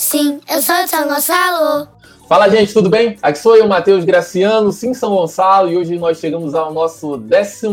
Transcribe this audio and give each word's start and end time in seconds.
Sim, 0.00 0.38
eu 0.48 0.62
sou 0.62 0.76
de 0.76 0.88
São 0.88 1.08
Gonçalo. 1.08 1.88
Fala, 2.28 2.48
gente, 2.48 2.72
tudo 2.72 2.88
bem? 2.88 3.18
Aqui 3.20 3.36
sou 3.36 3.56
eu, 3.56 3.66
Matheus 3.66 4.04
Graciano, 4.04 4.70
sim, 4.70 4.94
São 4.94 5.10
Gonçalo, 5.10 5.72
e 5.72 5.76
hoje 5.76 5.98
nós 5.98 6.20
chegamos 6.20 6.54
ao 6.54 6.72
nosso 6.72 7.16
12 7.16 7.66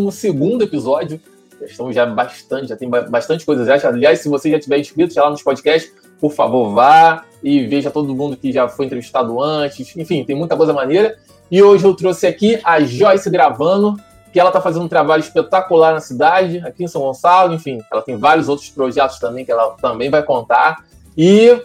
episódio. 0.64 1.22
Já 1.62 1.68
estamos 1.68 1.94
já 1.94 2.04
bastante, 2.04 2.70
já 2.70 2.76
tem 2.76 2.90
bastante 2.90 3.46
coisa 3.46 3.64
já. 3.64 3.88
Aliás, 3.88 4.22
se 4.22 4.28
você 4.28 4.50
já 4.50 4.60
tiver 4.60 4.80
inscrito 4.80 5.14
já 5.14 5.24
lá 5.24 5.30
nos 5.30 5.44
podcasts, 5.44 5.94
por 6.20 6.32
favor, 6.32 6.74
vá 6.74 7.24
e 7.44 7.68
veja 7.68 7.92
todo 7.92 8.16
mundo 8.16 8.36
que 8.36 8.52
já 8.52 8.68
foi 8.68 8.88
entrevistado 8.88 9.39
antes. 9.39 9.96
Enfim, 9.96 10.26
tem 10.26 10.36
muita 10.36 10.57
coisa 10.57 10.73
maneira. 10.73 11.20
E 11.52 11.62
hoje 11.62 11.86
eu 11.86 11.94
trouxe 11.94 12.26
aqui 12.26 12.60
a 12.64 12.82
Joyce 12.82 13.30
Gravano, 13.30 14.00
que 14.34 14.39
ela 14.39 14.50
está 14.50 14.60
fazendo 14.60 14.86
um 14.86 14.89
trabalho 14.89 15.21
espetacular 15.21 15.94
na 15.94 16.02
cidade, 16.02 16.57
aqui 16.66 16.86
em 16.86 16.88
São 16.88 17.04
Gonçalo, 17.04 17.54
enfim, 17.54 17.84
ela 17.92 18.02
tem 18.02 18.18
vários 18.18 18.50
outros 18.50 18.68
projetos 18.71 19.20
também 19.20 19.46
que 19.46 19.52
ela 19.52 19.76
também 19.80 20.10
vai 20.10 20.23
contar. 20.23 20.84
E 21.16 21.62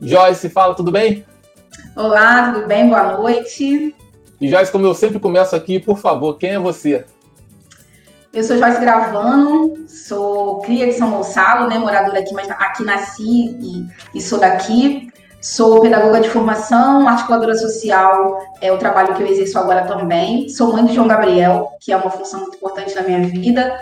Joyce, 0.00 0.50
fala, 0.50 0.74
tudo 0.74 0.90
bem? 0.90 1.24
Olá, 1.96 2.52
tudo 2.52 2.66
bem? 2.66 2.88
Boa 2.88 3.16
noite. 3.16 3.94
E 4.40 4.48
Joyce, 4.48 4.70
como 4.70 4.86
eu 4.86 4.94
sempre 4.94 5.18
começo 5.18 5.56
aqui, 5.56 5.80
por 5.80 5.98
favor, 5.98 6.36
quem 6.36 6.50
é 6.50 6.58
você? 6.58 7.04
Eu 8.32 8.44
sou 8.44 8.58
Joyce 8.58 8.80
Gravano, 8.80 9.88
sou 9.88 10.60
cria 10.60 10.86
de 10.86 10.92
São 10.92 11.10
Gonçalo, 11.10 11.68
né, 11.68 11.78
moradora 11.78 12.18
aqui, 12.18 12.34
mas 12.34 12.50
aqui 12.50 12.84
nasci 12.84 13.56
e, 13.58 13.86
e 14.14 14.20
sou 14.20 14.38
daqui. 14.38 15.10
Sou 15.40 15.80
pedagoga 15.80 16.20
de 16.20 16.28
formação, 16.28 17.06
articuladora 17.06 17.56
social, 17.56 18.42
é 18.60 18.72
o 18.72 18.78
trabalho 18.78 19.14
que 19.14 19.22
eu 19.22 19.26
exerço 19.26 19.58
agora 19.58 19.86
também. 19.86 20.48
Sou 20.48 20.72
mãe 20.72 20.84
de 20.84 20.94
João 20.94 21.06
Gabriel, 21.06 21.70
que 21.80 21.92
é 21.92 21.96
uma 21.96 22.10
função 22.10 22.40
muito 22.40 22.56
importante 22.56 22.94
na 22.94 23.02
minha 23.02 23.20
vida. 23.20 23.80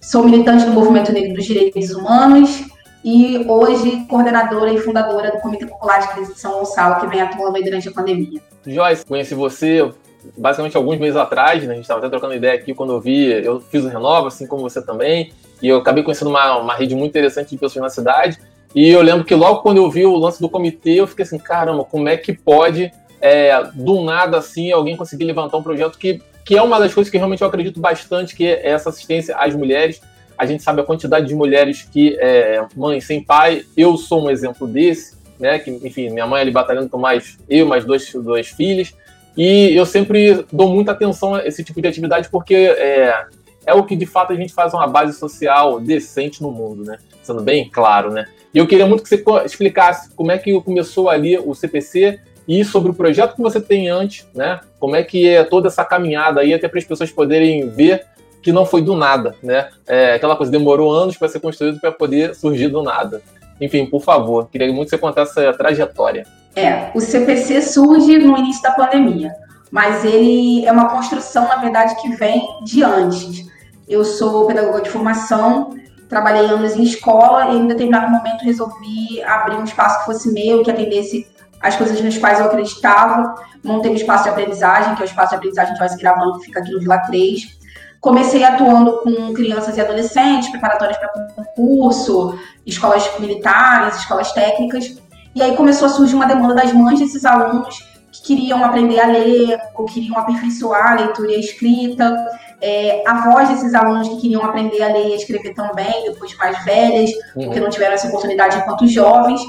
Sou 0.00 0.24
militante 0.24 0.64
do 0.64 0.72
Movimento 0.72 1.12
Negro 1.12 1.34
dos 1.34 1.44
Direitos 1.44 1.90
Humanos 1.90 2.64
e 3.04 3.44
hoje 3.48 4.04
coordenadora 4.08 4.72
e 4.72 4.78
fundadora 4.78 5.32
do 5.32 5.38
Comitê 5.38 5.66
Popular 5.66 6.00
de 6.00 6.08
Crise 6.08 6.34
de 6.34 6.40
São 6.40 6.52
Gonçalo, 6.52 7.00
que 7.00 7.06
vem 7.06 7.20
atuando 7.20 7.56
aí 7.56 7.64
durante 7.64 7.88
a 7.88 7.92
pandemia. 7.92 8.40
Joyce, 8.66 9.04
conheci 9.04 9.34
você 9.34 9.90
basicamente 10.36 10.76
alguns 10.76 10.98
meses 10.98 11.16
atrás, 11.16 11.62
né? 11.64 11.72
a 11.72 11.74
gente 11.74 11.84
estava 11.84 11.98
até 11.98 12.08
trocando 12.08 12.34
ideia 12.34 12.54
aqui 12.54 12.74
quando 12.74 12.92
eu 12.92 13.00
vi, 13.00 13.24
eu 13.44 13.60
fiz 13.60 13.84
o 13.84 13.88
Renova, 13.88 14.28
assim 14.28 14.46
como 14.46 14.62
você 14.62 14.80
também, 14.80 15.32
e 15.60 15.68
eu 15.68 15.78
acabei 15.78 16.02
conhecendo 16.02 16.30
uma, 16.30 16.58
uma 16.58 16.74
rede 16.74 16.94
muito 16.94 17.10
interessante 17.10 17.50
de 17.50 17.58
pessoas 17.58 17.82
na 17.82 17.90
cidade, 17.90 18.38
e 18.74 18.88
eu 18.88 19.02
lembro 19.02 19.24
que 19.24 19.34
logo 19.34 19.60
quando 19.60 19.78
eu 19.78 19.90
vi 19.90 20.06
o 20.06 20.16
lance 20.16 20.40
do 20.40 20.48
comitê, 20.48 20.92
eu 20.92 21.06
fiquei 21.06 21.24
assim, 21.24 21.38
caramba, 21.38 21.84
como 21.84 22.08
é 22.08 22.16
que 22.16 22.32
pode, 22.32 22.92
é, 23.20 23.64
do 23.74 24.02
nada 24.02 24.38
assim, 24.38 24.72
alguém 24.72 24.96
conseguir 24.96 25.24
levantar 25.24 25.56
um 25.56 25.62
projeto 25.62 25.98
que, 25.98 26.22
que 26.44 26.56
é 26.56 26.62
uma 26.62 26.78
das 26.78 26.94
coisas 26.94 27.10
que 27.10 27.18
realmente 27.18 27.42
eu 27.42 27.48
acredito 27.48 27.80
bastante, 27.80 28.34
que 28.34 28.46
é 28.46 28.70
essa 28.70 28.88
assistência 28.88 29.36
às 29.36 29.54
mulheres. 29.54 30.00
A 30.36 30.46
gente 30.46 30.62
sabe 30.62 30.80
a 30.80 30.84
quantidade 30.84 31.26
de 31.26 31.34
mulheres 31.34 31.82
que, 31.82 32.16
é, 32.20 32.64
mãe 32.76 33.00
sem 33.00 33.22
pai, 33.22 33.64
eu 33.76 33.96
sou 33.96 34.24
um 34.24 34.30
exemplo 34.30 34.66
desse, 34.66 35.16
né? 35.38 35.58
Que, 35.58 35.70
enfim, 35.70 36.10
minha 36.10 36.26
mãe 36.26 36.40
ali 36.40 36.50
batalhando 36.50 36.88
com 36.88 36.98
mais 36.98 37.38
eu, 37.48 37.66
mais 37.66 37.84
dois, 37.84 38.12
dois 38.14 38.48
filhos. 38.48 38.94
E 39.36 39.74
eu 39.74 39.86
sempre 39.86 40.44
dou 40.52 40.68
muita 40.68 40.92
atenção 40.92 41.34
a 41.34 41.46
esse 41.46 41.64
tipo 41.64 41.80
de 41.80 41.88
atividade 41.88 42.28
porque 42.30 42.54
é, 42.54 43.24
é 43.66 43.74
o 43.74 43.84
que 43.84 43.96
de 43.96 44.06
fato 44.06 44.32
a 44.32 44.36
gente 44.36 44.52
faz 44.52 44.74
uma 44.74 44.86
base 44.86 45.18
social 45.18 45.80
decente 45.80 46.42
no 46.42 46.50
mundo, 46.50 46.84
né? 46.84 46.98
Sendo 47.22 47.42
bem 47.42 47.68
claro, 47.68 48.10
né? 48.10 48.26
E 48.54 48.58
eu 48.58 48.66
queria 48.66 48.86
muito 48.86 49.02
que 49.02 49.08
você 49.08 49.24
explicasse 49.44 50.10
como 50.14 50.30
é 50.30 50.38
que 50.38 50.52
começou 50.60 51.08
ali 51.08 51.38
o 51.38 51.54
CPC 51.54 52.20
e 52.46 52.64
sobre 52.64 52.90
o 52.90 52.94
projeto 52.94 53.34
que 53.34 53.42
você 53.42 53.60
tem 53.60 53.88
antes, 53.88 54.26
né? 54.34 54.60
Como 54.78 54.94
é 54.94 55.02
que 55.02 55.26
é 55.28 55.44
toda 55.44 55.68
essa 55.68 55.84
caminhada 55.84 56.40
aí, 56.40 56.52
até 56.52 56.68
para 56.68 56.78
as 56.78 56.84
pessoas 56.84 57.10
poderem 57.10 57.68
ver 57.68 58.04
que 58.42 58.52
não 58.52 58.66
foi 58.66 58.82
do 58.82 58.96
nada, 58.96 59.34
né? 59.42 59.68
É, 59.86 60.14
aquela 60.14 60.36
coisa 60.36 60.50
demorou 60.50 60.92
anos 60.92 61.16
para 61.16 61.28
ser 61.28 61.40
construído 61.40 61.80
para 61.80 61.92
poder 61.92 62.34
surgir 62.34 62.68
do 62.68 62.82
nada. 62.82 63.22
Enfim, 63.60 63.86
por 63.86 64.02
favor, 64.02 64.48
queria 64.50 64.66
muito 64.72 64.86
que 64.86 64.90
você 64.90 64.98
contasse 64.98 65.38
essa 65.38 65.56
trajetória. 65.56 66.26
É, 66.56 66.90
o 66.94 67.00
CPC 67.00 67.62
surge 67.62 68.18
no 68.18 68.36
início 68.36 68.62
da 68.62 68.72
pandemia, 68.72 69.32
mas 69.70 70.04
ele 70.04 70.66
é 70.66 70.72
uma 70.72 70.90
construção, 70.90 71.46
na 71.46 71.56
verdade, 71.56 71.94
que 72.02 72.08
vem 72.16 72.46
de 72.64 72.82
antes. 72.82 73.46
Eu 73.88 74.04
sou 74.04 74.46
pedagoga 74.46 74.80
de 74.80 74.90
formação, 74.90 75.70
trabalhei 76.08 76.44
anos 76.46 76.76
em 76.76 76.82
escola 76.82 77.52
e 77.52 77.58
em 77.58 77.66
determinado 77.68 78.10
momento 78.10 78.44
resolvi 78.44 79.22
abrir 79.22 79.56
um 79.56 79.64
espaço 79.64 80.00
que 80.00 80.06
fosse 80.06 80.32
meu, 80.32 80.62
que 80.62 80.70
atendesse 80.70 81.26
as 81.60 81.76
coisas 81.76 81.98
nas 82.02 82.18
quais 82.18 82.40
eu 82.40 82.46
acreditava. 82.46 83.34
Montei 83.62 83.92
um 83.92 83.94
espaço 83.94 84.24
de 84.24 84.30
aprendizagem, 84.30 84.94
que 84.94 85.02
é 85.02 85.04
o 85.04 85.08
espaço 85.08 85.30
de 85.30 85.36
aprendizagem 85.36 85.76
Joyce 85.76 85.96
Gravando, 85.96 86.38
que 86.40 86.46
fica 86.46 86.60
aqui 86.60 86.72
no 86.72 86.80
Vila 86.80 86.98
3. 86.98 87.61
Comecei 88.02 88.42
atuando 88.44 88.98
com 88.98 89.32
crianças 89.32 89.78
e 89.78 89.80
adolescentes, 89.80 90.50
preparatórias 90.50 90.98
para 90.98 91.08
concurso, 91.36 92.38
escolas 92.66 93.08
militares, 93.18 93.96
escolas 93.96 94.32
técnicas. 94.32 95.00
E 95.34 95.40
aí 95.40 95.56
começou 95.56 95.86
a 95.86 95.88
surgir 95.88 96.16
uma 96.16 96.26
demanda 96.26 96.56
das 96.56 96.72
mães 96.72 96.98
desses 96.98 97.24
alunos 97.24 97.78
que 98.10 98.22
queriam 98.24 98.62
aprender 98.62 99.00
a 99.00 99.06
ler, 99.06 99.58
ou 99.74 99.86
queriam 99.86 100.18
aperfeiçoar 100.18 100.92
a 100.92 100.94
leitura 100.96 101.30
e 101.30 101.36
a 101.36 101.38
escrita 101.38 102.14
é, 102.62 103.02
avós 103.06 103.48
desses 103.48 103.74
alunos 103.74 104.08
que 104.08 104.20
queriam 104.20 104.44
aprender 104.44 104.82
a 104.82 104.88
ler 104.88 105.08
e 105.08 105.12
a 105.12 105.16
escrever 105.16 105.54
também, 105.54 106.04
depois 106.04 106.36
mais 106.36 106.64
velhas, 106.64 107.10
uhum. 107.36 107.44
porque 107.44 107.60
não 107.60 107.70
tiveram 107.70 107.94
essa 107.94 108.08
oportunidade 108.08 108.58
enquanto 108.58 108.86
jovens. 108.86 109.40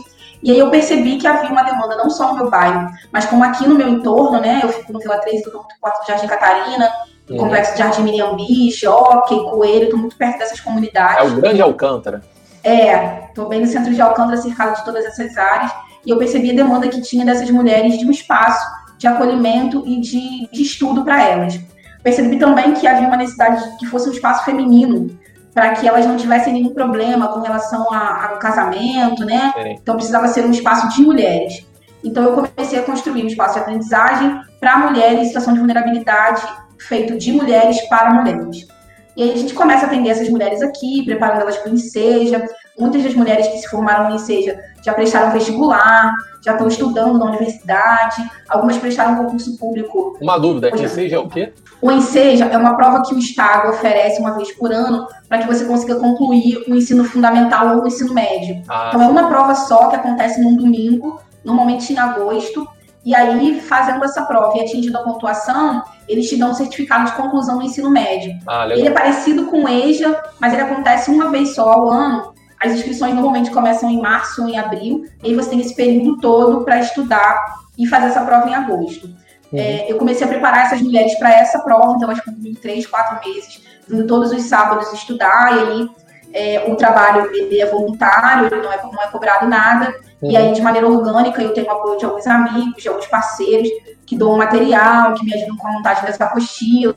E 0.42 0.52
aí 0.52 0.60
eu 0.60 0.70
percebi 0.70 1.18
que 1.18 1.26
havia 1.26 1.50
uma 1.50 1.64
demanda 1.64 1.96
não 1.96 2.10
só 2.10 2.30
no 2.30 2.36
meu 2.36 2.50
bairro, 2.50 2.90
mas 3.12 3.26
como 3.26 3.44
aqui 3.44 3.68
no 3.68 3.76
meu 3.76 3.88
entorno, 3.88 4.42
né? 4.42 4.60
Eu 4.62 4.70
fico 4.70 4.92
no 4.92 5.00
Vila 5.00 5.18
3 5.20 5.44
do 5.44 5.66
4 5.80 6.02
de 6.02 6.08
Jardim 6.08 6.28
Catarina, 6.28 6.92
uhum. 7.30 7.38
Complexo 7.38 7.74
de 7.74 7.80
Jardim 7.80 8.04
Miriambi, 8.04 8.72
Jockey, 8.72 9.36
Coelho, 9.50 9.86
estou 9.86 10.00
muito 10.00 10.16
perto 10.16 10.40
dessas 10.40 10.60
comunidades. 10.60 11.32
É 11.32 11.34
o 11.34 11.36
Grande 11.36 11.62
Alcântara. 11.62 12.22
É, 12.64 13.26
estou 13.28 13.48
bem 13.50 13.60
no 13.60 13.68
centro 13.68 13.94
de 13.94 14.02
Alcântara, 14.02 14.38
cercado 14.38 14.78
de 14.78 14.86
todas 14.86 15.06
essas 15.06 15.38
áreas, 15.38 15.72
e 16.06 16.10
eu 16.10 16.18
percebi 16.18 16.52
a 16.52 16.56
demanda 16.56 16.88
que 16.88 17.02
tinha 17.02 17.26
dessas 17.26 17.50
mulheres 17.50 17.98
de 17.98 18.06
um 18.06 18.12
espaço 18.12 18.66
de 18.98 19.08
acolhimento 19.08 19.84
e 19.86 20.00
de, 20.00 20.50
de 20.52 20.62
estudo 20.62 21.04
para 21.04 21.22
elas. 21.22 21.60
Percebi 22.02 22.38
também 22.38 22.74
que 22.74 22.88
havia 22.88 23.08
uma 23.08 23.18
necessidade 23.18 23.72
de 23.72 23.78
que 23.78 23.86
fosse 23.86 24.10
um 24.10 24.12
espaço 24.12 24.46
feminino, 24.46 25.18
para 25.54 25.72
que 25.74 25.88
elas 25.88 26.06
não 26.06 26.18
tivessem 26.18 26.54
nenhum 26.54 26.74
problema 26.74 27.28
com 27.28 27.42
relação 27.42 27.94
ao 27.94 28.40
casamento, 28.40 29.24
né? 29.24 29.54
Então 29.82 29.96
precisava 29.96 30.28
ser 30.28 30.46
um 30.46 30.52
espaço 30.52 30.90
de 30.90 31.02
mulheres. 31.02 31.66
Então 32.04 32.24
eu 32.24 32.34
comecei 32.34 32.80
a 32.80 32.84
construir 32.84 33.24
um 33.24 33.28
espaço 33.28 33.54
de 33.54 33.60
aprendizagem 33.60 34.42
para 34.60 34.78
mulheres 34.78 35.20
em 35.20 35.26
situação 35.26 35.54
de 35.54 35.60
vulnerabilidade, 35.60 36.42
feito 36.88 37.18
de 37.18 37.32
mulheres 37.32 37.82
para 37.88 38.14
mulheres. 38.14 38.68
E 39.16 39.24
aí 39.24 39.32
a 39.32 39.38
gente 39.38 39.54
começa 39.54 39.86
a 39.86 39.88
atender 39.88 40.10
essas 40.10 40.30
mulheres 40.30 40.62
aqui, 40.62 41.04
preparando 41.06 41.42
elas 41.42 41.58
para 41.58 41.72
o 41.72 41.76
Enseja. 41.76 42.44
Muitas 42.80 43.04
das 43.04 43.14
mulheres 43.14 43.48
que 43.48 43.60
se 43.60 43.70
formaram 43.70 44.10
no 44.10 44.16
Enseja 44.16 44.60
já 44.84 44.94
prestaram 44.94 45.32
vestibular, 45.32 46.12
já 46.44 46.54
estão 46.54 46.68
estudando 46.68 47.20
na 47.20 47.26
universidade, 47.26 48.28
algumas 48.50 48.78
prestaram 48.78 49.16
concurso 49.16 49.56
público. 49.58 50.18
Uma 50.20 50.40
dúvida, 50.40 50.72
o 50.74 50.84
Enseja 50.84 51.18
é 51.18 51.20
o 51.20 51.30
quê? 51.30 51.54
O 51.80 51.92
Enseja 51.92 52.46
é 52.46 52.58
uma 52.58 52.76
prova 52.76 53.04
que 53.04 53.14
o 53.14 53.20
Estado 53.20 53.70
oferece 53.70 54.20
uma 54.20 54.36
vez 54.36 54.52
por 54.54 54.72
ano 54.72 55.08
para 55.30 55.38
que 55.40 55.48
você 55.48 55.66
consiga 55.66 55.96
concluir 55.96 56.64
o 56.68 56.74
ensino 56.74 57.04
fundamental 57.04 57.76
ou 57.76 57.84
o 57.84 57.88
ensino 57.88 58.14
médio. 58.14 58.64
Ah. 58.68 58.88
Então 58.90 59.04
é 59.04 59.08
uma 59.08 59.28
prova 59.28 59.54
só 59.54 59.90
que 59.90 59.96
acontece 59.96 60.42
num 60.42 60.56
domingo, 60.56 61.22
normalmente 61.44 61.94
em 61.94 62.00
agosto, 62.00 62.68
e 63.06 63.14
aí, 63.14 63.60
fazendo 63.62 64.04
essa 64.04 64.24
prova 64.24 64.58
e 64.58 64.62
atingindo 64.62 64.98
a 64.98 65.04
pontuação, 65.04 65.84
eles 66.08 66.30
te 66.30 66.38
dão 66.38 66.52
um 66.52 66.54
certificado 66.54 67.06
de 67.06 67.12
conclusão 67.14 67.58
do 67.58 67.66
ensino 67.66 67.90
médio. 67.90 68.34
Ah, 68.48 68.66
ele 68.70 68.88
é 68.88 68.92
parecido 68.92 69.46
com 69.48 69.64
o 69.64 69.68
EJA, 69.68 70.24
mas 70.40 70.54
ele 70.54 70.62
acontece 70.62 71.12
uma 71.12 71.30
vez 71.30 71.54
só 71.54 71.70
ao 71.70 71.90
ano. 71.90 72.34
As 72.62 72.72
inscrições 72.72 73.14
normalmente 73.14 73.52
começam 73.52 73.90
em 73.90 74.02
março 74.02 74.42
ou 74.42 74.48
em 74.48 74.58
abril, 74.58 75.06
e 75.22 75.28
aí 75.28 75.36
você 75.36 75.50
tem 75.50 75.60
esse 75.60 75.76
período 75.76 76.18
todo 76.20 76.64
para 76.64 76.80
estudar 76.80 77.38
e 77.78 77.86
fazer 77.88 78.08
essa 78.08 78.22
prova 78.22 78.50
em 78.50 78.56
agosto. 78.56 79.08
Uhum. 79.52 79.60
É, 79.60 79.92
eu 79.92 79.98
comecei 79.98 80.26
a 80.26 80.30
preparar 80.30 80.68
essas 80.68 80.82
mulheres 80.82 81.14
para 81.20 81.34
essa 81.34 81.60
prova, 81.60 81.96
então 81.96 82.10
elas 82.10 82.24
concluíram 82.24 82.56
três, 82.62 82.88
quatro 82.88 83.20
meses, 83.28 83.62
indo 83.90 84.08
todos 84.08 84.32
os 84.32 84.44
sábados 84.44 84.94
estudar, 84.94 85.58
e 85.58 85.60
aí 85.60 85.90
é, 86.34 86.66
o 86.68 86.76
trabalho 86.76 87.30
ele 87.34 87.62
é 87.62 87.66
voluntário, 87.66 88.48
ele 88.48 88.62
não 88.62 88.72
é, 88.72 88.82
não 88.84 89.02
é 89.02 89.08
cobrado 89.08 89.48
nada, 89.48 89.94
uhum. 90.22 90.32
e 90.32 90.36
aí 90.36 90.52
de 90.52 90.62
maneira 90.62 90.88
orgânica 90.88 91.42
eu 91.42 91.54
tenho 91.54 91.68
o 91.68 91.72
apoio 91.72 91.98
de 92.00 92.06
alguns 92.06 92.26
amigos, 92.26 92.82
de 92.82 92.90
alguns 92.90 93.06
parceiros, 93.08 93.70
que 94.06 94.18
dão 94.18 94.36
material, 94.36 95.14
que 95.14 95.24
me 95.24 95.34
ajudam 95.34 95.56
com 95.56 95.68
a 95.68 95.72
montagem 95.72 96.06
das 96.06 96.20
apostilas, 96.20 96.96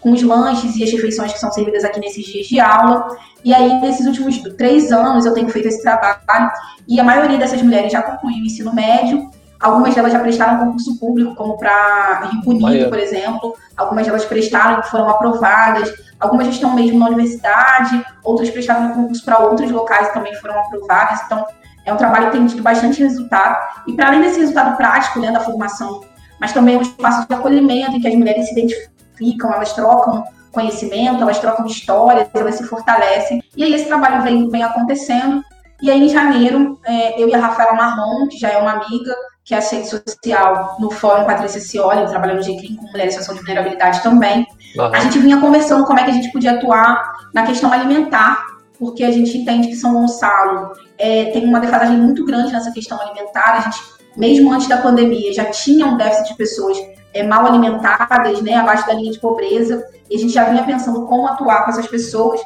com 0.00 0.12
os 0.12 0.22
lanches 0.22 0.76
e 0.76 0.84
as 0.84 0.92
refeições 0.92 1.32
que 1.32 1.40
são 1.40 1.50
servidas 1.50 1.84
aqui 1.84 1.98
nesses 1.98 2.24
dias 2.24 2.46
de 2.46 2.60
aula. 2.60 3.16
E 3.44 3.52
aí, 3.52 3.80
nesses 3.80 4.06
últimos 4.06 4.38
três 4.56 4.92
anos, 4.92 5.26
eu 5.26 5.34
tenho 5.34 5.48
feito 5.48 5.68
esse 5.68 5.82
trabalho, 5.82 6.50
e 6.86 7.00
a 7.00 7.04
maioria 7.04 7.38
dessas 7.38 7.60
mulheres 7.62 7.90
já 7.90 8.02
concluiu 8.02 8.42
o 8.42 8.46
ensino 8.46 8.72
médio, 8.72 9.28
Algumas 9.60 9.94
delas 9.94 10.12
já 10.12 10.20
prestaram 10.20 10.58
concurso 10.58 10.98
público, 10.98 11.34
como 11.34 11.56
para 11.56 12.28
Rio 12.30 12.42
Bonito, 12.42 12.88
por 12.88 12.98
exemplo. 12.98 13.56
Algumas 13.76 14.06
delas 14.06 14.24
prestaram 14.24 14.80
e 14.80 14.82
foram 14.84 15.08
aprovadas. 15.08 15.92
Algumas 16.20 16.48
estão 16.48 16.74
mesmo 16.74 16.98
na 16.98 17.06
universidade, 17.06 18.04
outras 18.22 18.50
prestaram 18.50 18.92
concurso 18.92 19.24
para 19.24 19.38
outros 19.38 19.70
locais 19.70 20.08
e 20.08 20.12
também 20.12 20.34
foram 20.36 20.58
aprovadas. 20.60 21.20
Então, 21.24 21.46
é 21.84 21.92
um 21.92 21.96
trabalho 21.96 22.26
que 22.26 22.36
tem 22.36 22.46
tido 22.46 22.62
bastante 22.62 23.02
resultado. 23.02 23.56
E 23.86 23.92
para 23.92 24.08
além 24.08 24.20
desse 24.20 24.40
resultado 24.40 24.76
prático 24.76 25.20
né, 25.20 25.30
da 25.30 25.40
formação, 25.40 26.02
mas 26.40 26.52
também 26.52 26.74
é 26.74 26.78
um 26.78 26.82
espaço 26.82 27.26
de 27.26 27.34
acolhimento 27.34 27.92
em 27.92 28.00
que 28.00 28.08
as 28.08 28.14
mulheres 28.14 28.46
se 28.46 28.52
identificam, 28.52 29.52
elas 29.52 29.72
trocam 29.72 30.24
conhecimento, 30.52 31.22
elas 31.22 31.38
trocam 31.38 31.66
histórias, 31.66 32.28
elas 32.34 32.56
se 32.56 32.64
fortalecem. 32.64 33.42
E 33.56 33.62
aí 33.62 33.74
esse 33.74 33.86
trabalho 33.86 34.22
vem, 34.22 34.48
vem 34.48 34.62
acontecendo 34.62 35.42
E 35.80 35.90
aí, 35.90 36.02
em 36.02 36.08
janeiro, 36.08 36.78
é, 36.84 37.20
eu 37.20 37.28
e 37.28 37.34
a 37.34 37.38
Rafaela 37.38 37.74
Marrom, 37.74 38.26
que 38.28 38.38
já 38.38 38.48
é 38.48 38.58
uma 38.58 38.72
amiga, 38.72 39.14
que 39.44 39.54
é 39.54 39.58
assistente 39.58 39.88
social 39.88 40.76
no 40.78 40.90
Fórum 40.90 41.24
Patrícia 41.24 41.60
Cioli, 41.60 42.08
trabalhando 42.08 42.38
no 42.38 42.42
GCRIM 42.42 42.76
com 42.76 42.86
mulheres 42.86 43.14
em 43.14 43.18
situação 43.18 43.34
de 43.34 43.40
vulnerabilidade 43.40 44.02
também. 44.02 44.46
Uhum. 44.76 44.86
A 44.86 44.98
gente 45.00 45.18
vinha 45.18 45.40
conversando 45.40 45.84
como 45.84 45.98
é 45.98 46.04
que 46.04 46.10
a 46.10 46.14
gente 46.14 46.32
podia 46.32 46.52
atuar 46.52 47.28
na 47.34 47.44
questão 47.44 47.72
alimentar, 47.72 48.44
porque 48.78 49.04
a 49.04 49.10
gente 49.10 49.36
entende 49.36 49.68
que 49.68 49.76
São 49.76 49.92
Gonçalo 49.92 50.72
é, 50.98 51.26
tem 51.26 51.44
uma 51.44 51.60
defasagem 51.60 51.96
muito 51.96 52.24
grande 52.24 52.52
nessa 52.52 52.70
questão 52.72 53.00
alimentar. 53.00 53.58
A 53.58 53.60
gente, 53.60 53.80
mesmo 54.16 54.52
antes 54.52 54.68
da 54.68 54.78
pandemia, 54.78 55.32
já 55.32 55.44
tinha 55.46 55.86
um 55.86 55.96
déficit 55.96 56.30
de 56.30 56.34
pessoas 56.36 56.78
é, 57.12 57.22
mal 57.22 57.46
alimentadas, 57.46 58.40
né, 58.42 58.54
abaixo 58.54 58.86
da 58.86 58.94
linha 58.94 59.12
de 59.12 59.20
pobreza, 59.20 59.86
e 60.10 60.16
a 60.16 60.18
gente 60.18 60.32
já 60.32 60.44
vinha 60.44 60.64
pensando 60.64 61.06
como 61.06 61.26
atuar 61.26 61.64
com 61.64 61.70
essas 61.70 61.86
pessoas. 61.86 62.40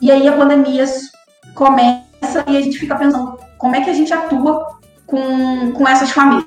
E 0.00 0.10
aí 0.10 0.26
a 0.28 0.32
pandemia 0.32 0.84
começa 1.54 2.05
e 2.46 2.56
a 2.56 2.60
gente 2.60 2.78
fica 2.78 2.94
pensando 2.96 3.38
como 3.58 3.74
é 3.74 3.80
que 3.80 3.90
a 3.90 3.94
gente 3.94 4.12
atua 4.12 4.78
com, 5.06 5.72
com 5.72 5.88
essas 5.88 6.10
famílias. 6.10 6.46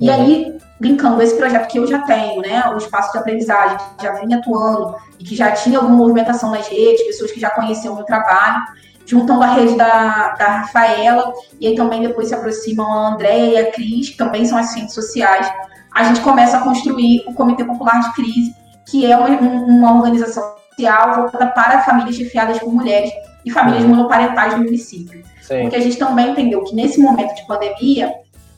E 0.00 0.08
uhum. 0.08 0.14
aí, 0.14 0.58
brincando, 0.80 1.22
esse 1.22 1.36
projeto 1.36 1.68
que 1.68 1.78
eu 1.78 1.86
já 1.86 2.00
tenho, 2.00 2.40
né, 2.40 2.64
o 2.72 2.76
espaço 2.76 3.12
de 3.12 3.18
aprendizagem, 3.18 3.78
que 3.96 4.04
já 4.04 4.12
vinha 4.12 4.38
atuando 4.38 4.96
e 5.18 5.24
que 5.24 5.34
já 5.34 5.52
tinha 5.52 5.78
alguma 5.78 5.96
movimentação 5.96 6.50
nas 6.50 6.68
redes, 6.68 7.06
pessoas 7.06 7.30
que 7.30 7.40
já 7.40 7.50
conheciam 7.50 7.94
o 7.94 7.96
meu 7.96 8.04
trabalho, 8.04 8.62
juntando 9.06 9.42
a 9.42 9.46
rede 9.46 9.76
da, 9.76 10.30
da 10.30 10.46
Rafaela, 10.58 11.32
e 11.60 11.68
aí 11.68 11.74
também 11.74 12.02
depois 12.02 12.28
se 12.28 12.34
aproximam 12.34 12.90
a 12.90 13.08
Andréia 13.10 13.46
e 13.46 13.58
a 13.58 13.70
Cris, 13.70 14.10
que 14.10 14.16
também 14.16 14.44
são 14.44 14.58
assistentes 14.58 14.94
sociais, 14.94 15.50
a 15.92 16.04
gente 16.04 16.20
começa 16.20 16.56
a 16.56 16.60
construir 16.60 17.22
o 17.26 17.34
Comitê 17.34 17.64
Popular 17.64 18.00
de 18.00 18.12
Crise, 18.14 18.54
que 18.86 19.10
é 19.10 19.16
uma, 19.16 19.28
uma 19.28 19.94
organização 19.94 20.54
social 20.70 21.14
voltada 21.14 21.46
para 21.48 21.82
famílias 21.82 22.16
chefiadas 22.16 22.58
por 22.58 22.72
mulheres 22.72 23.10
e 23.44 23.50
famílias 23.50 23.84
monoparentais 23.84 24.54
do 24.54 24.62
município. 24.62 25.22
Sim. 25.42 25.62
Porque 25.62 25.76
a 25.76 25.80
gente 25.80 25.96
também 25.96 26.30
entendeu 26.30 26.62
que 26.64 26.74
nesse 26.74 27.00
momento 27.00 27.34
de 27.34 27.46
pandemia, 27.46 28.14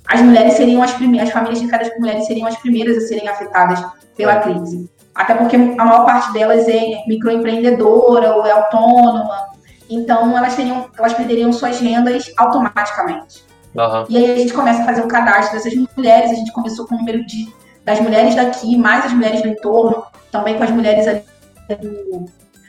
as 0.06 0.22
mulheres 0.22 0.54
seriam 0.54 0.82
as 0.82 0.92
primeiras, 0.92 1.28
as 1.28 1.34
famílias 1.34 1.58
chefiadas 1.58 1.88
por 1.88 2.00
mulheres 2.00 2.26
seriam 2.26 2.46
as 2.46 2.56
primeiras 2.56 2.96
a 2.96 3.00
serem 3.06 3.28
afetadas 3.28 3.84
pela 4.16 4.36
crise. 4.36 4.88
Até 5.14 5.34
porque 5.34 5.56
a 5.56 5.84
maior 5.84 6.04
parte 6.04 6.32
delas 6.32 6.68
é 6.68 7.02
microempreendedora 7.06 8.34
ou 8.34 8.46
é 8.46 8.52
autônoma. 8.52 9.48
Então 9.88 10.36
elas 10.36 10.54
teriam, 10.54 10.86
elas 10.96 11.14
perderiam 11.14 11.52
suas 11.52 11.80
rendas 11.80 12.30
automaticamente. 12.36 13.44
Uhum. 13.74 14.04
E 14.08 14.16
aí 14.16 14.32
a 14.32 14.36
gente 14.36 14.52
começa 14.52 14.82
a 14.82 14.84
fazer 14.84 15.02
o 15.02 15.08
cadastro 15.08 15.56
dessas 15.56 15.74
mulheres, 15.96 16.30
a 16.30 16.34
gente 16.34 16.52
começou 16.52 16.86
com 16.86 16.94
o 16.94 16.98
número 16.98 17.24
de, 17.26 17.52
das 17.84 18.00
mulheres 18.00 18.34
daqui, 18.34 18.76
mais 18.76 19.04
as 19.04 19.12
mulheres 19.12 19.42
do 19.42 19.48
entorno, 19.48 20.04
também 20.30 20.56
com 20.56 20.64
as 20.64 20.70
mulheres 20.70 21.06
ali 21.06 21.22
do, 21.80 22.26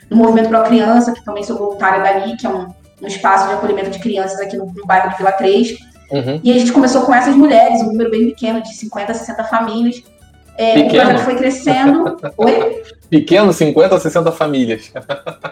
do 0.08 0.16
Movimento 0.16 0.48
Pro 0.48 0.62
Criança, 0.64 1.12
que 1.12 1.24
também 1.24 1.42
sou 1.42 1.56
voluntária 1.56 2.02
dali, 2.02 2.36
que 2.36 2.46
é 2.46 2.50
um, 2.50 2.68
um 3.02 3.06
espaço 3.06 3.48
de 3.48 3.54
acolhimento 3.54 3.90
de 3.90 3.98
crianças 3.98 4.40
aqui 4.40 4.56
no, 4.56 4.66
no 4.66 4.86
bairro 4.86 5.10
de 5.10 5.16
Vila 5.16 5.32
3. 5.32 5.76
Uhum. 6.10 6.40
E 6.42 6.52
a 6.52 6.58
gente 6.58 6.72
começou 6.72 7.02
com 7.02 7.14
essas 7.14 7.34
mulheres, 7.34 7.80
um 7.82 7.86
número 7.86 8.10
bem 8.10 8.26
pequeno, 8.26 8.62
de 8.62 8.74
50, 8.74 9.14
60 9.14 9.44
famílias. 9.44 10.02
É, 10.56 10.74
pequeno. 10.74 11.02
O 11.02 11.04
projeto 11.04 11.24
foi 11.24 11.36
crescendo. 11.36 12.16
Oi? 12.36 12.82
Pequeno, 13.08 13.52
50, 13.52 14.00
60 14.00 14.32
famílias. 14.32 14.92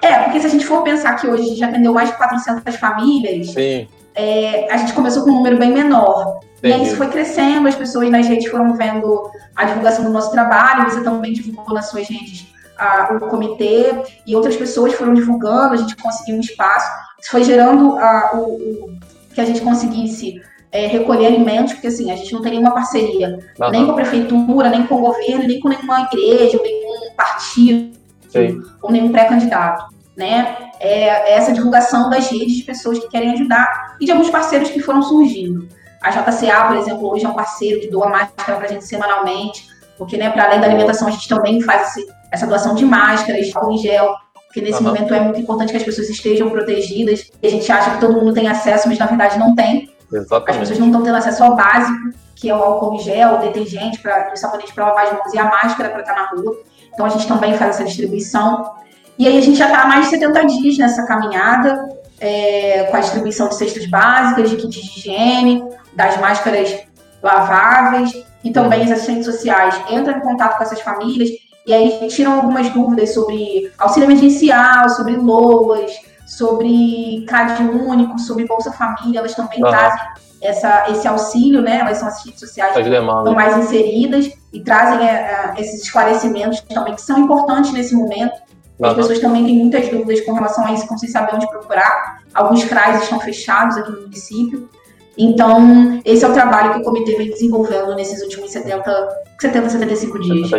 é, 0.02 0.18
porque 0.24 0.40
se 0.40 0.46
a 0.46 0.50
gente 0.50 0.66
for 0.66 0.82
pensar 0.82 1.14
que 1.14 1.26
hoje 1.26 1.42
a 1.42 1.46
gente 1.46 1.64
atendeu 1.64 1.92
mais 1.92 2.10
de 2.10 2.16
400 2.16 2.76
famílias, 2.76 3.50
Sim 3.50 3.86
é, 4.16 4.72
a 4.72 4.78
gente 4.78 4.94
começou 4.94 5.22
com 5.22 5.30
um 5.30 5.34
número 5.34 5.58
bem 5.58 5.72
menor. 5.72 6.40
Entendi. 6.58 6.72
E 6.72 6.72
aí 6.72 6.82
isso 6.86 6.96
foi 6.96 7.08
crescendo, 7.08 7.68
as 7.68 7.74
pessoas 7.74 8.10
nas 8.10 8.26
redes 8.26 8.50
foram 8.50 8.74
vendo 8.74 9.30
a 9.54 9.64
divulgação 9.64 10.04
do 10.04 10.10
nosso 10.10 10.30
trabalho, 10.30 10.90
você 10.90 11.04
também 11.04 11.34
divulgou 11.34 11.74
nas 11.74 11.90
suas 11.90 12.08
redes 12.08 12.46
a, 12.78 13.12
o 13.14 13.28
comitê, 13.28 14.02
e 14.26 14.34
outras 14.34 14.56
pessoas 14.56 14.94
foram 14.94 15.14
divulgando, 15.14 15.74
a 15.74 15.76
gente 15.76 15.96
conseguiu 15.96 16.36
um 16.36 16.40
espaço. 16.40 16.90
Isso 17.20 17.30
foi 17.30 17.44
gerando 17.44 17.96
a, 17.98 18.32
o, 18.34 18.40
o, 18.40 18.98
que 19.34 19.40
a 19.40 19.44
gente 19.44 19.60
conseguisse 19.60 20.40
é, 20.70 20.86
recolher 20.86 21.26
alimentos, 21.26 21.74
porque 21.74 21.88
assim, 21.88 22.10
a 22.10 22.16
gente 22.16 22.32
não 22.32 22.42
tem 22.42 22.52
nenhuma 22.52 22.72
parceria, 22.72 23.38
uhum. 23.58 23.70
nem 23.70 23.86
com 23.86 23.92
a 23.92 23.96
prefeitura, 23.96 24.70
nem 24.70 24.86
com 24.86 24.96
o 24.96 25.00
governo, 25.00 25.46
nem 25.46 25.60
com 25.60 25.68
nenhuma 25.68 26.08
igreja, 26.12 26.60
nenhum 26.62 27.14
partido, 27.16 27.96
Sim. 28.28 28.62
ou 28.82 28.90
nenhum 28.90 29.10
pré-candidato 29.10 29.96
né? 30.16 30.70
É 30.80 31.34
essa 31.34 31.52
divulgação 31.52 32.08
das 32.08 32.30
redes 32.30 32.56
de 32.56 32.62
pessoas 32.62 32.98
que 32.98 33.08
querem 33.08 33.32
ajudar 33.32 33.96
e 34.00 34.06
de 34.06 34.10
alguns 34.10 34.30
parceiros 34.30 34.70
que 34.70 34.80
foram 34.80 35.02
surgindo. 35.02 35.68
A 36.02 36.10
JCA, 36.10 36.66
por 36.68 36.76
exemplo, 36.76 37.12
hoje 37.12 37.24
é 37.24 37.28
um 37.28 37.34
parceiro 37.34 37.80
que 37.80 37.90
doa 37.90 38.08
máscara 38.08 38.58
para 38.58 38.66
a 38.66 38.72
gente 38.72 38.84
semanalmente, 38.84 39.68
porque, 39.98 40.16
né, 40.16 40.30
para 40.30 40.44
além 40.44 40.60
da 40.60 40.66
alimentação, 40.66 41.08
a 41.08 41.10
gente 41.10 41.28
também 41.28 41.60
faz 41.60 41.88
esse, 41.88 42.06
essa 42.32 42.46
doação 42.46 42.74
de 42.74 42.84
máscaras, 42.84 43.54
álcool 43.54 43.72
em 43.72 43.78
gel, 43.78 44.14
porque 44.46 44.60
nesse 44.60 44.82
uhum. 44.82 44.88
momento 44.88 45.12
é 45.12 45.20
muito 45.20 45.40
importante 45.40 45.70
que 45.70 45.76
as 45.76 45.82
pessoas 45.82 46.08
estejam 46.08 46.48
protegidas. 46.48 47.30
A 47.42 47.48
gente 47.48 47.70
acha 47.70 47.90
que 47.90 48.00
todo 48.00 48.14
mundo 48.14 48.32
tem 48.32 48.48
acesso, 48.48 48.88
mas 48.88 48.98
na 48.98 49.06
verdade 49.06 49.38
não 49.38 49.54
tem. 49.54 49.90
Exatamente. 50.10 50.50
As 50.50 50.56
pessoas 50.56 50.78
não 50.78 50.86
estão 50.86 51.02
tendo 51.02 51.16
acesso 51.16 51.44
ao 51.44 51.56
básico, 51.56 52.10
que 52.34 52.48
é 52.48 52.54
o 52.54 52.62
álcool 52.62 52.94
em 52.94 53.00
gel, 53.00 53.34
o 53.34 53.38
detergente, 53.38 53.98
pra, 53.98 54.30
o 54.32 54.36
sabonete 54.36 54.72
para 54.72 54.86
lavar 54.86 55.06
as 55.06 55.12
mãos 55.12 55.34
e 55.34 55.38
a 55.38 55.44
máscara 55.44 55.90
para 55.90 56.00
estar 56.00 56.14
na 56.14 56.26
rua. 56.28 56.56
Então 56.92 57.04
a 57.04 57.08
gente 57.10 57.26
também 57.26 57.54
faz 57.54 57.76
essa 57.76 57.84
distribuição. 57.84 58.72
E 59.18 59.26
aí 59.26 59.36
a 59.36 59.40
gente 59.40 59.58
já 59.58 59.66
está 59.66 59.82
há 59.82 59.86
mais 59.86 60.04
de 60.04 60.10
70 60.10 60.46
dias 60.46 60.78
nessa 60.78 61.06
caminhada, 61.06 61.88
é, 62.20 62.84
com 62.90 62.96
a 62.96 63.00
distribuição 63.00 63.48
de 63.48 63.56
cestas 63.56 63.86
básicas, 63.86 64.48
de 64.48 64.56
kits 64.56 64.74
de 64.74 64.98
higiene, 64.98 65.64
das 65.94 66.18
máscaras 66.18 66.82
laváveis, 67.22 68.24
e 68.44 68.50
também 68.50 68.84
os 68.84 68.92
assistentes 68.92 69.24
sociais 69.24 69.78
entram 69.90 70.16
em 70.16 70.20
contato 70.20 70.56
com 70.56 70.62
essas 70.62 70.80
famílias 70.80 71.28
e 71.66 71.74
aí 71.74 72.08
tiram 72.08 72.34
algumas 72.34 72.70
dúvidas 72.70 73.12
sobre 73.12 73.72
auxílio 73.78 74.06
emergencial, 74.06 74.88
sobre 74.90 75.16
LOAS, 75.16 75.92
sobre 76.26 77.24
CAD 77.28 77.62
único, 77.62 78.18
sobre 78.18 78.46
Bolsa 78.46 78.72
Família, 78.72 79.18
elas 79.18 79.34
também 79.34 79.60
ah. 79.64 79.68
trazem 79.68 80.06
essa, 80.40 80.90
esse 80.90 81.08
auxílio, 81.08 81.62
né? 81.62 81.78
Elas 81.80 81.98
são 81.98 82.08
assistentes 82.08 82.40
sociais 82.40 82.74
que 82.74 82.80
estão 82.80 83.34
mais 83.34 83.56
inseridas 83.56 84.30
e 84.52 84.60
trazem 84.60 85.06
é, 85.06 85.54
é, 85.56 85.60
esses 85.60 85.82
esclarecimentos 85.82 86.60
também 86.60 86.94
que 86.94 87.02
são 87.02 87.18
importantes 87.18 87.72
nesse 87.72 87.94
momento 87.94 88.46
as 88.82 88.94
pessoas 88.94 89.18
também 89.20 89.44
têm 89.44 89.58
muitas 89.58 89.88
dúvidas 89.88 90.20
com 90.20 90.34
relação 90.34 90.66
a 90.66 90.72
isso, 90.72 90.86
não 90.90 90.98
sem 90.98 91.08
saber 91.08 91.34
onde 91.34 91.48
procurar. 91.48 92.20
Alguns 92.34 92.64
CRAs 92.64 93.02
estão 93.02 93.18
fechados 93.20 93.78
aqui 93.78 93.90
no 93.90 94.02
município. 94.02 94.68
Então, 95.16 96.00
esse 96.04 96.24
é 96.24 96.28
o 96.28 96.32
trabalho 96.32 96.74
que 96.74 96.80
o 96.80 96.82
comitê 96.82 97.16
vem 97.16 97.30
desenvolvendo 97.30 97.94
nesses 97.94 98.22
últimos 98.22 98.50
70, 98.50 99.08
70 99.40 99.70
75 99.70 100.20
dias. 100.20 100.50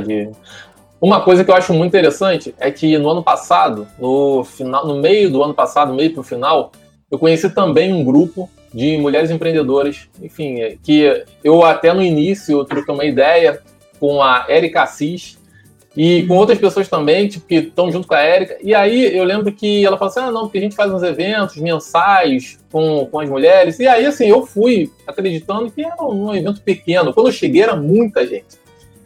Uma 0.99 1.21
coisa 1.21 1.43
que 1.43 1.51
eu 1.51 1.55
acho 1.55 1.73
muito 1.73 1.89
interessante 1.89 2.55
é 2.59 2.71
que 2.71 2.97
no 2.97 3.09
ano 3.09 3.23
passado, 3.23 3.87
no, 3.99 4.43
final, 4.43 4.87
no 4.87 4.99
meio 4.99 5.29
do 5.29 5.43
ano 5.43 5.53
passado, 5.53 5.93
meio 5.93 6.11
para 6.11 6.21
o 6.21 6.23
final, 6.23 6.71
eu 7.09 7.19
conheci 7.19 7.49
também 7.49 7.93
um 7.93 8.03
grupo 8.03 8.49
de 8.73 8.97
mulheres 8.97 9.29
empreendedoras, 9.29 10.09
enfim, 10.21 10.77
que 10.83 11.23
eu 11.43 11.63
até 11.63 11.93
no 11.93 12.01
início 12.01 12.63
troquei 12.65 12.93
uma 12.93 13.05
ideia 13.05 13.61
com 13.99 14.21
a 14.21 14.45
Erika 14.49 14.83
Assis, 14.83 15.37
e 15.97 16.27
com 16.27 16.35
outras 16.35 16.59
pessoas 16.59 16.87
também, 16.87 17.27
tipo, 17.27 17.47
que 17.47 17.55
estão 17.55 17.91
junto 17.91 18.07
com 18.07 18.13
a 18.13 18.21
Érica. 18.21 18.55
E 18.61 18.75
aí 18.75 19.17
eu 19.17 19.23
lembro 19.23 19.51
que 19.51 19.83
ela 19.83 19.97
falou 19.97 20.11
assim: 20.11 20.19
ah, 20.19 20.31
não, 20.31 20.43
porque 20.43 20.59
a 20.59 20.61
gente 20.61 20.75
faz 20.75 20.93
uns 20.93 21.01
eventos 21.01 21.57
mensais 21.57 22.59
com, 22.71 23.07
com 23.07 23.19
as 23.19 23.27
mulheres. 23.27 23.79
E 23.79 23.87
aí, 23.87 24.05
assim, 24.05 24.27
eu 24.27 24.45
fui 24.45 24.91
acreditando 25.07 25.71
que 25.71 25.83
era 25.83 26.03
um 26.03 26.35
evento 26.35 26.61
pequeno. 26.61 27.11
Quando 27.11 27.27
eu 27.27 27.33
cheguei, 27.33 27.63
era 27.63 27.75
muita 27.75 28.27
gente. 28.27 28.45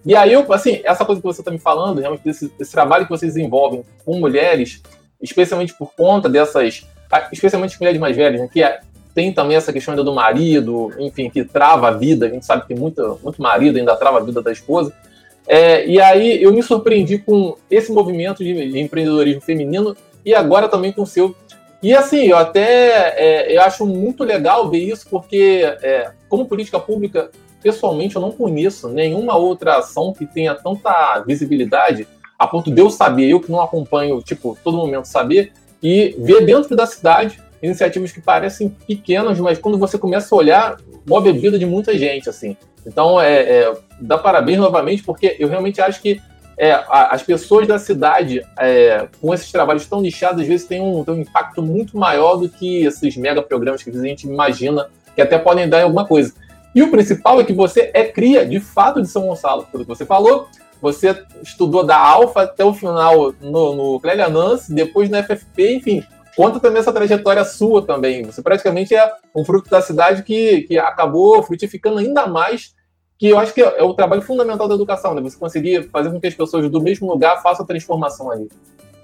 E 0.05 0.15
aí, 0.15 0.33
eu, 0.33 0.51
assim, 0.51 0.81
essa 0.83 1.05
coisa 1.05 1.21
que 1.21 1.27
você 1.27 1.41
está 1.41 1.51
me 1.51 1.59
falando, 1.59 1.99
realmente, 1.99 2.23
desse, 2.23 2.47
desse 2.57 2.71
trabalho 2.71 3.05
que 3.05 3.11
vocês 3.11 3.33
desenvolvem 3.33 3.83
com 4.03 4.19
mulheres, 4.19 4.81
especialmente 5.21 5.73
por 5.73 5.93
conta 5.93 6.27
dessas, 6.27 6.87
especialmente 7.31 7.79
mulheres 7.79 7.99
mais 7.99 8.15
velhas, 8.15 8.41
né, 8.41 8.49
que 8.51 8.63
é, 8.63 8.79
tem 9.13 9.31
também 9.31 9.57
essa 9.57 9.71
questão 9.71 9.93
ainda 9.93 10.03
do 10.03 10.13
marido, 10.13 10.91
enfim, 10.97 11.29
que 11.29 11.43
trava 11.43 11.89
a 11.89 11.91
vida. 11.91 12.25
A 12.25 12.29
gente 12.29 12.45
sabe 12.45 12.65
que 12.65 12.73
muito, 12.73 13.19
muito 13.21 13.41
marido 13.41 13.77
ainda 13.77 13.95
trava 13.95 14.17
a 14.17 14.23
vida 14.23 14.41
da 14.41 14.51
esposa. 14.51 14.93
É, 15.47 15.85
e 15.85 15.99
aí 15.99 16.41
eu 16.41 16.53
me 16.53 16.63
surpreendi 16.63 17.17
com 17.17 17.57
esse 17.69 17.91
movimento 17.91 18.43
de, 18.43 18.71
de, 18.71 18.79
empreendedorismo 18.79 19.41
feminino 19.41 19.95
e 20.23 20.33
agora 20.33 20.69
também 20.69 20.91
com 20.91 21.01
o 21.01 21.05
seu. 21.05 21.35
E 21.83 21.93
assim, 21.93 22.27
eu 22.27 22.37
até 22.37 23.15
é, 23.17 23.57
eu 23.57 23.61
acho 23.61 23.85
muito 23.85 24.23
legal 24.23 24.69
ver 24.69 24.79
isso, 24.79 25.07
porque 25.09 25.61
é, 25.81 26.11
como 26.29 26.45
política 26.45 26.79
pública, 26.79 27.31
pessoalmente 27.61 28.15
eu 28.15 28.21
não 28.21 28.31
conheço 28.31 28.89
nenhuma 28.89 29.35
outra 29.35 29.77
ação 29.77 30.13
que 30.13 30.25
tenha 30.25 30.55
tanta 30.55 31.23
visibilidade 31.25 32.07
a 32.37 32.47
ponto 32.47 32.71
de 32.71 32.81
eu 32.81 32.89
saber, 32.89 33.29
eu 33.29 33.39
que 33.39 33.51
não 33.51 33.61
acompanho, 33.61 34.19
tipo, 34.21 34.57
todo 34.63 34.75
momento 34.75 35.05
saber, 35.05 35.53
e 35.81 36.15
ver 36.17 36.43
dentro 36.45 36.75
da 36.75 36.87
cidade 36.87 37.39
iniciativas 37.61 38.11
que 38.11 38.19
parecem 38.19 38.69
pequenas, 38.69 39.39
mas 39.39 39.59
quando 39.59 39.77
você 39.77 39.97
começa 39.97 40.33
a 40.33 40.37
olhar, 40.37 40.77
move 41.05 41.29
a 41.29 41.33
vida 41.33 41.59
de 41.59 41.65
muita 41.65 41.95
gente, 41.95 42.27
assim. 42.27 42.57
Então, 42.85 43.21
é, 43.21 43.41
é, 43.41 43.73
dá 43.99 44.17
parabéns 44.17 44.57
novamente, 44.57 45.03
porque 45.03 45.35
eu 45.39 45.47
realmente 45.47 45.79
acho 45.79 46.01
que 46.01 46.19
é, 46.57 46.71
a, 46.73 47.13
as 47.13 47.21
pessoas 47.21 47.67
da 47.67 47.77
cidade, 47.77 48.41
é, 48.59 49.07
com 49.21 49.33
esses 49.33 49.51
trabalhos 49.51 49.85
tão 49.85 50.01
nichados, 50.01 50.41
às 50.41 50.47
vezes 50.47 50.67
tem 50.67 50.81
um, 50.81 51.03
um 51.07 51.21
impacto 51.21 51.61
muito 51.61 51.97
maior 51.97 52.37
do 52.37 52.49
que 52.49 52.83
esses 52.85 53.15
mega 53.15 53.41
programas 53.41 53.83
que 53.83 53.89
a 53.91 53.93
gente 53.93 54.27
imagina 54.27 54.87
que 55.15 55.21
até 55.21 55.37
podem 55.37 55.67
dar 55.67 55.81
em 55.81 55.83
alguma 55.83 56.05
coisa. 56.05 56.33
E 56.73 56.81
o 56.81 56.89
principal 56.89 57.39
é 57.39 57.43
que 57.43 57.53
você 57.53 57.91
é 57.93 58.05
cria, 58.05 58.45
de 58.45 58.59
fato, 58.59 59.01
de 59.01 59.07
São 59.07 59.27
Gonçalo, 59.27 59.67
pelo 59.71 59.83
que 59.83 59.89
você 59.89 60.05
falou. 60.05 60.47
Você 60.81 61.15
estudou 61.43 61.83
da 61.83 61.97
Alfa 61.97 62.41
até 62.41 62.65
o 62.65 62.73
final 62.73 63.33
no, 63.39 63.75
no 63.75 63.99
Clélia 63.99 64.29
Nance, 64.29 64.73
depois 64.73 65.09
na 65.09 65.21
FFP, 65.21 65.75
enfim. 65.75 66.03
conta 66.35 66.59
também 66.59 66.79
essa 66.79 66.91
trajetória 66.91 67.43
sua 67.43 67.85
também. 67.85 68.23
Você 68.23 68.41
praticamente 68.41 68.95
é 68.95 69.11
um 69.35 69.45
fruto 69.45 69.69
da 69.69 69.81
cidade 69.81 70.23
que, 70.23 70.61
que 70.61 70.79
acabou 70.79 71.43
frutificando 71.43 71.99
ainda 71.99 72.25
mais, 72.25 72.73
que 73.19 73.27
eu 73.27 73.37
acho 73.37 73.53
que 73.53 73.61
é, 73.61 73.79
é 73.79 73.83
o 73.83 73.93
trabalho 73.93 74.23
fundamental 74.23 74.67
da 74.67 74.73
educação, 74.73 75.13
né? 75.13 75.21
Você 75.21 75.37
conseguir 75.37 75.87
fazer 75.91 76.09
com 76.09 76.19
que 76.19 76.27
as 76.27 76.33
pessoas 76.33 76.67
do 76.67 76.81
mesmo 76.81 77.07
lugar 77.07 77.43
façam 77.43 77.63
a 77.63 77.67
transformação 77.67 78.31
ali. 78.31 78.49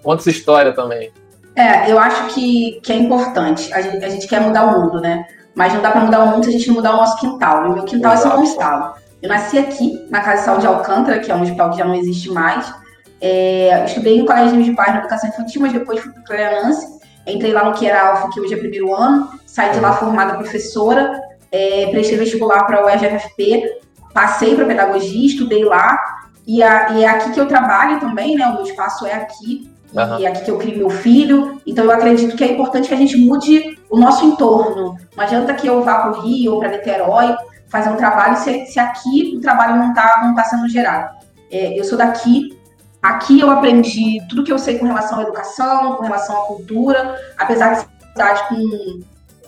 Conta 0.01 0.24
essa 0.24 0.31
história 0.31 0.74
também. 0.74 1.12
É, 1.55 1.91
eu 1.91 2.00
acho 2.00 2.33
que, 2.33 2.79
que 2.81 2.91
é 2.91 2.95
importante. 2.95 3.71
A 3.71 3.81
gente, 3.81 4.03
a 4.03 4.09
gente 4.09 4.27
quer 4.27 4.41
mudar 4.41 4.65
o 4.65 4.79
mundo, 4.81 5.00
né? 5.00 5.27
Mas 5.57 5.73
não 5.73 5.81
dá 5.81 5.89
para 5.89 6.01
mudar 6.01 6.23
o 6.23 6.27
mundo 6.27 6.43
se 6.43 6.49
a 6.49 6.53
gente 6.53 6.67
não 6.67 6.75
mudar 6.75 6.93
o 6.93 6.97
nosso 6.97 7.17
quintal. 7.17 7.65
E 7.65 7.69
o 7.69 7.73
meu 7.73 7.83
quintal 7.83 8.13
Exato. 8.13 8.27
é 8.27 8.31
São 8.31 8.41
Gonçalo. 8.41 8.93
Eu 9.23 9.27
nasci 9.27 9.57
aqui, 9.57 10.05
na 10.07 10.21
Casa 10.21 10.37
de 10.37 10.45
Saúde 10.45 10.61
de 10.61 10.67
Alcântara, 10.67 11.19
que 11.19 11.31
é 11.31 11.35
um 11.35 11.41
hospital 11.41 11.71
que 11.71 11.79
já 11.79 11.85
não 11.85 11.95
existe 11.95 12.29
mais. 12.29 12.71
É, 13.19 13.83
estudei 13.83 14.19
em 14.19 14.25
colégio 14.25 14.61
de 14.61 14.71
bairro 14.71 14.93
na 14.93 14.99
educação 14.99 15.27
infantil, 15.27 15.61
mas 15.61 15.73
depois 15.73 15.99
fui 15.99 16.11
para 16.11 16.21
Clarence. 16.21 16.99
Entrei 17.25 17.51
lá 17.51 17.65
no 17.65 17.73
que 17.73 17.87
era 17.87 18.07
Alfa, 18.07 18.29
que 18.29 18.39
hoje 18.39 18.53
é 18.53 18.57
primeiro 18.57 18.93
ano. 18.93 19.31
Saí 19.47 19.71
de 19.71 19.79
lá 19.79 19.93
formada 19.93 20.35
professora. 20.35 21.19
É, 21.51 21.87
prestei 21.89 22.19
vestibular 22.19 22.63
para 22.65 22.85
o 22.85 22.87
UFFP. 22.87 23.79
Passei 24.13 24.55
para 24.55 24.65
pedagogia, 24.65 25.25
estudei 25.25 25.65
lá. 25.65 25.97
E, 26.45 26.61
a, 26.61 26.91
e, 26.91 27.03
é 27.03 27.07
aqui 27.07 27.31
que 27.31 27.39
eu 27.39 27.47
trabalho 27.47 27.99
também, 27.99 28.35
né? 28.35 28.45
O 28.45 28.53
meu 28.53 28.63
espaço 28.63 29.07
é 29.07 29.13
aqui. 29.13 29.67
Uhum. 29.91 30.19
E 30.19 30.25
é 30.27 30.29
aqui 30.29 30.45
que 30.45 30.51
eu 30.51 30.59
crio 30.59 30.77
meu 30.77 30.91
filho. 30.91 31.59
Então 31.65 31.83
eu 31.83 31.91
acredito 31.91 32.37
que 32.37 32.43
é 32.43 32.51
importante 32.51 32.87
que 32.87 32.93
a 32.93 32.97
gente 32.97 33.17
mude 33.17 33.75
o 33.89 33.98
nosso 33.98 34.25
entorno. 34.25 34.98
Não 35.15 35.24
adianta 35.24 35.53
que 35.53 35.67
eu 35.67 35.84
vá 35.84 36.00
para 36.00 36.12
o 36.12 36.22
Rio 36.22 36.53
ou 36.53 36.60
para 36.60 36.70
Niterói 36.70 37.36
fazer 37.70 37.89
um 37.89 37.98
trabalho 37.98 38.38
se, 38.38 38.65
se 38.67 38.79
aqui 38.79 39.36
o 39.36 39.41
trabalho 39.41 39.75
não 39.75 39.89
está 39.89 40.22
não 40.24 40.36
tá 40.36 40.44
sendo 40.44 40.67
gerado. 40.70 41.15
É, 41.51 41.79
eu 41.79 41.84
sou 41.84 41.98
daqui, 41.98 42.58
Aqui 43.01 43.39
eu 43.39 43.50
aprendi 43.50 44.20
tudo 44.27 44.44
que 44.44 44.51
eu 44.51 44.58
sei 44.58 44.77
com 44.79 44.86
relação 44.86 45.20
à 45.20 45.22
educação, 45.22 45.96
com 45.96 46.03
relação 46.03 46.41
à 46.41 46.46
cultura, 46.46 47.15
apesar 47.38 47.74
de 47.74 47.79
ser 47.79 47.86
uma 47.86 48.12
cidade 48.12 48.50
com 48.50 49.01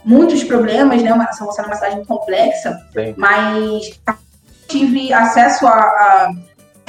muitos 0.06 0.44
problemas, 0.44 1.02
né? 1.02 1.12
Uma, 1.12 1.26
é 1.26 1.44
uma 1.44 1.76
cidade 1.76 1.96
muito 1.96 2.08
complexa, 2.08 2.80
Sim. 2.94 3.16
mas 3.18 4.00
tive 4.68 5.12
acesso 5.12 5.66
a, 5.68 5.74
a 5.74 6.32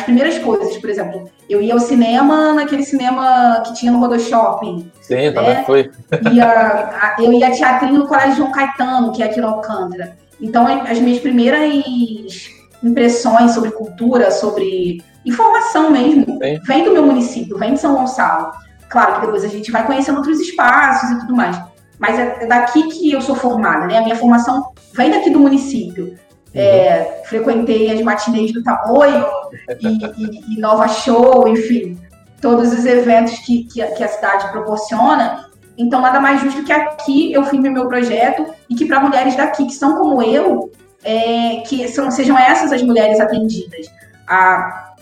primeiras 0.02 0.38
coisas, 0.38 0.76
por 0.76 0.90
exemplo, 0.90 1.30
eu 1.48 1.60
ia 1.60 1.74
ao 1.74 1.80
cinema 1.80 2.52
naquele 2.52 2.84
cinema 2.84 3.62
que 3.66 3.74
tinha 3.74 3.90
no 3.90 3.98
Rodo 3.98 4.18
Shopping. 4.18 4.90
Sim, 5.00 5.14
né? 5.14 5.32
também 5.32 5.64
foi. 5.64 5.90
Ia, 6.32 7.14
eu 7.18 7.32
ia 7.32 7.50
teatrinho 7.50 7.98
no 7.98 8.06
Colégio 8.06 8.36
João 8.36 8.52
Caetano, 8.52 9.12
que 9.12 9.22
é 9.22 9.26
aqui 9.26 9.40
no 9.40 9.48
Alcântara. 9.48 10.16
Então, 10.40 10.66
as 10.66 10.98
minhas 10.98 11.20
primeiras 11.20 11.74
impressões 12.82 13.52
sobre 13.52 13.70
cultura, 13.72 14.30
sobre 14.30 15.02
informação 15.24 15.90
mesmo, 15.90 16.38
Sim. 16.42 16.58
vem 16.66 16.84
do 16.84 16.92
meu 16.92 17.04
município, 17.04 17.58
vem 17.58 17.74
de 17.74 17.80
São 17.80 17.94
Gonçalo. 17.94 18.52
Claro 18.88 19.14
que 19.14 19.20
depois 19.20 19.44
a 19.44 19.48
gente 19.48 19.70
vai 19.70 19.86
conhecendo 19.86 20.16
outros 20.16 20.40
espaços 20.40 21.10
e 21.10 21.20
tudo 21.20 21.36
mais. 21.36 21.60
Mas 21.98 22.18
é 22.18 22.46
daqui 22.46 22.84
que 22.84 23.12
eu 23.12 23.20
sou 23.20 23.34
formada, 23.34 23.86
né? 23.86 23.98
A 23.98 24.02
minha 24.02 24.16
formação 24.16 24.72
vem 24.94 25.10
daqui 25.10 25.30
do 25.30 25.38
município. 25.38 26.16
É, 26.52 27.22
frequentei 27.26 27.92
as 27.92 28.00
matinês 28.02 28.52
do 28.52 28.62
Tamoio 28.62 29.24
e, 29.80 29.86
e, 29.86 30.54
e, 30.56 30.60
Nova 30.60 30.88
Show, 30.88 31.46
enfim, 31.46 31.96
todos 32.40 32.72
os 32.72 32.84
eventos 32.84 33.38
que, 33.40 33.64
que, 33.64 33.84
que, 33.86 34.02
a 34.02 34.08
cidade 34.08 34.50
proporciona. 34.50 35.48
Então, 35.78 36.00
nada 36.00 36.20
mais 36.20 36.40
justo 36.40 36.64
que 36.64 36.72
aqui 36.72 37.32
eu 37.32 37.44
firme 37.44 37.70
meu 37.70 37.86
projeto 37.86 38.46
e 38.68 38.74
que 38.74 38.84
para 38.84 39.00
mulheres 39.00 39.36
daqui 39.36 39.64
que 39.66 39.72
são 39.72 39.96
como 39.96 40.20
eu, 40.22 40.72
é, 41.04 41.62
que 41.66 41.86
são, 41.88 42.10
sejam 42.10 42.36
essas 42.36 42.72
as 42.72 42.82
mulheres 42.82 43.20
atendidas. 43.20 43.86
A, 44.26 44.94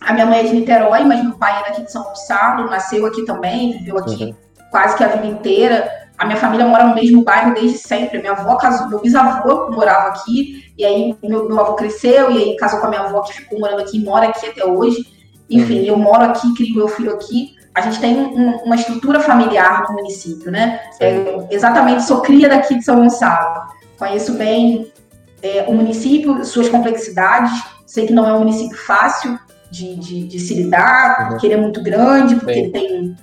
a 0.00 0.12
minha 0.12 0.26
mãe 0.26 0.40
é 0.40 0.42
de 0.44 0.52
Niterói, 0.52 1.04
mas 1.04 1.22
meu 1.22 1.32
pai 1.32 1.60
é 1.60 1.68
daqui 1.68 1.82
de 1.82 1.92
São 1.92 2.02
Gonçalo, 2.04 2.70
nasceu 2.70 3.06
aqui 3.06 3.24
também, 3.24 3.72
viveu 3.78 3.98
aqui 3.98 4.24
uhum. 4.24 4.34
quase 4.70 4.96
que 4.96 5.04
a 5.04 5.08
vida 5.08 5.26
inteira. 5.26 5.99
A 6.20 6.26
minha 6.26 6.36
família 6.36 6.66
mora 6.66 6.84
no 6.84 6.94
mesmo 6.94 7.24
bairro 7.24 7.54
desde 7.54 7.78
sempre. 7.78 8.18
Minha 8.18 8.32
avó 8.32 8.56
casou, 8.56 8.90
meu 8.90 9.00
bisavô 9.00 9.70
morava 9.70 10.08
aqui, 10.08 10.70
e 10.76 10.84
aí 10.84 11.16
meu, 11.22 11.48
meu 11.48 11.58
avô 11.58 11.72
cresceu, 11.72 12.30
e 12.30 12.36
aí 12.36 12.56
casou 12.56 12.78
com 12.78 12.88
a 12.88 12.90
minha 12.90 13.00
avó 13.00 13.22
que 13.22 13.32
ficou 13.32 13.58
morando 13.58 13.80
aqui 13.80 13.96
e 13.96 14.04
mora 14.04 14.28
aqui 14.28 14.44
até 14.44 14.62
hoje. 14.62 15.06
Enfim, 15.48 15.80
uhum. 15.80 15.86
eu 15.86 15.96
moro 15.96 16.24
aqui, 16.24 16.52
crio 16.54 16.76
meu 16.76 16.88
filho 16.88 17.14
aqui. 17.14 17.56
A 17.74 17.80
gente 17.80 17.98
tem 18.00 18.14
um, 18.14 18.56
uma 18.58 18.76
estrutura 18.76 19.18
familiar 19.18 19.84
no 19.88 19.94
município, 19.94 20.50
né? 20.50 20.80
É, 21.00 21.46
exatamente, 21.50 22.02
sou 22.02 22.20
cria 22.20 22.50
daqui 22.50 22.74
de 22.74 22.84
São 22.84 22.96
Gonçalo. 22.96 23.62
Conheço 23.98 24.34
bem 24.34 24.92
é, 25.42 25.64
o 25.68 25.72
município, 25.72 26.44
suas 26.44 26.68
complexidades. 26.68 27.50
Sei 27.86 28.06
que 28.06 28.12
não 28.12 28.28
é 28.28 28.34
um 28.34 28.40
município 28.40 28.76
fácil, 28.76 29.38
de, 29.70 29.94
de, 29.96 30.24
de 30.26 30.38
se 30.38 30.52
lidar, 30.52 31.22
uhum. 31.22 31.28
porque 31.28 31.46
ele 31.46 31.54
é 31.54 31.56
muito 31.56 31.82
grande, 31.82 32.34
porque 32.34 32.52
Sim. 32.52 32.60
ele 32.60 32.70
tem 32.70 33.16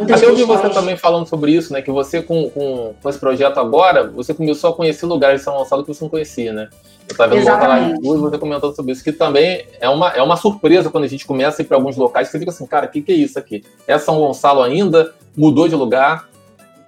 Até 0.00 0.26
ouvi 0.26 0.44
você 0.44 0.70
também 0.70 0.96
falando 0.96 1.26
sobre 1.26 1.52
isso, 1.52 1.72
né? 1.72 1.82
Que 1.82 1.90
você, 1.90 2.22
com, 2.22 2.48
com, 2.48 2.94
com 3.00 3.08
esse 3.10 3.18
projeto 3.18 3.58
agora, 3.58 4.08
você 4.08 4.32
começou 4.32 4.70
a 4.70 4.72
conhecer 4.74 5.04
lugares 5.04 5.40
de 5.40 5.44
São 5.44 5.54
Gonçalo 5.54 5.84
que 5.84 5.92
você 5.92 6.02
não 6.02 6.08
conhecia, 6.08 6.50
né? 6.50 6.70
Eu 7.08 7.12
estava 7.12 7.34
vendo 7.34 7.46
lá 7.46 7.78
em 7.78 7.94
e 7.94 8.00
você 8.00 8.38
comentando 8.38 8.74
sobre 8.74 8.92
isso, 8.92 9.04
que 9.04 9.12
também 9.12 9.66
é 9.80 9.88
uma, 9.90 10.08
é 10.10 10.22
uma 10.22 10.36
surpresa 10.36 10.88
quando 10.88 11.04
a 11.04 11.08
gente 11.08 11.26
começa 11.26 11.60
a 11.60 11.62
ir 11.62 11.66
para 11.66 11.76
alguns 11.76 11.96
locais, 11.96 12.28
que 12.28 12.32
você 12.32 12.38
fica 12.38 12.50
assim, 12.50 12.66
cara, 12.66 12.86
o 12.86 12.88
que, 12.88 13.02
que 13.02 13.12
é 13.12 13.16
isso 13.16 13.38
aqui? 13.38 13.62
É 13.86 13.98
São 13.98 14.18
Gonçalo 14.18 14.62
ainda? 14.62 15.12
Mudou 15.36 15.68
de 15.68 15.76
lugar? 15.76 16.26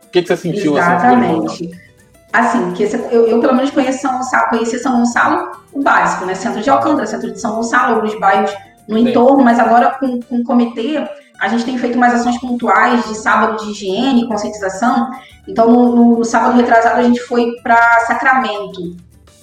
O 0.06 0.10
que, 0.10 0.22
que 0.22 0.28
você 0.28 0.36
sentiu? 0.36 0.78
Assim, 0.78 0.94
Exatamente. 0.94 1.70
Assim, 2.32 2.72
que 2.72 2.84
esse, 2.84 2.96
eu, 2.96 3.26
eu, 3.26 3.38
pelo 3.38 3.54
menos 3.54 3.70
conheço 3.70 4.00
São 4.00 4.16
Gonçalo, 4.16 4.48
conheci 4.48 4.78
São 4.78 4.96
Gonçalo 4.98 5.52
o 5.74 5.82
básico, 5.82 6.24
né? 6.24 6.34
Centro 6.34 6.62
de 6.62 6.70
Alcântara, 6.70 7.06
centro 7.06 7.30
de 7.30 7.38
São 7.38 7.56
Gonçalo, 7.56 7.96
alguns 7.96 8.18
bairros 8.18 8.50
no 8.88 8.98
Sim. 8.98 9.10
entorno, 9.10 9.44
mas 9.44 9.58
agora 9.58 9.90
com, 10.00 10.20
com 10.22 10.36
o 10.36 10.44
comitê, 10.44 11.06
a 11.44 11.48
gente 11.48 11.64
tem 11.66 11.76
feito 11.76 11.98
mais 11.98 12.14
ações 12.14 12.40
pontuais 12.40 13.06
de 13.06 13.16
sábado 13.16 13.62
de 13.62 13.70
higiene, 13.70 14.26
conscientização. 14.26 15.10
Então, 15.46 15.70
no, 15.70 15.94
no, 15.94 16.18
no 16.18 16.24
sábado 16.24 16.56
retrasado, 16.56 17.00
a 17.00 17.02
gente 17.02 17.20
foi 17.20 17.52
para 17.62 18.00
Sacramento, 18.06 18.96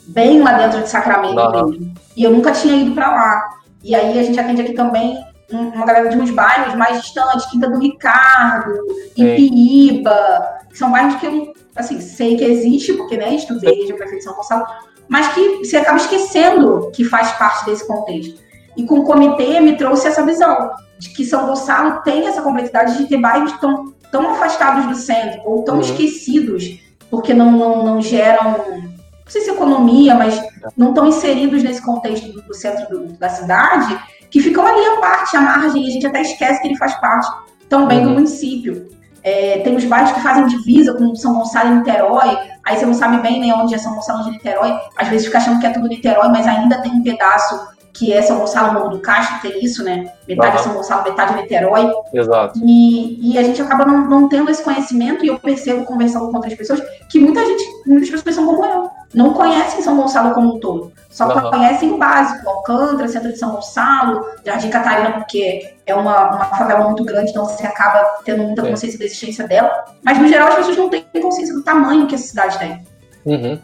bem 0.08 0.41
lá 0.41 0.53
dentro 0.53 0.81
de 0.81 0.89
Sacramento 0.89 1.39
uhum. 1.39 1.70
mesmo. 1.70 1.93
E 2.17 2.24
eu 2.24 2.31
nunca 2.31 2.51
tinha 2.51 2.75
ido 2.75 2.96
para 2.96 3.12
lá. 3.12 3.50
E 3.84 3.93
aí 3.93 4.17
a 4.17 4.24
gente 4.24 4.39
atende 4.39 4.62
aqui 4.62 4.74
também 4.74 5.15
uma 5.51 5.86
galera 5.86 6.10
de 6.10 6.17
uns 6.17 6.31
bairros 6.31 6.74
mais 6.74 7.01
distantes, 7.01 7.46
Quinta 7.48 7.70
do 7.70 7.77
Ricardo, 7.77 8.74
Ipiíba, 9.15 10.60
que 10.70 10.77
são 10.77 10.91
bairros 10.91 11.15
que 11.15 11.27
eu, 11.27 11.53
assim, 11.75 12.01
sei 12.01 12.36
que 12.36 12.43
existe, 12.43 12.93
porque, 12.93 13.17
né, 13.17 13.36
estudei 13.36 13.86
de 13.86 13.93
prefeito 13.93 14.20
de 14.20 14.24
São 14.24 14.34
Gonçalo, 14.34 14.65
mas 15.08 15.27
que 15.34 15.58
você 15.58 15.77
acaba 15.77 15.98
esquecendo 15.98 16.89
que 16.96 17.03
faz 17.03 17.31
parte 17.34 17.65
desse 17.65 17.86
contexto. 17.86 18.41
E 18.75 18.83
com 18.85 18.99
o 18.99 19.03
comitê 19.03 19.59
me 19.59 19.77
trouxe 19.77 20.07
essa 20.07 20.25
visão 20.25 20.71
de 21.01 21.09
que 21.09 21.25
São 21.25 21.47
Gonçalo 21.47 22.01
tem 22.03 22.27
essa 22.27 22.41
complexidade 22.41 22.97
de 22.97 23.07
ter 23.07 23.17
bairros 23.17 23.51
tão, 23.59 23.91
tão 24.11 24.29
afastados 24.31 24.85
do 24.85 24.95
centro 24.95 25.41
ou 25.45 25.63
tão 25.63 25.75
uhum. 25.75 25.81
esquecidos, 25.81 26.79
porque 27.09 27.33
não, 27.33 27.51
não, 27.51 27.83
não 27.83 28.01
geram, 28.01 28.57
não 28.69 28.91
sei 29.27 29.41
se 29.41 29.49
economia, 29.49 30.13
mas 30.13 30.39
não 30.77 30.89
estão 30.89 31.07
inseridos 31.07 31.63
nesse 31.63 31.81
contexto 31.81 32.31
do, 32.31 32.41
do 32.43 32.53
centro 32.53 32.87
do, 32.87 33.13
da 33.13 33.29
cidade, 33.29 33.99
que 34.29 34.39
ficam 34.39 34.65
ali 34.65 34.85
à 34.85 34.97
parte, 35.01 35.35
à 35.35 35.41
margem, 35.41 35.83
e 35.83 35.89
a 35.89 35.91
gente 35.91 36.05
até 36.05 36.21
esquece 36.21 36.61
que 36.61 36.67
ele 36.67 36.77
faz 36.77 36.93
parte 36.95 37.27
também 37.67 37.99
uhum. 37.99 38.05
do 38.05 38.09
município. 38.11 38.89
É, 39.23 39.59
tem 39.59 39.75
os 39.75 39.85
bairros 39.85 40.11
que 40.11 40.21
fazem 40.21 40.47
divisa 40.47 40.93
com 40.93 41.15
São 41.15 41.33
Gonçalo 41.33 41.73
e 41.73 41.77
Niterói, 41.77 42.37
aí 42.63 42.77
você 42.77 42.85
não 42.85 42.93
sabe 42.93 43.17
bem 43.21 43.39
nem 43.39 43.53
onde 43.53 43.73
é 43.73 43.77
São 43.77 43.95
Gonçalo 43.95 44.23
de 44.23 44.31
Niterói, 44.31 44.79
às 44.97 45.07
vezes 45.07 45.25
fica 45.25 45.39
achando 45.39 45.59
que 45.59 45.65
é 45.65 45.71
tudo 45.71 45.87
Niterói, 45.87 46.29
mas 46.29 46.47
ainda 46.47 46.79
tem 46.81 46.91
um 46.91 47.03
pedaço 47.03 47.59
que 47.93 48.13
é 48.13 48.21
São 48.21 48.39
Gonçalo, 48.39 48.74
Morro 48.74 48.89
do 48.89 49.00
Castro, 49.00 49.41
tem 49.41 49.63
isso, 49.63 49.83
né? 49.83 50.12
Metade 50.27 50.55
uhum. 50.55 50.60
é 50.60 50.63
São 50.63 50.74
Gonçalo, 50.74 51.03
metade 51.03 51.33
é 51.33 51.41
Niterói. 51.41 51.91
Exato. 52.13 52.60
E, 52.63 53.33
e 53.33 53.38
a 53.38 53.43
gente 53.43 53.62
acaba 53.62 53.86
não, 53.86 54.10
não, 54.10 54.29
tendo 54.29 54.50
esse 54.50 54.63
conhecimento, 54.63 55.24
e 55.25 55.27
eu 55.27 55.39
percebo, 55.39 55.86
conversando 55.86 56.27
com 56.29 56.36
outras 56.36 56.53
pessoas, 56.53 56.81
que 57.10 57.19
muita 57.19 57.45
gente, 57.45 57.63
muitas 57.86 58.10
pessoas 58.10 58.36
são 58.36 58.45
como 58.45 58.65
eu, 58.65 58.89
não 59.13 59.33
conhecem 59.33 59.81
São 59.81 59.98
Gonçalo 59.98 60.33
como 60.33 60.55
um 60.55 60.60
todo. 60.60 60.91
Só 61.10 61.27
uhum. 61.27 61.50
conhecem 61.50 61.91
o 61.91 61.98
básico, 61.98 62.50
Alcântara, 62.50 63.07
Centro 63.07 63.31
de 63.31 63.38
São 63.38 63.51
Gonçalo, 63.51 64.25
Jardim 64.45 64.69
Catarina, 64.69 65.12
porque 65.12 65.75
é 65.86 65.93
uma, 65.93 66.36
uma 66.36 66.45
favela 66.45 66.86
muito 66.86 67.03
grande, 67.03 67.31
então 67.31 67.45
você 67.45 67.67
acaba 67.67 68.03
tendo 68.24 68.43
muita 68.43 68.62
consciência 68.62 68.98
da 68.98 69.05
existência 69.05 69.48
dela. 69.48 69.86
Mas, 70.01 70.17
no 70.17 70.27
geral, 70.27 70.48
as 70.48 70.55
pessoas 70.55 70.77
não 70.77 70.89
têm 70.89 71.03
consciência 71.21 71.53
do 71.53 71.63
tamanho 71.63 72.07
que 72.07 72.15
essa 72.15 72.27
cidade 72.27 72.57
tem. 72.57 72.86
Uhum. 73.25 73.60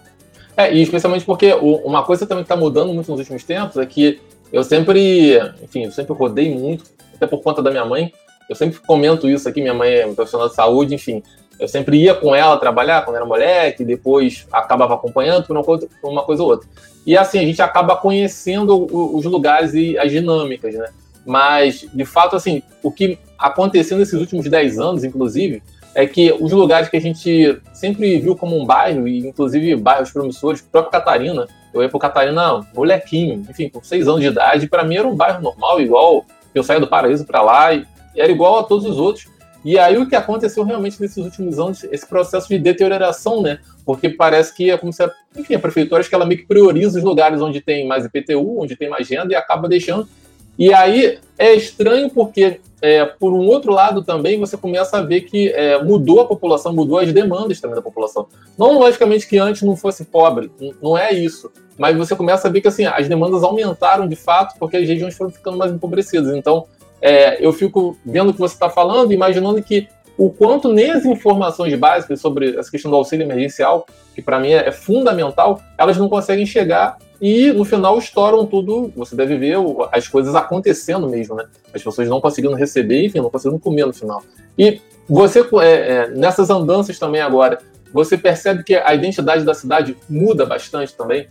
É, 0.57 0.73
e 0.73 0.81
especialmente 0.81 1.23
porque 1.23 1.53
uma 1.53 2.03
coisa 2.03 2.25
também 2.25 2.43
que 2.43 2.51
está 2.51 2.55
mudando 2.55 2.91
muito 2.91 3.11
nos 3.11 3.19
últimos 3.19 3.43
tempos 3.43 3.77
é 3.77 3.85
que 3.85 4.19
eu 4.51 4.63
sempre, 4.63 5.37
enfim, 5.61 5.85
eu 5.85 5.91
sempre 5.91 6.13
rodei 6.13 6.49
muito, 6.49 6.85
até 7.13 7.27
por 7.27 7.41
conta 7.43 7.61
da 7.61 7.69
minha 7.69 7.85
mãe. 7.85 8.11
Eu 8.49 8.55
sempre 8.55 8.79
comento 8.79 9.29
isso 9.29 9.47
aqui, 9.47 9.61
minha 9.61 9.73
mãe 9.73 9.89
é 9.93 10.07
profissional 10.07 10.49
de 10.49 10.55
saúde, 10.55 10.95
enfim. 10.95 11.21
Eu 11.59 11.67
sempre 11.67 11.97
ia 11.97 12.15
com 12.15 12.33
ela 12.33 12.57
trabalhar 12.57 13.03
quando 13.03 13.17
era 13.17 13.25
moleque, 13.25 13.83
depois 13.83 14.47
acabava 14.51 14.95
acompanhando 14.95 15.45
por 15.45 15.55
uma 15.55 15.63
coisa, 15.63 15.87
por 16.01 16.09
uma 16.09 16.23
coisa 16.23 16.41
ou 16.41 16.49
outra. 16.49 16.67
E 17.05 17.17
assim, 17.17 17.39
a 17.39 17.43
gente 17.43 17.61
acaba 17.61 17.95
conhecendo 17.95 18.87
os 18.91 19.25
lugares 19.25 19.73
e 19.73 19.97
as 19.97 20.11
dinâmicas, 20.11 20.73
né? 20.73 20.87
Mas, 21.25 21.85
de 21.93 22.05
fato, 22.05 22.35
assim, 22.35 22.63
o 22.81 22.91
que 22.91 23.19
aconteceu 23.37 23.97
nesses 23.97 24.19
últimos 24.19 24.47
10 24.47 24.79
anos, 24.79 25.03
inclusive, 25.03 25.61
é 25.97 26.05
que 26.05 26.31
os 26.39 26.51
lugares 26.51 26.89
que 26.89 26.95
a 26.95 27.01
gente 27.01 27.59
sempre 27.73 28.19
viu 28.19 28.35
como 28.35 28.55
um 28.55 28.63
bairro, 28.63 29.07
e 29.07 29.17
inclusive 29.27 29.75
bairros 29.75 30.11
promissores, 30.11 30.61
próprio 30.61 30.91
Catarina, 30.91 31.47
eu 31.73 31.81
ia 31.81 31.89
pro 31.89 31.97
Catarina 31.97 32.63
molequinho, 32.75 33.43
enfim, 33.49 33.67
com 33.67 33.83
seis 33.83 34.07
anos 34.07 34.21
de 34.21 34.27
idade, 34.27 34.67
para 34.67 34.83
mim 34.83 34.95
era 34.95 35.07
um 35.07 35.15
bairro 35.15 35.41
normal, 35.41 35.81
igual 35.81 36.23
eu 36.53 36.63
saía 36.63 36.79
do 36.79 36.87
Paraíso 36.87 37.25
para 37.25 37.41
lá, 37.41 37.73
e 37.73 37.83
era 38.15 38.31
igual 38.31 38.59
a 38.59 38.63
todos 38.63 38.85
os 38.85 38.99
outros. 38.99 39.25
E 39.65 39.79
aí 39.79 39.97
o 39.97 40.07
que 40.07 40.15
aconteceu 40.15 40.63
realmente 40.63 41.01
nesses 41.01 41.17
últimos 41.17 41.57
anos, 41.57 41.83
esse 41.85 42.05
processo 42.05 42.47
de 42.47 42.59
deterioração, 42.59 43.41
né? 43.41 43.57
Porque 43.83 44.07
parece 44.07 44.55
que 44.55 44.69
é 44.69 44.77
como 44.77 44.93
se, 44.93 45.01
a, 45.01 45.09
enfim, 45.35 45.55
a 45.55 45.59
prefeitura 45.59 45.99
acho 45.99 46.09
que 46.09 46.13
ela 46.13 46.27
meio 46.27 46.41
que 46.41 46.45
prioriza 46.45 46.99
os 46.99 47.03
lugares 47.03 47.41
onde 47.41 47.59
tem 47.59 47.87
mais 47.87 48.05
IPTU, 48.05 48.61
onde 48.61 48.75
tem 48.75 48.87
mais 48.87 49.09
renda 49.09 49.33
e 49.33 49.35
acaba 49.35 49.67
deixando. 49.67 50.07
E 50.57 50.73
aí 50.73 51.19
é 51.37 51.53
estranho 51.53 52.09
porque, 52.09 52.59
é, 52.81 53.05
por 53.05 53.31
um 53.33 53.45
outro 53.45 53.71
lado 53.71 54.03
também, 54.03 54.39
você 54.39 54.57
começa 54.57 54.97
a 54.97 55.01
ver 55.01 55.21
que 55.21 55.49
é, 55.49 55.81
mudou 55.83 56.21
a 56.21 56.25
população, 56.25 56.73
mudou 56.73 56.97
as 56.99 57.13
demandas 57.13 57.61
também 57.61 57.75
da 57.75 57.81
população. 57.81 58.27
Não 58.57 58.79
logicamente 58.79 59.27
que 59.27 59.37
antes 59.37 59.61
não 59.61 59.75
fosse 59.75 60.05
pobre, 60.05 60.51
não 60.81 60.97
é 60.97 61.13
isso. 61.13 61.51
Mas 61.77 61.95
você 61.95 62.15
começa 62.15 62.47
a 62.47 62.51
ver 62.51 62.61
que 62.61 62.67
assim, 62.67 62.85
as 62.85 63.07
demandas 63.07 63.43
aumentaram 63.43 64.07
de 64.07 64.15
fato 64.15 64.57
porque 64.59 64.77
as 64.77 64.87
regiões 64.87 65.15
foram 65.15 65.31
ficando 65.31 65.57
mais 65.57 65.71
empobrecidas. 65.71 66.35
Então, 66.35 66.65
é, 67.01 67.45
eu 67.45 67.53
fico 67.53 67.95
vendo 68.03 68.29
o 68.29 68.33
que 68.33 68.39
você 68.39 68.55
está 68.55 68.69
falando, 68.69 69.13
imaginando 69.13 69.61
que 69.61 69.87
o 70.17 70.29
quanto 70.31 70.73
nem 70.73 70.89
as 70.89 71.05
informações 71.05 71.73
básicas 71.75 72.19
sobre 72.19 72.57
essa 72.57 72.71
questão 72.71 72.89
do 72.89 72.97
auxílio 72.97 73.23
emergencial, 73.23 73.85
que 74.15 74.21
para 74.21 74.39
mim 74.39 74.49
é, 74.49 74.67
é 74.67 74.71
fundamental, 74.71 75.61
elas 75.77 75.95
não 75.97 76.09
conseguem 76.09 76.45
chegar 76.45 76.97
e 77.21 77.51
no 77.51 77.63
final 77.63 77.97
estouram 77.97 78.45
tudo. 78.45 78.91
Você 78.95 79.15
deve 79.15 79.37
ver 79.37 79.57
as 79.91 80.07
coisas 80.07 80.33
acontecendo 80.35 81.07
mesmo, 81.07 81.35
né? 81.35 81.45
As 81.73 81.83
pessoas 81.83 82.07
não 82.07 82.19
conseguindo 82.19 82.55
receber, 82.55 83.05
enfim, 83.05 83.19
não 83.19 83.29
conseguindo 83.29 83.59
comer 83.59 83.85
no 83.85 83.93
final. 83.93 84.23
E 84.57 84.81
você, 85.07 85.41
é, 85.61 85.65
é, 85.65 86.09
nessas 86.09 86.49
andanças 86.49 86.97
também 86.97 87.21
agora, 87.21 87.59
você 87.93 88.17
percebe 88.17 88.63
que 88.63 88.75
a 88.75 88.93
identidade 88.93 89.43
da 89.43 89.53
cidade 89.53 89.95
muda 90.09 90.45
bastante 90.45 90.93
também? 90.95 91.27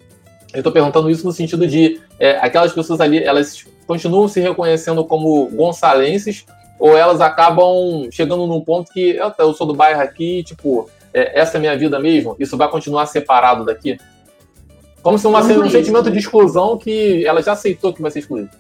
Eu 0.53 0.61
estou 0.61 0.73
perguntando 0.73 1.11
isso 1.11 1.27
no 1.27 1.33
sentido 1.33 1.67
de 1.67 2.01
é, 2.19 2.39
aquelas 2.39 2.73
pessoas 2.73 3.01
ali, 3.01 3.23
elas 3.23 3.65
continuam 3.87 4.27
se 4.27 4.41
reconhecendo 4.41 5.05
como 5.05 5.47
gonçalenses 5.51 6.47
ou 6.79 6.97
elas 6.97 7.21
acabam 7.21 8.09
chegando 8.11 8.47
num 8.47 8.61
ponto 8.61 8.93
que 8.93 9.19
eu 9.39 9.55
sou 9.55 9.67
do 9.67 9.75
bairro 9.75 10.01
aqui, 10.01 10.43
tipo, 10.45 10.89
é, 11.13 11.41
essa 11.41 11.57
é 11.57 11.59
a 11.59 11.61
minha 11.61 11.77
vida 11.77 11.99
mesmo, 11.99 12.37
isso 12.39 12.57
vai 12.57 12.69
continuar 12.69 13.07
separado 13.07 13.65
daqui? 13.65 13.99
Como 15.03 15.19
se 15.19 15.27
uma, 15.27 15.41
um 15.41 15.71
sentimento 15.71 16.11
de 16.11 16.19
exclusão 16.19 16.77
que 16.77 17.25
ela 17.25 17.43
já 17.43 17.53
aceitou 17.53 17.93
que 17.93 18.03
vai 18.03 18.11
ser 18.11 18.19
excluída. 18.21 18.51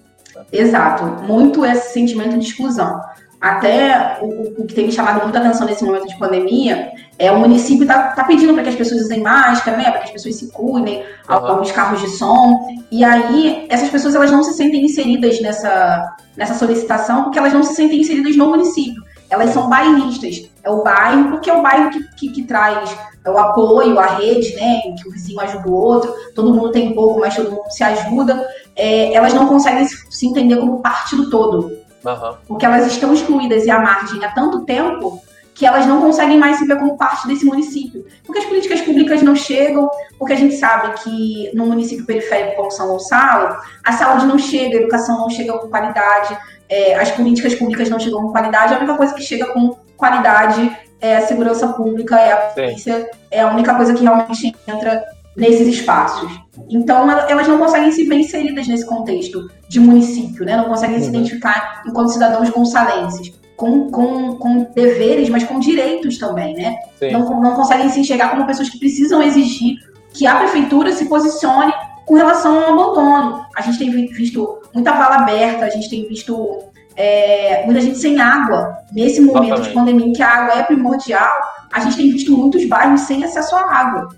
Exato, 0.52 1.04
muito 1.24 1.64
esse 1.64 1.92
sentimento 1.92 2.38
de 2.38 2.46
exclusão. 2.46 3.00
Até 3.40 4.18
o, 4.22 4.62
o 4.62 4.66
que 4.66 4.74
tem 4.74 4.86
me 4.86 4.92
chamado 4.92 5.22
muita 5.22 5.38
atenção 5.38 5.66
nesse 5.66 5.84
momento 5.84 6.08
de 6.08 6.18
pandemia 6.18 6.90
é 7.18 7.30
o 7.30 7.38
município 7.38 7.82
está 7.82 8.08
tá 8.08 8.24
pedindo 8.24 8.52
para 8.54 8.62
que 8.62 8.68
as 8.70 8.74
pessoas 8.74 9.02
usem 9.02 9.22
máscara, 9.22 9.76
né, 9.76 9.84
para 9.84 10.00
que 10.00 10.06
as 10.06 10.10
pessoas 10.10 10.36
se 10.36 10.50
cuidem, 10.52 10.98
uhum. 11.28 11.34
alguns 11.34 11.70
carros 11.70 12.00
de 12.00 12.08
som. 12.10 12.66
E 12.90 13.04
aí, 13.04 13.66
essas 13.68 13.88
pessoas 13.88 14.14
elas 14.14 14.30
não 14.30 14.42
se 14.42 14.52
sentem 14.54 14.84
inseridas 14.84 15.40
nessa, 15.40 16.16
nessa 16.36 16.54
solicitação 16.54 17.24
porque 17.24 17.38
elas 17.38 17.52
não 17.52 17.62
se 17.62 17.74
sentem 17.74 18.00
inseridas 18.00 18.36
no 18.36 18.48
município. 18.48 19.02
Elas 19.28 19.50
são 19.50 19.68
bairristas. 19.68 20.48
É 20.62 20.70
o 20.70 20.82
bairro, 20.82 21.30
porque 21.30 21.50
é 21.50 21.54
o 21.54 21.62
bairro 21.62 21.90
que, 21.90 22.02
que, 22.16 22.28
que 22.30 22.42
traz 22.44 22.96
o 23.26 23.38
apoio, 23.38 23.98
a 23.98 24.06
rede, 24.06 24.54
né? 24.54 24.80
Que 25.00 25.08
o 25.08 25.12
vizinho 25.12 25.40
ajuda 25.40 25.68
o 25.68 25.74
outro, 25.74 26.14
todo 26.34 26.54
mundo 26.54 26.70
tem 26.70 26.92
pouco, 26.94 27.20
mas 27.20 27.34
todo 27.34 27.50
mundo 27.50 27.70
se 27.70 27.82
ajuda. 27.82 28.46
É, 28.74 29.12
elas 29.14 29.34
não 29.34 29.48
conseguem 29.48 29.86
se 29.86 30.26
entender 30.26 30.56
como 30.56 30.80
parte 30.80 31.16
do 31.16 31.28
todo. 31.30 31.85
Uhum. 32.06 32.36
Porque 32.46 32.64
elas 32.64 32.86
estão 32.86 33.12
excluídas 33.12 33.64
e 33.64 33.70
à 33.70 33.78
margem 33.78 34.24
há 34.24 34.30
tanto 34.30 34.64
tempo 34.64 35.20
que 35.56 35.64
elas 35.64 35.86
não 35.86 36.02
conseguem 36.02 36.38
mais 36.38 36.58
se 36.58 36.66
ver 36.66 36.78
como 36.78 36.98
parte 36.98 37.26
desse 37.26 37.44
município. 37.44 38.04
Porque 38.24 38.40
as 38.40 38.44
políticas 38.44 38.82
públicas 38.82 39.22
não 39.22 39.34
chegam, 39.34 39.88
porque 40.18 40.34
a 40.34 40.36
gente 40.36 40.54
sabe 40.54 40.92
que 41.02 41.50
no 41.54 41.66
município 41.66 42.04
periférico 42.04 42.56
como 42.56 42.70
São 42.70 42.88
Gonçalo, 42.88 43.56
a 43.82 43.92
saúde 43.92 44.26
não 44.26 44.38
chega, 44.38 44.76
a 44.76 44.80
educação 44.82 45.18
não 45.18 45.30
chega 45.30 45.54
com 45.54 45.68
qualidade, 45.68 46.36
é, 46.68 46.94
as 46.96 47.10
políticas 47.10 47.54
públicas 47.54 47.88
não 47.88 47.98
chegam 47.98 48.20
com 48.20 48.32
qualidade, 48.32 48.74
a 48.74 48.76
única 48.76 48.96
coisa 48.96 49.14
que 49.14 49.22
chega 49.22 49.46
com 49.46 49.74
qualidade 49.96 50.76
é 51.00 51.16
a 51.16 51.26
segurança 51.26 51.68
pública, 51.68 52.16
é 52.20 52.32
a 52.32 52.36
polícia, 52.36 52.98
Sim. 53.00 53.18
é 53.30 53.40
a 53.40 53.50
única 53.50 53.74
coisa 53.74 53.94
que 53.94 54.02
realmente 54.02 54.54
entra 54.66 55.04
nesses 55.36 55.68
espaços. 55.68 56.30
Então, 56.70 57.08
elas 57.10 57.46
não 57.46 57.58
conseguem 57.58 57.92
se 57.92 58.04
ver 58.04 58.16
inseridas 58.16 58.66
nesse 58.66 58.86
contexto 58.86 59.50
de 59.68 59.78
município, 59.78 60.44
né? 60.44 60.56
não 60.56 60.64
conseguem 60.64 60.96
uhum. 60.96 61.02
se 61.02 61.08
identificar 61.08 61.82
enquanto 61.86 62.12
cidadãos 62.12 62.48
gonçalenses 62.48 63.32
com, 63.56 63.90
com, 63.90 64.36
com 64.36 64.66
deveres, 64.74 65.28
mas 65.28 65.44
com 65.44 65.58
direitos 65.58 66.18
também, 66.18 66.54
né? 66.54 66.76
Não, 67.10 67.40
não 67.40 67.54
conseguem 67.54 67.88
se 67.88 67.98
enxergar 68.00 68.30
como 68.30 68.46
pessoas 68.46 68.68
que 68.68 68.78
precisam 68.78 69.22
exigir 69.22 69.76
que 70.12 70.26
a 70.26 70.36
prefeitura 70.36 70.92
se 70.92 71.06
posicione 71.06 71.72
com 72.04 72.14
relação 72.14 72.58
ao 72.58 72.72
abandono. 72.72 73.44
A 73.56 73.62
gente 73.62 73.78
tem 73.78 73.90
visto 73.90 74.60
muita 74.74 74.92
vala 74.92 75.16
aberta, 75.16 75.64
a 75.64 75.70
gente 75.70 75.88
tem 75.88 76.06
visto 76.06 76.64
é, 76.94 77.64
muita 77.64 77.80
gente 77.80 77.98
sem 77.98 78.20
água. 78.20 78.76
Nesse 78.92 79.20
momento 79.20 79.44
Exatamente. 79.44 79.68
de 79.68 79.74
pandemia, 79.74 80.06
em 80.06 80.12
que 80.12 80.22
a 80.22 80.28
água 80.28 80.58
é 80.60 80.62
primordial, 80.62 81.32
a 81.72 81.80
gente 81.80 81.96
tem 81.96 82.10
visto 82.10 82.36
muitos 82.36 82.64
bairros 82.66 83.02
sem 83.02 83.24
acesso 83.24 83.56
à 83.56 83.60
água. 83.60 84.08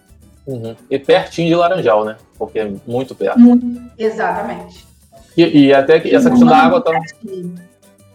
Uhum. 0.48 0.74
E 0.90 0.98
pertinho 0.98 1.48
de 1.48 1.54
Laranjal, 1.54 2.06
né? 2.06 2.16
Porque 2.38 2.58
é 2.58 2.72
muito 2.86 3.14
perto. 3.14 3.38
Exatamente. 3.98 4.86
E, 5.36 5.66
e 5.66 5.74
até 5.74 6.00
que 6.00 6.14
essa 6.14 6.30
questão 6.30 6.48
da 6.48 6.56
água 6.56 6.80
também. 6.80 7.02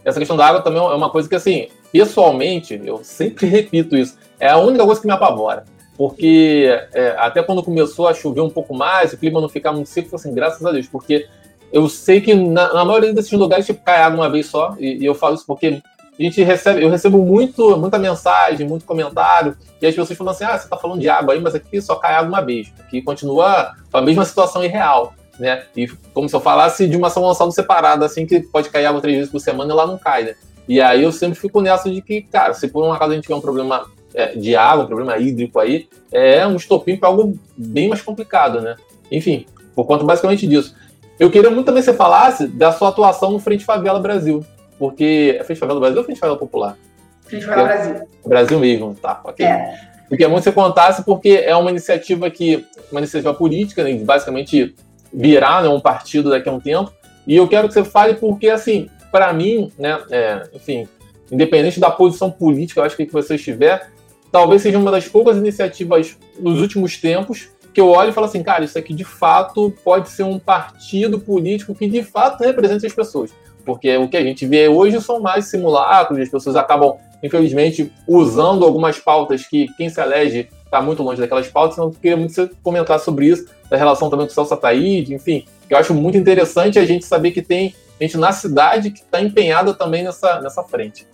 Essa 0.04 0.18
questão 0.18 0.36
da 0.36 0.44
água 0.44 0.60
também 0.60 0.82
é 0.82 0.94
uma 0.94 1.08
coisa 1.08 1.28
que, 1.28 1.34
assim, 1.34 1.68
pessoalmente, 1.92 2.78
eu 2.84 3.02
sempre 3.04 3.46
repito 3.46 3.96
isso, 3.96 4.18
é 4.38 4.48
a 4.48 4.58
única 4.58 4.84
coisa 4.84 5.00
que 5.00 5.06
me 5.06 5.12
apavora. 5.12 5.64
Porque 5.96 6.68
é, 6.92 7.14
até 7.16 7.40
quando 7.40 7.62
começou 7.62 8.08
a 8.08 8.12
chover 8.12 8.40
um 8.40 8.50
pouco 8.50 8.74
mais, 8.74 9.12
o 9.12 9.16
clima 9.16 9.40
não 9.40 9.48
ficar 9.48 9.72
muito 9.72 9.88
seco, 9.88 10.16
assim, 10.16 10.34
graças 10.34 10.66
a 10.66 10.72
Deus, 10.72 10.88
porque 10.88 11.26
eu 11.72 11.88
sei 11.88 12.20
que 12.20 12.34
na, 12.34 12.74
na 12.74 12.84
maioria 12.84 13.14
desses 13.14 13.32
lugares 13.32 13.64
tipo, 13.64 13.82
cai 13.84 14.02
água 14.02 14.18
uma 14.18 14.28
vez 14.28 14.46
só, 14.46 14.74
e, 14.78 15.02
e, 15.02 15.04
eu 15.04 15.14
falo 15.14 15.36
isso 15.36 15.46
porque 15.46 15.80
a 16.18 16.22
gente 16.22 16.42
recebe, 16.42 16.82
eu 16.82 16.90
recebo 16.90 17.18
muito, 17.18 17.76
muita 17.76 17.98
mensagem, 17.98 18.66
muito 18.66 18.84
comentário, 18.84 19.56
e 19.80 19.86
as 19.86 19.94
pessoas 19.94 20.16
falam 20.16 20.32
assim, 20.32 20.44
ah, 20.44 20.56
você 20.56 20.68
tá 20.68 20.76
falando 20.76 21.00
de 21.00 21.08
água 21.08 21.34
aí, 21.34 21.40
mas 21.40 21.54
aqui 21.54 21.80
só 21.80 21.96
cai 21.96 22.14
água 22.14 22.28
uma 22.28 22.40
vez, 22.40 22.72
aqui 22.78 23.02
continua 23.02 23.74
a 23.92 24.00
mesma 24.00 24.24
situação 24.24 24.64
irreal, 24.64 25.12
né? 25.38 25.64
E 25.76 25.88
como 26.12 26.28
se 26.28 26.36
eu 26.36 26.40
falasse 26.40 26.86
de 26.86 26.96
uma 26.96 27.10
São 27.10 27.22
Gonçalo 27.22 27.50
separada, 27.50 28.06
assim, 28.06 28.26
que 28.26 28.40
pode 28.40 28.70
cair 28.70 28.86
água 28.86 29.00
três 29.00 29.16
vezes 29.16 29.32
por 29.32 29.40
semana 29.40 29.72
e 29.72 29.76
lá 29.76 29.86
não 29.86 29.98
cai, 29.98 30.24
né? 30.24 30.34
E 30.68 30.80
aí 30.80 31.02
eu 31.02 31.12
sempre 31.12 31.38
fico 31.38 31.60
nessa 31.60 31.90
de 31.90 32.00
que, 32.00 32.22
cara, 32.22 32.54
se 32.54 32.68
por 32.68 32.84
um 32.84 32.92
acaso 32.92 33.12
a 33.12 33.14
gente 33.14 33.24
tiver 33.24 33.34
um 33.34 33.40
problema 33.40 33.86
é, 34.14 34.34
de 34.36 34.56
água, 34.56 34.84
um 34.84 34.86
problema 34.86 35.18
hídrico 35.18 35.58
aí, 35.58 35.88
é 36.12 36.46
um 36.46 36.56
estopim 36.56 36.96
para 36.96 37.08
algo 37.08 37.36
bem 37.56 37.88
mais 37.88 38.00
complicado, 38.00 38.60
né? 38.60 38.76
Enfim, 39.10 39.46
por 39.74 39.84
conta 39.84 40.04
basicamente 40.04 40.46
disso. 40.46 40.74
Eu 41.18 41.30
queria 41.30 41.50
muito 41.50 41.66
também 41.66 41.82
que 41.82 41.90
você 41.90 41.96
falasse 41.96 42.46
da 42.46 42.72
sua 42.72 42.88
atuação 42.88 43.30
no 43.30 43.38
Frente 43.38 43.64
Favela 43.64 44.00
Brasil, 44.00 44.44
porque 44.78 45.36
é 45.38 45.44
Frente 45.44 45.58
Favela 45.58 45.80
Brasil 45.80 45.98
ou 45.98 46.16
Favela 46.16 46.38
Popular? 46.38 46.76
Frente 47.22 47.44
Favela 47.44 47.68
Brasil. 47.68 48.08
Brasil 48.26 48.60
mesmo, 48.60 48.94
tá, 48.94 49.20
ok. 49.24 49.44
É. 49.44 49.94
Eu 50.04 50.10
queria 50.10 50.28
muito 50.28 50.44
que 50.44 50.50
você 50.50 50.52
contasse, 50.52 51.02
porque 51.02 51.42
é 51.44 51.56
uma 51.56 51.70
iniciativa 51.70 52.30
que, 52.30 52.64
uma 52.90 53.00
iniciativa 53.00 53.32
política, 53.32 53.82
né, 53.82 53.94
basicamente 53.94 54.74
virar 55.12 55.62
né, 55.62 55.68
um 55.68 55.80
partido 55.80 56.30
daqui 56.30 56.48
a 56.48 56.52
um 56.52 56.60
tempo, 56.60 56.92
e 57.26 57.36
eu 57.36 57.48
quero 57.48 57.68
que 57.68 57.74
você 57.74 57.84
fale 57.84 58.14
porque, 58.14 58.48
assim, 58.50 58.88
para 59.10 59.32
mim, 59.32 59.72
né, 59.78 59.98
é, 60.10 60.42
enfim, 60.52 60.86
independente 61.30 61.80
da 61.80 61.90
posição 61.90 62.30
política, 62.30 62.80
eu 62.80 62.84
acho 62.84 62.96
que 62.96 63.06
você 63.06 63.36
estiver, 63.36 63.90
talvez 64.30 64.62
seja 64.62 64.78
uma 64.78 64.90
das 64.90 65.08
poucas 65.08 65.36
iniciativas 65.36 66.16
nos 66.38 66.60
últimos 66.60 66.98
tempos 66.98 67.48
que 67.72 67.80
eu 67.80 67.88
olho 67.88 68.10
e 68.10 68.12
falo 68.12 68.26
assim, 68.26 68.42
cara, 68.42 68.64
isso 68.64 68.78
aqui 68.78 68.94
de 68.94 69.04
fato 69.04 69.72
pode 69.82 70.08
ser 70.08 70.22
um 70.22 70.38
partido 70.38 71.18
político 71.18 71.74
que 71.74 71.88
de 71.88 72.04
fato 72.04 72.44
represente 72.44 72.86
as 72.86 72.92
pessoas. 72.92 73.30
Porque 73.64 73.96
o 73.96 74.08
que 74.08 74.16
a 74.16 74.22
gente 74.22 74.46
vê 74.46 74.68
hoje 74.68 75.00
são 75.00 75.20
mais 75.20 75.46
simulacros, 75.46 76.18
as 76.18 76.28
pessoas 76.28 76.56
acabam, 76.56 76.96
infelizmente, 77.22 77.90
usando 78.06 78.64
algumas 78.64 78.98
pautas 78.98 79.46
que 79.46 79.68
quem 79.76 79.88
se 79.88 80.00
elege 80.00 80.48
está 80.64 80.82
muito 80.82 81.02
longe 81.02 81.20
daquelas 81.20 81.48
pautas, 81.48 81.76
então 81.76 81.86
eu 81.86 81.92
queria 81.92 82.16
muito 82.16 82.34
você 82.34 82.50
comentar 82.62 82.98
sobre 82.98 83.26
isso, 83.26 83.46
da 83.70 83.76
relação 83.76 84.10
também 84.10 84.26
com 84.26 84.32
o 84.32 84.34
Celso 84.34 84.54
Ataíde, 84.54 85.14
enfim, 85.14 85.46
eu 85.70 85.78
acho 85.78 85.94
muito 85.94 86.18
interessante 86.18 86.78
a 86.78 86.84
gente 86.84 87.04
saber 87.04 87.30
que 87.30 87.40
tem 87.40 87.74
gente 88.00 88.16
na 88.16 88.32
cidade 88.32 88.90
que 88.90 89.00
está 89.00 89.20
empenhada 89.20 89.72
também 89.72 90.02
nessa, 90.02 90.40
nessa 90.40 90.62
frente. 90.64 91.06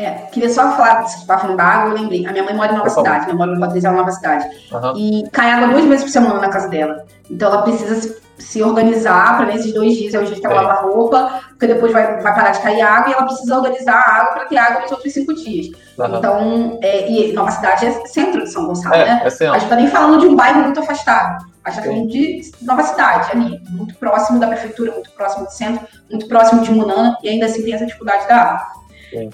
É, 0.00 0.12
queria 0.32 0.48
só 0.48 0.62
falar 0.72 1.02
desse 1.02 1.26
bafão 1.26 1.54
d'água, 1.54 1.90
eu 1.90 2.00
lembrei. 2.00 2.26
A 2.26 2.32
minha 2.32 2.42
mãe 2.42 2.54
mora 2.54 2.72
em 2.72 2.76
Nova 2.76 2.88
Cidade, 2.88 3.26
minha 3.26 3.36
mãe 3.36 3.46
mora 3.48 3.58
em 3.58 3.60
Patrícia, 3.60 3.92
Nova 3.92 4.10
Cidade. 4.10 4.46
Uhum. 4.72 4.96
E 4.96 5.28
cai 5.30 5.50
água 5.50 5.68
duas 5.68 5.84
vezes 5.84 6.04
por 6.04 6.10
semana 6.10 6.40
na 6.40 6.48
casa 6.48 6.68
dela. 6.68 7.04
Então 7.30 7.52
ela 7.52 7.60
precisa 7.60 7.94
se, 7.96 8.16
se 8.38 8.62
organizar 8.62 9.36
para 9.36 9.44
nesses 9.44 9.74
dois 9.74 9.94
dias, 9.94 10.14
é 10.14 10.18
o 10.18 10.24
dia 10.24 10.40
que 10.40 10.46
ela 10.46 10.54
é. 10.54 10.60
lava 10.62 10.86
roupa, 10.86 11.42
porque 11.50 11.66
depois 11.66 11.92
vai, 11.92 12.18
vai 12.18 12.34
parar 12.34 12.50
de 12.50 12.60
cair 12.60 12.80
água 12.80 13.10
e 13.10 13.12
ela 13.12 13.26
precisa 13.26 13.58
organizar 13.58 13.92
a 13.94 14.20
água 14.20 14.32
para 14.32 14.44
ter 14.46 14.56
água 14.56 14.80
nos 14.80 14.90
outros 14.90 15.12
cinco 15.12 15.34
dias. 15.34 15.66
Uhum. 15.98 16.16
Então, 16.16 16.78
é, 16.80 17.10
e 17.10 17.32
Nova 17.34 17.50
Cidade 17.50 17.84
é 17.84 18.06
centro 18.06 18.42
de 18.42 18.50
São 18.50 18.68
Gonçalo, 18.68 18.94
é, 18.94 19.04
né? 19.04 19.22
É 19.22 19.46
a 19.48 19.58
gente 19.58 19.68
tá 19.68 19.76
nem 19.76 19.88
falando 19.88 20.20
de 20.20 20.28
um 20.28 20.34
bairro 20.34 20.62
muito 20.62 20.80
afastado. 20.80 21.44
A 21.62 21.70
gente 21.70 21.82
tá 21.82 21.90
falando 21.90 22.08
de 22.08 22.40
Nova 22.62 22.82
Cidade, 22.84 23.32
ali, 23.32 23.60
muito 23.68 23.94
próximo 23.96 24.40
da 24.40 24.46
prefeitura, 24.46 24.92
muito 24.92 25.10
próximo 25.10 25.44
do 25.44 25.52
centro, 25.52 25.86
muito 26.10 26.26
próximo 26.26 26.62
de 26.62 26.70
Munana, 26.70 27.18
e 27.22 27.28
ainda 27.28 27.44
assim 27.44 27.62
tem 27.62 27.74
essa 27.74 27.84
dificuldade 27.84 28.26
da 28.26 28.36
água. 28.36 28.79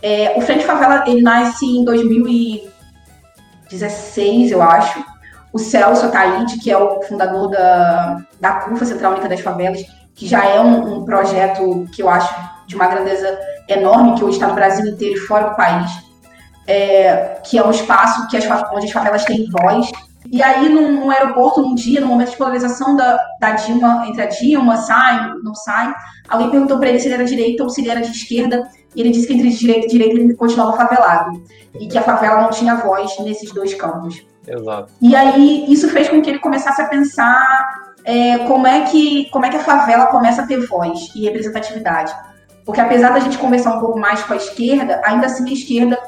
É, 0.02 0.34
o 0.36 0.40
Frente 0.40 0.64
Favela, 0.64 1.04
ele 1.06 1.22
nasce 1.22 1.64
em 1.66 1.84
2016, 1.84 4.50
eu 4.50 4.60
acho. 4.62 5.04
O 5.52 5.58
Celso 5.58 6.06
Ataíde, 6.06 6.58
que 6.58 6.70
é 6.70 6.78
o 6.78 7.02
fundador 7.02 7.50
da, 7.50 8.22
da 8.40 8.52
CUFA, 8.60 8.84
Central 8.84 9.12
Única 9.12 9.28
das 9.28 9.40
Favelas, 9.40 9.84
que 10.14 10.26
já 10.26 10.44
é 10.44 10.60
um, 10.60 10.98
um 10.98 11.04
projeto 11.04 11.86
que 11.94 12.02
eu 12.02 12.08
acho 12.08 12.34
de 12.66 12.74
uma 12.74 12.86
grandeza 12.86 13.38
enorme 13.68 14.16
que 14.16 14.24
hoje 14.24 14.36
está 14.36 14.48
no 14.48 14.54
Brasil 14.54 14.86
inteiro 14.86 15.14
e 15.14 15.20
fora 15.20 15.50
do 15.50 15.56
país, 15.56 15.90
é, 16.66 17.38
que 17.44 17.58
é 17.58 17.64
um 17.64 17.70
espaço 17.70 18.26
que 18.28 18.36
as, 18.36 18.44
onde 18.72 18.86
as 18.86 18.92
favelas 18.92 19.24
têm 19.24 19.48
voz. 19.50 19.90
E 20.30 20.42
aí, 20.42 20.68
num, 20.68 20.92
num, 20.92 21.10
aeroporto, 21.10 21.62
num 21.62 21.74
dia, 21.74 22.00
no 22.00 22.06
momento 22.06 22.30
de 22.30 22.36
polarização 22.36 22.96
da, 22.96 23.18
da 23.40 23.52
Dilma, 23.52 24.06
entre 24.08 24.22
a 24.22 24.26
Dilma, 24.26 24.76
sai, 24.76 25.32
não 25.42 25.54
sai, 25.54 25.94
alguém 26.28 26.50
perguntou 26.50 26.78
para 26.78 26.88
ele 26.88 26.98
se 26.98 27.06
ele 27.06 27.14
era 27.14 27.24
direita 27.24 27.62
ou 27.62 27.70
se 27.70 27.80
ele 27.80 27.90
era 27.90 28.00
de 28.00 28.10
esquerda, 28.10 28.68
e 28.94 29.00
ele 29.00 29.10
disse 29.10 29.26
que 29.26 29.34
entre 29.34 29.50
direita 29.50 29.86
e 29.86 29.90
direita 29.90 30.14
ele 30.14 30.34
continuava 30.34 30.76
favelado, 30.76 31.42
e 31.78 31.86
que 31.86 31.98
a 31.98 32.02
favela 32.02 32.42
não 32.42 32.50
tinha 32.50 32.74
voz 32.76 33.18
nesses 33.20 33.52
dois 33.52 33.74
campos. 33.74 34.24
Exato. 34.46 34.92
E 35.00 35.14
aí, 35.14 35.66
isso 35.68 35.88
fez 35.88 36.08
com 36.08 36.22
que 36.22 36.30
ele 36.30 36.38
começasse 36.38 36.80
a 36.80 36.86
pensar 36.86 37.86
é, 38.04 38.38
como, 38.38 38.66
é 38.66 38.82
que, 38.82 39.28
como 39.30 39.44
é 39.44 39.50
que 39.50 39.56
a 39.56 39.64
favela 39.64 40.06
começa 40.06 40.42
a 40.42 40.46
ter 40.46 40.64
voz 40.66 41.10
e 41.14 41.24
representatividade. 41.24 42.14
Porque 42.64 42.80
apesar 42.80 43.10
da 43.10 43.20
gente 43.20 43.38
conversar 43.38 43.76
um 43.76 43.80
pouco 43.80 43.98
mais 43.98 44.22
com 44.22 44.32
a 44.32 44.36
esquerda, 44.36 45.00
ainda 45.04 45.26
assim 45.26 45.48
a 45.48 45.52
esquerda 45.52 45.98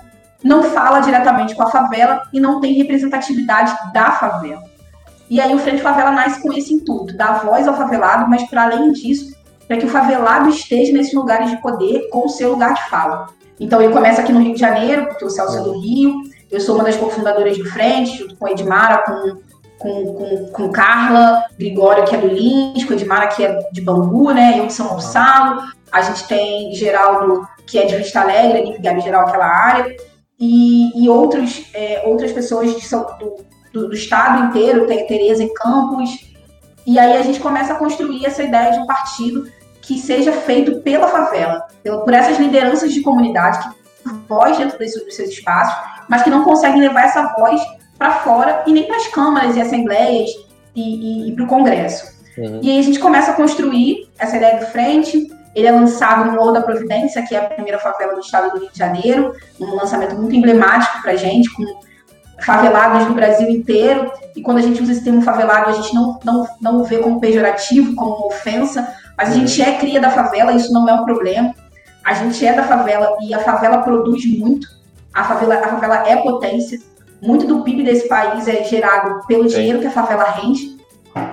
não 0.42 0.62
fala 0.62 1.00
diretamente 1.00 1.54
com 1.54 1.62
a 1.62 1.70
favela 1.70 2.22
e 2.32 2.40
não 2.40 2.60
tem 2.60 2.74
representatividade 2.74 3.76
da 3.92 4.12
favela. 4.12 4.62
E 5.30 5.40
aí 5.40 5.54
o 5.54 5.58
Frente 5.58 5.82
Favela 5.82 6.10
nasce 6.10 6.40
com 6.40 6.52
esse 6.52 6.72
intuito, 6.72 7.16
dar 7.16 7.44
voz 7.44 7.68
ao 7.68 7.76
favelado, 7.76 8.28
mas 8.28 8.48
para 8.48 8.64
além 8.64 8.92
disso, 8.92 9.36
para 9.66 9.76
que 9.76 9.84
o 9.84 9.88
favelado 9.88 10.48
esteja 10.48 10.92
nesses 10.92 11.12
lugares 11.12 11.50
de 11.50 11.60
poder 11.60 12.08
com 12.10 12.24
o 12.24 12.28
seu 12.28 12.52
lugar 12.52 12.72
de 12.72 12.88
fala. 12.88 13.26
Então 13.60 13.80
ele 13.82 13.92
começa 13.92 14.22
aqui 14.22 14.32
no 14.32 14.40
Rio 14.40 14.54
de 14.54 14.60
Janeiro, 14.60 15.06
porque 15.06 15.24
o 15.24 15.30
Celso 15.30 15.58
é 15.58 15.62
do 15.62 15.78
Rio, 15.78 16.14
eu 16.50 16.60
sou 16.60 16.76
uma 16.76 16.84
das 16.84 16.96
cofundadoras 16.96 17.58
do 17.58 17.66
Frente, 17.66 18.16
junto 18.16 18.36
com 18.36 18.48
Edmara, 18.48 19.02
com, 19.02 19.36
com, 19.78 20.14
com, 20.14 20.46
com 20.46 20.68
Carla, 20.70 21.44
Gregório, 21.58 22.04
que 22.04 22.14
é 22.14 22.18
do 22.18 22.28
Lins, 22.28 22.84
com 22.84 22.94
Edmara, 22.94 23.26
que 23.26 23.44
é 23.44 23.58
de 23.70 23.82
Bangu, 23.82 24.32
né, 24.32 24.58
eu 24.58 24.66
de 24.66 24.72
São 24.72 24.88
Gonçalo, 24.88 25.60
a 25.92 26.00
gente 26.00 26.26
tem 26.26 26.72
Geraldo, 26.74 27.46
que 27.66 27.78
é 27.78 27.84
de 27.84 27.96
Vista 27.96 28.20
Alegre, 28.20 28.78
Gabi 28.80 29.00
Geral, 29.00 29.26
aquela 29.26 29.46
área, 29.46 29.94
e, 30.38 31.04
e 31.04 31.08
outros, 31.08 31.66
é, 31.74 32.02
outras 32.06 32.32
pessoas 32.32 32.74
de 32.74 32.88
do, 32.90 33.44
do, 33.72 33.88
do, 33.88 33.94
estado 33.94 34.46
inteiro, 34.46 34.86
tem 34.86 35.06
Tereza 35.06 35.42
em 35.42 35.52
Campos, 35.52 36.32
e 36.86 36.98
aí 36.98 37.16
a 37.16 37.22
gente 37.22 37.40
começa 37.40 37.72
a 37.72 37.76
construir 37.76 38.24
essa 38.24 38.42
ideia 38.42 38.72
de 38.72 38.78
um 38.78 38.86
partido 38.86 39.50
que 39.82 39.98
seja 39.98 40.32
feito 40.32 40.80
pela 40.80 41.08
favela, 41.08 41.66
por 42.04 42.12
essas 42.12 42.38
lideranças 42.38 42.92
de 42.92 43.00
comunidade 43.00 43.58
que 43.58 43.78
voz 44.28 44.56
dentro 44.56 44.78
dos 44.78 44.92
seus 44.92 45.30
espaços, 45.30 45.74
mas 46.08 46.22
que 46.22 46.30
não 46.30 46.44
conseguem 46.44 46.80
levar 46.80 47.04
essa 47.04 47.34
voz 47.38 47.60
para 47.98 48.12
fora 48.20 48.62
e 48.66 48.72
nem 48.72 48.86
para 48.86 48.96
as 48.96 49.08
câmaras 49.08 49.56
e 49.56 49.60
assembleias 49.60 50.30
e, 50.74 50.82
e, 50.82 51.28
e 51.28 51.34
para 51.34 51.44
o 51.44 51.48
Congresso. 51.48 52.16
Uhum. 52.36 52.60
E 52.62 52.70
aí 52.70 52.78
a 52.78 52.82
gente 52.82 53.00
começa 53.00 53.32
a 53.32 53.34
construir 53.34 54.08
essa 54.18 54.36
ideia 54.36 54.60
do 54.60 54.66
frente, 54.66 55.28
ele 55.58 55.66
é 55.66 55.72
lançado 55.72 56.24
no 56.24 56.32
Morro 56.32 56.52
da 56.52 56.62
Providência, 56.62 57.22
que 57.22 57.34
é 57.34 57.38
a 57.38 57.44
primeira 57.44 57.78
favela 57.78 58.14
do 58.14 58.20
estado 58.20 58.52
do 58.52 58.60
Rio 58.60 58.70
de 58.70 58.78
Janeiro, 58.78 59.34
um 59.60 59.74
lançamento 59.74 60.14
muito 60.14 60.34
emblemático 60.34 61.02
para 61.02 61.12
a 61.12 61.16
gente, 61.16 61.52
com 61.52 61.64
favelados 62.40 63.06
do 63.06 63.14
Brasil 63.14 63.48
inteiro. 63.48 64.12
E 64.36 64.40
quando 64.40 64.58
a 64.58 64.62
gente 64.62 64.80
usa 64.80 64.92
esse 64.92 65.02
termo 65.02 65.20
favelado, 65.20 65.70
a 65.70 65.72
gente 65.72 65.92
não, 65.92 66.18
não, 66.24 66.46
não 66.60 66.80
o 66.80 66.84
vê 66.84 66.98
como 66.98 67.20
pejorativo, 67.20 67.96
como 67.96 68.14
uma 68.14 68.26
ofensa, 68.26 68.94
mas 69.16 69.30
a 69.30 69.32
gente 69.32 69.60
é 69.60 69.78
cria 69.78 70.00
da 70.00 70.10
favela, 70.10 70.52
isso 70.52 70.72
não 70.72 70.88
é 70.88 70.92
um 70.92 71.04
problema. 71.04 71.52
A 72.04 72.14
gente 72.14 72.46
é 72.46 72.52
da 72.52 72.62
favela 72.62 73.16
e 73.20 73.34
a 73.34 73.40
favela 73.40 73.78
produz 73.78 74.24
muito. 74.38 74.68
A 75.12 75.24
favela, 75.24 75.56
a 75.56 75.68
favela 75.68 76.08
é 76.08 76.16
potência. 76.16 76.78
Muito 77.20 77.46
do 77.48 77.64
PIB 77.64 77.82
desse 77.82 78.06
país 78.06 78.46
é 78.46 78.62
gerado 78.62 79.26
pelo 79.26 79.48
dinheiro 79.48 79.80
que 79.80 79.88
a 79.88 79.90
favela 79.90 80.22
rende, 80.22 80.78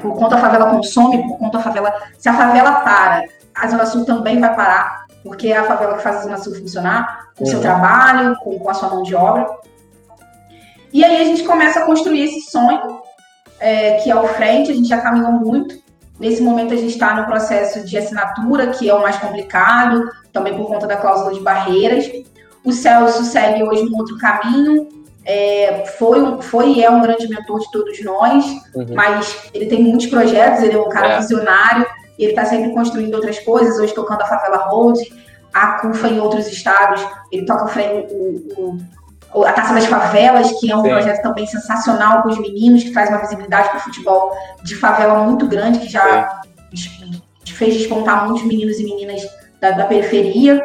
por 0.01 0.15
conta 0.15 0.35
a 0.35 0.39
favela 0.39 0.71
consome, 0.71 1.21
por 1.27 1.37
conta 1.37 1.59
a 1.59 1.61
favela. 1.61 1.93
Se 2.17 2.27
a 2.27 2.33
favela 2.33 2.71
para, 2.81 3.23
a 3.55 3.67
Zona 3.67 3.85
Sul 3.85 4.05
também 4.05 4.39
vai 4.39 4.53
parar, 4.55 5.05
porque 5.23 5.47
é 5.47 5.57
a 5.57 5.63
favela 5.63 5.95
que 5.97 6.03
faz 6.03 6.17
a 6.17 6.21
Zona 6.21 6.37
Sul 6.37 6.55
funcionar, 6.55 7.29
com 7.37 7.43
o 7.43 7.47
uhum. 7.47 7.51
seu 7.51 7.61
trabalho, 7.61 8.35
com, 8.39 8.59
com, 8.59 8.69
a 8.69 8.73
sua 8.73 8.89
mão 8.89 9.03
de 9.03 9.15
obra. 9.15 9.47
E 10.91 11.03
aí 11.03 11.21
a 11.21 11.25
gente 11.25 11.43
começa 11.43 11.79
a 11.79 11.85
construir 11.85 12.21
esse 12.23 12.49
sonho, 12.49 12.99
é, 13.59 13.93
que 13.97 14.11
é 14.11 14.15
o 14.15 14.27
frente, 14.27 14.71
a 14.71 14.73
gente 14.73 14.87
já 14.87 14.99
caminhou 14.99 15.31
muito. 15.31 15.83
Nesse 16.19 16.41
momento 16.41 16.73
a 16.73 16.77
gente 16.77 16.93
está 16.93 17.13
no 17.15 17.25
processo 17.25 17.85
de 17.85 17.97
assinatura, 17.97 18.67
que 18.67 18.89
é 18.89 18.93
o 18.93 19.01
mais 19.01 19.17
complicado, 19.17 20.09
também 20.31 20.55
por 20.55 20.67
conta 20.67 20.87
da 20.87 20.97
cláusula 20.97 21.33
de 21.33 21.41
barreiras. 21.41 22.09
O 22.63 22.71
Celso 22.71 23.23
segue 23.23 23.63
hoje 23.63 23.83
um 23.83 23.97
outro 23.97 24.17
caminho, 24.17 24.87
é, 25.25 25.85
foi, 25.97 26.41
foi 26.41 26.73
e 26.73 26.83
é 26.83 26.89
um 26.89 27.01
grande 27.01 27.27
mentor 27.27 27.59
de 27.59 27.71
todos 27.71 28.03
nós, 28.03 28.45
uhum. 28.75 28.93
mas 28.93 29.49
ele 29.53 29.65
tem 29.65 29.83
muitos 29.83 30.05
projetos, 30.05 30.61
ele 30.61 30.75
é 30.75 30.79
um 30.79 30.89
cara 30.89 31.13
é. 31.13 31.19
visionário, 31.19 31.85
ele 32.17 32.31
está 32.31 32.45
sempre 32.45 32.73
construindo 32.73 33.13
outras 33.15 33.39
coisas, 33.39 33.77
hoje 33.79 33.93
tocando 33.93 34.21
a 34.21 34.25
Favela 34.25 34.69
Road, 34.69 34.99
a 35.53 35.79
CUFA 35.79 36.09
em 36.09 36.19
outros 36.19 36.47
estados, 36.47 37.05
ele 37.31 37.45
toca 37.45 37.65
o, 37.65 38.77
o, 39.33 39.45
a 39.45 39.51
Taça 39.53 39.73
das 39.73 39.85
Favelas, 39.85 40.51
que 40.59 40.71
é 40.71 40.75
um 40.75 40.81
Sim. 40.81 40.89
projeto 40.89 41.21
também 41.21 41.45
sensacional 41.45 42.23
com 42.23 42.29
os 42.29 42.37
meninos, 42.37 42.83
que 42.83 42.91
traz 42.91 43.09
uma 43.09 43.19
visibilidade 43.19 43.69
para 43.69 43.77
o 43.77 43.81
futebol 43.81 44.31
de 44.63 44.75
favela 44.75 45.23
muito 45.23 45.47
grande, 45.47 45.79
que 45.79 45.89
já 45.89 46.41
Sim. 46.73 47.21
fez 47.45 47.75
despontar 47.75 48.25
muitos 48.25 48.43
meninos 48.43 48.79
e 48.79 48.83
meninas 48.83 49.21
da, 49.61 49.71
da 49.71 49.85
periferia. 49.85 50.63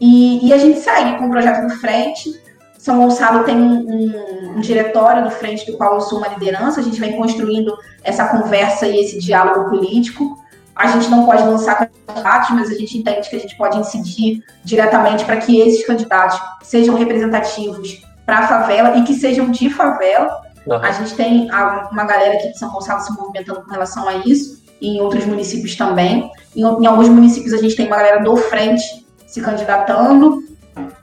E, 0.00 0.46
e, 0.46 0.52
a 0.52 0.58
gente 0.58 0.80
segue 0.80 1.16
com 1.18 1.26
o 1.26 1.30
projeto 1.30 1.66
do 1.66 1.74
Frente. 1.76 2.30
São 2.78 2.98
Gonçalo 2.98 3.44
tem 3.44 3.56
um, 3.56 3.78
um, 3.88 4.56
um, 4.56 4.60
diretório 4.60 5.24
do 5.24 5.30
Frente 5.30 5.70
do 5.70 5.76
qual 5.78 5.94
eu 5.94 6.00
sou 6.02 6.18
uma 6.18 6.28
liderança. 6.28 6.80
A 6.80 6.82
gente 6.82 7.00
vem 7.00 7.16
construindo 7.16 7.74
essa 8.04 8.28
conversa 8.28 8.86
e 8.86 9.00
esse 9.00 9.18
diálogo 9.18 9.70
político. 9.70 10.38
A 10.76 10.88
gente 10.88 11.08
não 11.08 11.24
pode 11.24 11.42
lançar 11.42 11.88
candidatos, 12.06 12.50
mas 12.50 12.70
a 12.70 12.74
gente 12.74 12.98
entende 12.98 13.30
que 13.30 13.36
a 13.36 13.38
gente 13.38 13.56
pode 13.56 13.78
incidir 13.78 14.44
diretamente 14.62 15.24
para 15.24 15.38
que 15.38 15.58
esses 15.58 15.86
candidatos 15.86 16.38
sejam 16.62 16.94
representativos 16.94 18.02
para 18.26 18.40
a 18.40 18.46
favela 18.46 18.98
e 18.98 19.02
que 19.02 19.14
sejam 19.14 19.50
de 19.50 19.70
favela. 19.70 20.42
Uhum. 20.66 20.76
A 20.76 20.92
gente 20.92 21.14
tem 21.14 21.48
uma 21.90 22.04
galera 22.04 22.34
aqui 22.34 22.48
de 22.48 22.58
São 22.58 22.70
Gonçalo 22.70 23.00
se 23.00 23.10
movimentando 23.14 23.62
com 23.62 23.70
relação 23.70 24.06
a 24.06 24.16
isso, 24.16 24.62
e 24.78 24.98
em 24.98 25.00
outros 25.00 25.24
municípios 25.24 25.74
também. 25.76 26.30
Em, 26.54 26.60
em 26.60 26.86
alguns 26.86 27.08
municípios 27.08 27.54
a 27.54 27.58
gente 27.58 27.74
tem 27.74 27.86
uma 27.86 27.96
galera 27.96 28.22
do 28.22 28.36
Frente 28.36 29.06
se 29.26 29.40
candidatando, 29.40 30.44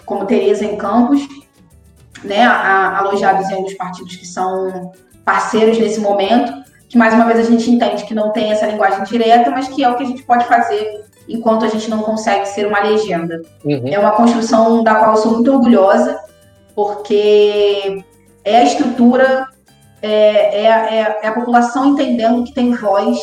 como 0.06 0.26
Tereza 0.26 0.66
em 0.66 0.78
Campos, 0.78 1.28
né, 2.24 2.46
alojados 2.46 3.50
em 3.50 3.56
alguns 3.56 3.74
partidos 3.74 4.16
que 4.16 4.28
são 4.28 4.92
parceiros 5.26 5.80
nesse 5.80 6.00
momento 6.00 6.64
que 6.94 6.98
mais 7.00 7.12
uma 7.16 7.26
vez 7.26 7.40
a 7.40 7.52
gente 7.52 7.72
entende 7.72 8.06
que 8.06 8.14
não 8.14 8.30
tem 8.30 8.52
essa 8.52 8.68
linguagem 8.68 9.04
direta, 9.06 9.50
mas 9.50 9.68
que 9.68 9.84
é 9.84 9.90
o 9.90 9.96
que 9.96 10.04
a 10.04 10.06
gente 10.06 10.22
pode 10.22 10.46
fazer 10.46 11.04
enquanto 11.28 11.66
a 11.66 11.68
gente 11.68 11.90
não 11.90 12.04
consegue 12.04 12.46
ser 12.48 12.68
uma 12.68 12.82
legenda. 12.82 13.42
Uhum. 13.66 13.82
É 13.88 13.98
uma 13.98 14.12
construção 14.12 14.84
da 14.84 14.94
qual 14.94 15.16
eu 15.16 15.18
sou 15.18 15.32
muito 15.32 15.52
orgulhosa, 15.52 16.20
porque 16.76 18.06
é 18.46 18.60
a 18.60 18.64
estrutura, 18.64 19.48
é, 20.04 20.66
é, 20.66 20.68
é, 20.68 21.20
é 21.24 21.28
a 21.28 21.32
população 21.32 21.88
entendendo 21.88 22.44
que 22.44 22.54
tem 22.54 22.76
voz, 22.76 23.18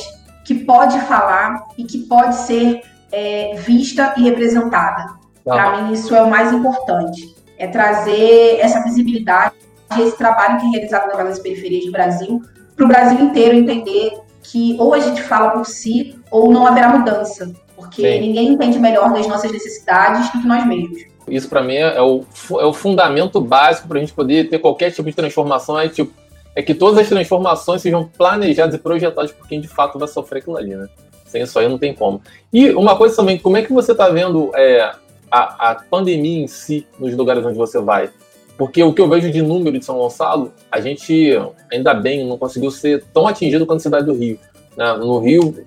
que 0.44 0.64
pode 0.64 0.98
falar 1.02 1.62
e 1.78 1.84
que 1.84 1.98
pode 1.98 2.34
ser 2.34 2.82
é, 3.12 3.54
vista 3.54 4.14
e 4.16 4.24
representada. 4.24 5.10
Para 5.44 5.82
mim, 5.82 5.92
isso 5.92 6.12
é 6.12 6.20
o 6.20 6.28
mais 6.28 6.52
importante. 6.52 7.36
É 7.56 7.68
trazer 7.68 8.58
essa 8.58 8.82
visibilidade, 8.82 9.54
esse 9.96 10.16
trabalho 10.16 10.58
que 10.58 10.66
é 10.66 10.70
realizado 10.70 11.16
nas 11.16 11.38
periferias 11.38 11.84
do 11.84 11.92
Brasil, 11.92 12.42
para 12.80 12.84
o 12.86 12.88
Brasil 12.88 13.20
inteiro 13.20 13.56
entender 13.56 14.12
que 14.42 14.74
ou 14.78 14.94
a 14.94 15.00
gente 15.00 15.22
fala 15.22 15.50
por 15.50 15.66
si 15.66 16.18
ou 16.30 16.50
não 16.50 16.66
haverá 16.66 16.88
mudança, 16.88 17.52
porque 17.76 18.02
Sim. 18.02 18.20
ninguém 18.20 18.48
entende 18.48 18.78
melhor 18.78 19.12
das 19.12 19.26
nossas 19.26 19.52
necessidades 19.52 20.30
do 20.32 20.40
que 20.40 20.46
nós 20.46 20.66
mesmos. 20.66 21.02
Isso 21.28 21.48
para 21.48 21.62
mim 21.62 21.74
é 21.74 22.00
o, 22.00 22.24
é 22.58 22.64
o 22.64 22.72
fundamento 22.72 23.40
básico 23.40 23.86
para 23.86 23.98
a 23.98 24.00
gente 24.00 24.14
poder 24.14 24.48
ter 24.48 24.58
qualquer 24.58 24.90
tipo 24.90 25.08
de 25.08 25.14
transformação, 25.14 25.78
é, 25.78 25.88
tipo, 25.88 26.12
é 26.56 26.62
que 26.62 26.74
todas 26.74 26.98
as 26.98 27.08
transformações 27.08 27.82
sejam 27.82 28.08
planejadas 28.16 28.74
e 28.74 28.78
projetadas 28.78 29.30
por 29.30 29.46
quem 29.46 29.60
de 29.60 29.68
fato 29.68 29.98
vai 29.98 30.08
sofrer 30.08 30.38
aquilo 30.38 30.56
ali, 30.56 30.74
né? 30.74 30.88
Sem 31.26 31.42
isso 31.42 31.58
aí 31.58 31.68
não 31.68 31.78
tem 31.78 31.94
como. 31.94 32.22
E 32.52 32.70
uma 32.70 32.96
coisa 32.96 33.14
também, 33.14 33.38
como 33.38 33.58
é 33.58 33.62
que 33.62 33.72
você 33.72 33.92
está 33.92 34.08
vendo 34.08 34.50
é, 34.56 34.90
a, 35.30 35.70
a 35.70 35.74
pandemia 35.74 36.42
em 36.42 36.48
si 36.48 36.86
nos 36.98 37.14
lugares 37.14 37.44
onde 37.44 37.56
você 37.56 37.78
vai? 37.78 38.10
Porque 38.60 38.82
o 38.82 38.92
que 38.92 39.00
eu 39.00 39.08
vejo 39.08 39.30
de 39.30 39.40
número 39.40 39.78
de 39.78 39.84
São 39.86 39.96
Gonçalo, 39.96 40.52
a 40.70 40.82
gente, 40.82 41.32
ainda 41.72 41.94
bem, 41.94 42.26
não 42.26 42.36
conseguiu 42.36 42.70
ser 42.70 43.02
tão 43.10 43.26
atingido 43.26 43.64
quanto 43.64 43.78
a 43.78 43.82
cidade 43.82 44.04
do 44.04 44.12
Rio. 44.12 44.38
Né? 44.76 44.92
No 44.98 45.18
Rio, 45.18 45.66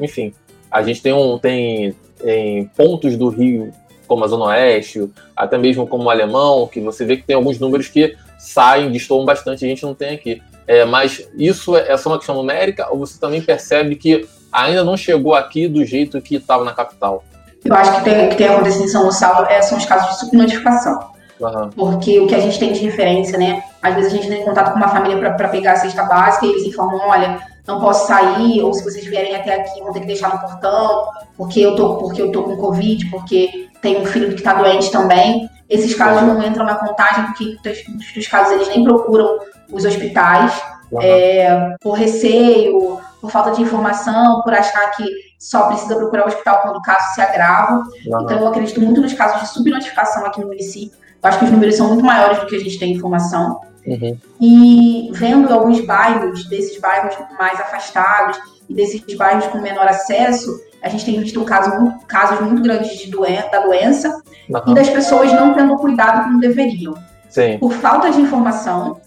enfim, 0.00 0.34
a 0.68 0.82
gente 0.82 1.00
tem, 1.00 1.12
um, 1.12 1.38
tem, 1.38 1.94
tem 2.20 2.64
pontos 2.76 3.16
do 3.16 3.28
Rio, 3.28 3.72
como 4.08 4.24
a 4.24 4.26
Zona 4.26 4.46
Oeste, 4.46 5.08
até 5.36 5.56
mesmo 5.56 5.86
como 5.86 6.02
o 6.02 6.10
Alemão, 6.10 6.66
que 6.66 6.80
você 6.80 7.04
vê 7.04 7.16
que 7.16 7.22
tem 7.22 7.36
alguns 7.36 7.60
números 7.60 7.86
que 7.86 8.16
saem, 8.40 8.90
destoam 8.90 9.24
bastante, 9.24 9.64
a 9.64 9.68
gente 9.68 9.84
não 9.84 9.94
tem 9.94 10.12
aqui. 10.16 10.42
É, 10.66 10.84
mas 10.84 11.28
isso 11.38 11.76
é 11.76 11.96
só 11.96 12.10
uma 12.10 12.18
questão 12.18 12.34
numérica 12.34 12.88
ou 12.90 12.98
você 12.98 13.20
também 13.20 13.40
percebe 13.40 13.94
que 13.94 14.26
ainda 14.50 14.82
não 14.82 14.96
chegou 14.96 15.32
aqui 15.32 15.68
do 15.68 15.84
jeito 15.84 16.20
que 16.20 16.34
estava 16.34 16.64
na 16.64 16.72
capital? 16.72 17.22
Eu 17.64 17.72
acho 17.76 17.94
que 17.98 18.02
tem, 18.02 18.28
que 18.30 18.34
tem 18.34 18.48
acontecido 18.48 18.84
em 18.84 18.88
São 18.88 19.04
Gonçalo 19.04 19.46
é, 19.46 19.62
são 19.62 19.78
os 19.78 19.84
casos 19.84 20.10
de 20.10 20.18
subnotificação. 20.18 21.14
Uhum. 21.40 21.70
Porque 21.70 22.18
o 22.20 22.26
que 22.26 22.34
a 22.34 22.40
gente 22.40 22.58
tem 22.58 22.72
de 22.72 22.80
referência, 22.80 23.38
né? 23.38 23.62
Às 23.82 23.94
vezes 23.94 24.12
a 24.12 24.16
gente 24.16 24.28
tem 24.28 24.44
contato 24.44 24.72
com 24.72 24.78
uma 24.78 24.88
família 24.88 25.34
para 25.34 25.48
pegar 25.48 25.72
a 25.72 25.76
cesta 25.76 26.02
básica 26.04 26.46
e 26.46 26.50
eles 26.50 26.64
informam, 26.64 27.08
olha, 27.08 27.38
não 27.66 27.80
posso 27.80 28.06
sair, 28.06 28.62
ou 28.62 28.72
se 28.72 28.84
vocês 28.84 29.04
vierem 29.04 29.34
até 29.34 29.54
aqui, 29.54 29.80
vão 29.82 29.92
ter 29.92 30.00
que 30.00 30.06
deixar 30.06 30.32
no 30.32 30.40
portão, 30.40 31.08
porque 31.36 31.60
eu 31.60 31.74
tô, 31.74 31.96
porque 31.96 32.22
eu 32.22 32.30
tô 32.30 32.44
com 32.44 32.56
Covid, 32.56 33.10
porque 33.10 33.68
tem 33.82 34.00
um 34.00 34.06
filho 34.06 34.28
que 34.28 34.36
está 34.36 34.54
doente 34.54 34.90
também. 34.90 35.48
Esses 35.68 35.94
casos 35.94 36.22
não 36.22 36.42
entram 36.42 36.64
na 36.64 36.76
contagem, 36.76 37.26
porque 37.26 37.56
muitos 37.88 38.12
dos 38.14 38.26
casos 38.28 38.52
eles 38.52 38.68
nem 38.68 38.84
procuram 38.84 39.38
os 39.72 39.84
hospitais, 39.84 40.62
uhum. 40.92 41.02
é, 41.02 41.76
por 41.80 41.92
receio, 41.92 43.00
por 43.20 43.30
falta 43.30 43.50
de 43.50 43.62
informação, 43.62 44.42
por 44.42 44.54
achar 44.54 44.90
que 44.92 45.04
só 45.38 45.66
precisa 45.66 45.96
procurar 45.96 46.24
o 46.24 46.28
hospital 46.28 46.60
quando 46.62 46.76
o 46.76 46.82
caso 46.82 47.14
se 47.14 47.20
agrava. 47.20 47.82
Uhum. 48.06 48.22
Então, 48.22 48.38
eu 48.38 48.48
acredito 48.48 48.80
muito 48.80 49.00
nos 49.00 49.12
casos 49.12 49.40
de 49.40 49.48
subnotificação 49.48 50.24
aqui 50.24 50.40
no 50.40 50.46
município. 50.46 51.05
Eu 51.26 51.30
acho 51.30 51.38
que 51.40 51.44
os 51.46 51.50
números 51.50 51.74
são 51.74 51.88
muito 51.88 52.04
maiores 52.04 52.38
do 52.38 52.46
que 52.46 52.54
a 52.54 52.60
gente 52.60 52.78
tem 52.78 52.92
informação. 52.92 53.60
Uhum. 53.84 54.16
E 54.40 55.10
vendo 55.12 55.52
alguns 55.52 55.80
bairros, 55.80 56.46
desses 56.46 56.80
bairros 56.80 57.16
mais 57.36 57.58
afastados 57.58 58.38
e 58.68 58.74
desses 58.74 59.02
bairros 59.16 59.44
com 59.48 59.58
menor 59.58 59.88
acesso, 59.88 60.60
a 60.80 60.88
gente 60.88 61.04
tem 61.04 61.20
visto 61.20 61.40
um 61.40 61.44
caso, 61.44 61.94
casos 62.06 62.40
muito 62.40 62.62
grandes 62.62 62.96
de 62.96 63.10
doen 63.10 63.26
da 63.50 63.58
doença 63.58 64.22
uhum. 64.48 64.62
e 64.68 64.74
das 64.74 64.88
pessoas 64.88 65.32
não 65.32 65.52
tendo 65.52 65.76
cuidado 65.78 66.24
como 66.24 66.38
deveriam. 66.38 66.94
Sim. 67.28 67.58
Por 67.58 67.72
falta 67.72 68.08
de 68.12 68.20
informação 68.20 69.00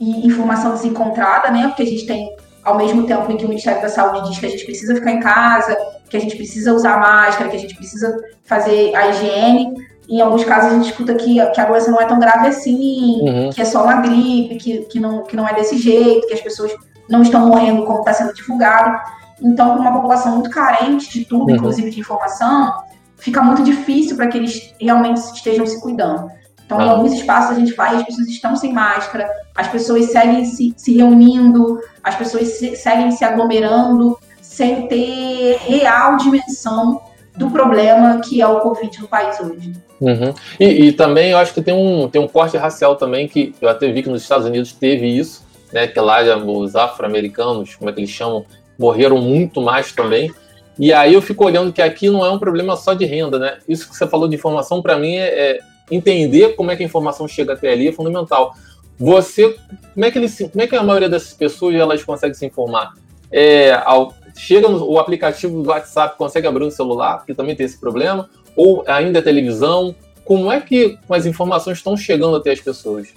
e 0.00 0.26
informação 0.26 0.74
desencontrada, 0.74 1.52
né? 1.52 1.68
Porque 1.68 1.84
a 1.84 1.86
gente 1.86 2.06
tem, 2.06 2.34
ao 2.64 2.76
mesmo 2.76 3.06
tempo 3.06 3.30
em 3.30 3.36
que 3.36 3.44
o 3.44 3.48
Ministério 3.48 3.80
da 3.80 3.88
Saúde 3.88 4.30
diz 4.30 4.38
que 4.40 4.46
a 4.46 4.50
gente 4.50 4.64
precisa 4.64 4.96
ficar 4.96 5.12
em 5.12 5.20
casa, 5.20 5.76
que 6.10 6.16
a 6.16 6.20
gente 6.20 6.36
precisa 6.36 6.74
usar 6.74 6.98
máscara, 6.98 7.48
que 7.48 7.56
a 7.56 7.60
gente 7.60 7.76
precisa 7.76 8.20
fazer 8.44 8.94
a 8.96 9.08
higiene, 9.10 9.74
em 10.08 10.20
alguns 10.20 10.44
casos 10.44 10.70
a 10.70 10.74
gente 10.74 10.90
escuta 10.90 11.14
que, 11.14 11.34
que 11.50 11.60
a 11.60 11.64
doença 11.64 11.90
não 11.90 12.00
é 12.00 12.06
tão 12.06 12.18
grave 12.18 12.48
assim, 12.48 13.20
uhum. 13.22 13.50
que 13.50 13.60
é 13.60 13.64
só 13.64 13.82
uma 13.82 14.00
gripe, 14.00 14.56
que, 14.56 14.78
que, 14.84 15.00
não, 15.00 15.24
que 15.24 15.34
não 15.34 15.46
é 15.46 15.54
desse 15.54 15.76
jeito, 15.76 16.26
que 16.26 16.34
as 16.34 16.40
pessoas 16.40 16.72
não 17.08 17.22
estão 17.22 17.46
morrendo 17.46 17.84
como 17.84 18.00
está 18.00 18.12
sendo 18.12 18.32
divulgado. 18.34 18.98
Então, 19.42 19.72
para 19.72 19.80
uma 19.80 19.92
população 19.92 20.32
muito 20.32 20.50
carente 20.50 21.10
de 21.10 21.24
tudo, 21.24 21.50
uhum. 21.50 21.56
inclusive 21.56 21.90
de 21.90 22.00
informação, 22.00 22.82
fica 23.16 23.42
muito 23.42 23.62
difícil 23.62 24.16
para 24.16 24.28
que 24.28 24.38
eles 24.38 24.74
realmente 24.80 25.18
estejam 25.18 25.66
se 25.66 25.80
cuidando. 25.80 26.30
Então, 26.64 26.80
em 26.80 26.88
alguns 26.88 27.12
espaços 27.12 27.56
a 27.56 27.60
gente 27.60 27.74
vai 27.74 27.94
as 27.96 28.02
pessoas 28.04 28.26
estão 28.26 28.56
sem 28.56 28.72
máscara, 28.72 29.28
as 29.54 29.68
pessoas 29.68 30.06
seguem 30.10 30.44
se, 30.44 30.74
se 30.76 30.96
reunindo, 30.96 31.80
as 32.02 32.16
pessoas 32.16 32.58
se, 32.58 32.74
seguem 32.76 33.10
se 33.12 33.24
aglomerando, 33.24 34.18
sem 34.40 34.88
ter 34.88 35.58
real 35.60 36.16
dimensão 36.16 37.00
do 37.36 37.50
problema 37.50 38.20
que 38.20 38.40
é 38.40 38.46
o 38.46 38.60
Covid 38.60 39.00
no 39.00 39.08
país 39.08 39.38
hoje. 39.40 39.72
Uhum. 40.00 40.34
E, 40.58 40.64
e, 40.64 40.92
também 40.92 41.30
eu 41.30 41.38
acho 41.38 41.54
que 41.54 41.62
tem 41.62 41.74
um, 41.74 42.08
tem 42.08 42.20
um 42.20 42.28
corte 42.28 42.56
racial 42.56 42.96
também, 42.96 43.26
que 43.28 43.54
eu 43.60 43.68
até 43.68 43.90
vi 43.90 44.02
que 44.02 44.08
nos 44.08 44.22
Estados 44.22 44.46
Unidos 44.46 44.72
teve 44.72 45.06
isso, 45.06 45.44
né? 45.72 45.86
Que 45.86 45.98
lá 46.00 46.18
os 46.36 46.76
afro-americanos, 46.76 47.74
como 47.74 47.90
é 47.90 47.92
que 47.92 48.00
eles 48.00 48.10
chamam, 48.10 48.44
morreram 48.78 49.18
muito 49.18 49.60
mais 49.60 49.92
também. 49.92 50.32
E 50.78 50.92
aí 50.92 51.14
eu 51.14 51.22
fico 51.22 51.44
olhando 51.44 51.72
que 51.72 51.80
aqui 51.80 52.10
não 52.10 52.24
é 52.24 52.30
um 52.30 52.38
problema 52.38 52.76
só 52.76 52.92
de 52.92 53.06
renda, 53.06 53.38
né? 53.38 53.58
Isso 53.66 53.88
que 53.88 53.96
você 53.96 54.06
falou 54.06 54.28
de 54.28 54.34
informação, 54.34 54.82
para 54.82 54.98
mim, 54.98 55.16
é, 55.16 55.52
é, 55.52 55.58
entender 55.90 56.54
como 56.54 56.70
é 56.70 56.76
que 56.76 56.82
a 56.82 56.86
informação 56.86 57.26
chega 57.26 57.54
até 57.54 57.72
ali 57.72 57.88
é 57.88 57.92
fundamental. 57.92 58.54
Você, 58.98 59.56
como 59.94 60.04
é 60.04 60.10
que 60.10 60.18
eles, 60.18 60.38
como 60.38 60.62
é 60.62 60.66
que 60.66 60.76
a 60.76 60.82
maioria 60.82 61.08
dessas 61.08 61.32
pessoas 61.32 61.74
elas 61.74 62.02
conseguem 62.02 62.34
se 62.34 62.44
informar? 62.44 62.92
É, 63.32 63.72
ao, 63.84 64.14
chega 64.36 64.68
no 64.68 64.84
o 64.88 64.98
aplicativo 64.98 65.62
do 65.62 65.70
WhatsApp, 65.70 66.16
consegue 66.16 66.46
abrir 66.46 66.64
no 66.64 66.70
celular, 66.70 67.24
que 67.24 67.34
também 67.34 67.56
tem 67.56 67.66
esse 67.66 67.78
problema, 67.78 68.28
ou 68.54 68.84
ainda 68.86 69.18
é 69.18 69.22
televisão? 69.22 69.94
Como 70.24 70.52
é 70.52 70.60
que 70.60 70.98
as 71.08 71.24
informações 71.24 71.78
estão 71.78 71.96
chegando 71.96 72.36
até 72.36 72.52
as 72.52 72.60
pessoas? 72.60 73.08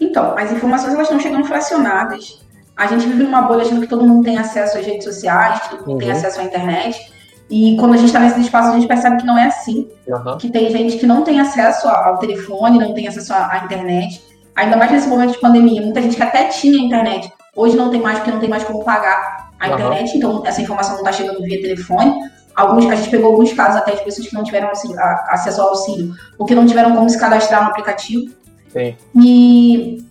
Então, 0.00 0.36
as 0.36 0.52
informações 0.52 0.94
elas 0.94 1.06
estão 1.06 1.20
chegando 1.20 1.44
fracionadas. 1.44 2.42
A 2.76 2.86
gente 2.86 3.06
vive 3.06 3.24
numa 3.24 3.42
bolha 3.42 3.62
achando 3.62 3.80
que 3.80 3.86
todo 3.86 4.04
mundo 4.04 4.24
tem 4.24 4.38
acesso 4.38 4.78
às 4.78 4.86
redes 4.86 5.04
sociais, 5.04 5.60
que 5.60 5.70
todo 5.70 5.80
mundo 5.80 5.92
uhum. 5.92 5.98
tem 5.98 6.10
acesso 6.10 6.40
à 6.40 6.44
internet. 6.44 7.12
E 7.50 7.76
quando 7.76 7.94
a 7.94 7.96
gente 7.96 8.06
está 8.06 8.18
nesse 8.18 8.40
espaço, 8.40 8.70
a 8.70 8.74
gente 8.74 8.88
percebe 8.88 9.18
que 9.18 9.26
não 9.26 9.38
é 9.38 9.46
assim. 9.46 9.88
Uhum. 10.06 10.38
Que 10.38 10.50
tem 10.50 10.70
gente 10.70 10.98
que 10.98 11.06
não 11.06 11.22
tem 11.22 11.40
acesso 11.40 11.86
ao 11.88 12.18
telefone, 12.18 12.78
não 12.78 12.94
tem 12.94 13.06
acesso 13.08 13.32
à 13.32 13.62
internet. 13.64 14.22
Ainda 14.56 14.76
mais 14.76 14.90
nesse 14.90 15.08
momento 15.08 15.32
de 15.32 15.40
pandemia. 15.40 15.82
Muita 15.82 16.02
gente 16.02 16.16
que 16.16 16.22
até 16.22 16.48
tinha 16.48 16.78
internet, 16.78 17.32
hoje 17.54 17.76
não 17.76 17.90
tem 17.90 18.00
mais, 18.00 18.18
porque 18.18 18.30
não 18.30 18.40
tem 18.40 18.50
mais 18.50 18.64
como 18.64 18.84
pagar 18.84 19.31
a 19.62 19.68
uhum. 19.68 19.74
internet. 19.74 20.16
Então, 20.16 20.42
essa 20.44 20.60
informação 20.60 20.92
não 20.92 21.00
está 21.00 21.12
chegando 21.12 21.42
via 21.42 21.60
telefone. 21.60 22.30
Alguns, 22.54 22.90
a 22.90 22.96
gente 22.96 23.10
pegou 23.10 23.30
alguns 23.30 23.52
casos 23.52 23.76
até 23.76 23.94
de 23.94 24.04
pessoas 24.04 24.28
que 24.28 24.34
não 24.34 24.44
tiveram 24.44 24.68
assim, 24.68 24.94
acesso 24.98 25.62
ao 25.62 25.70
auxílio, 25.70 26.14
porque 26.36 26.54
não 26.54 26.66
tiveram 26.66 26.94
como 26.94 27.08
se 27.08 27.18
cadastrar 27.18 27.62
no 27.62 27.70
aplicativo. 27.70 28.30
Sim. 28.72 28.96
E 29.16 30.04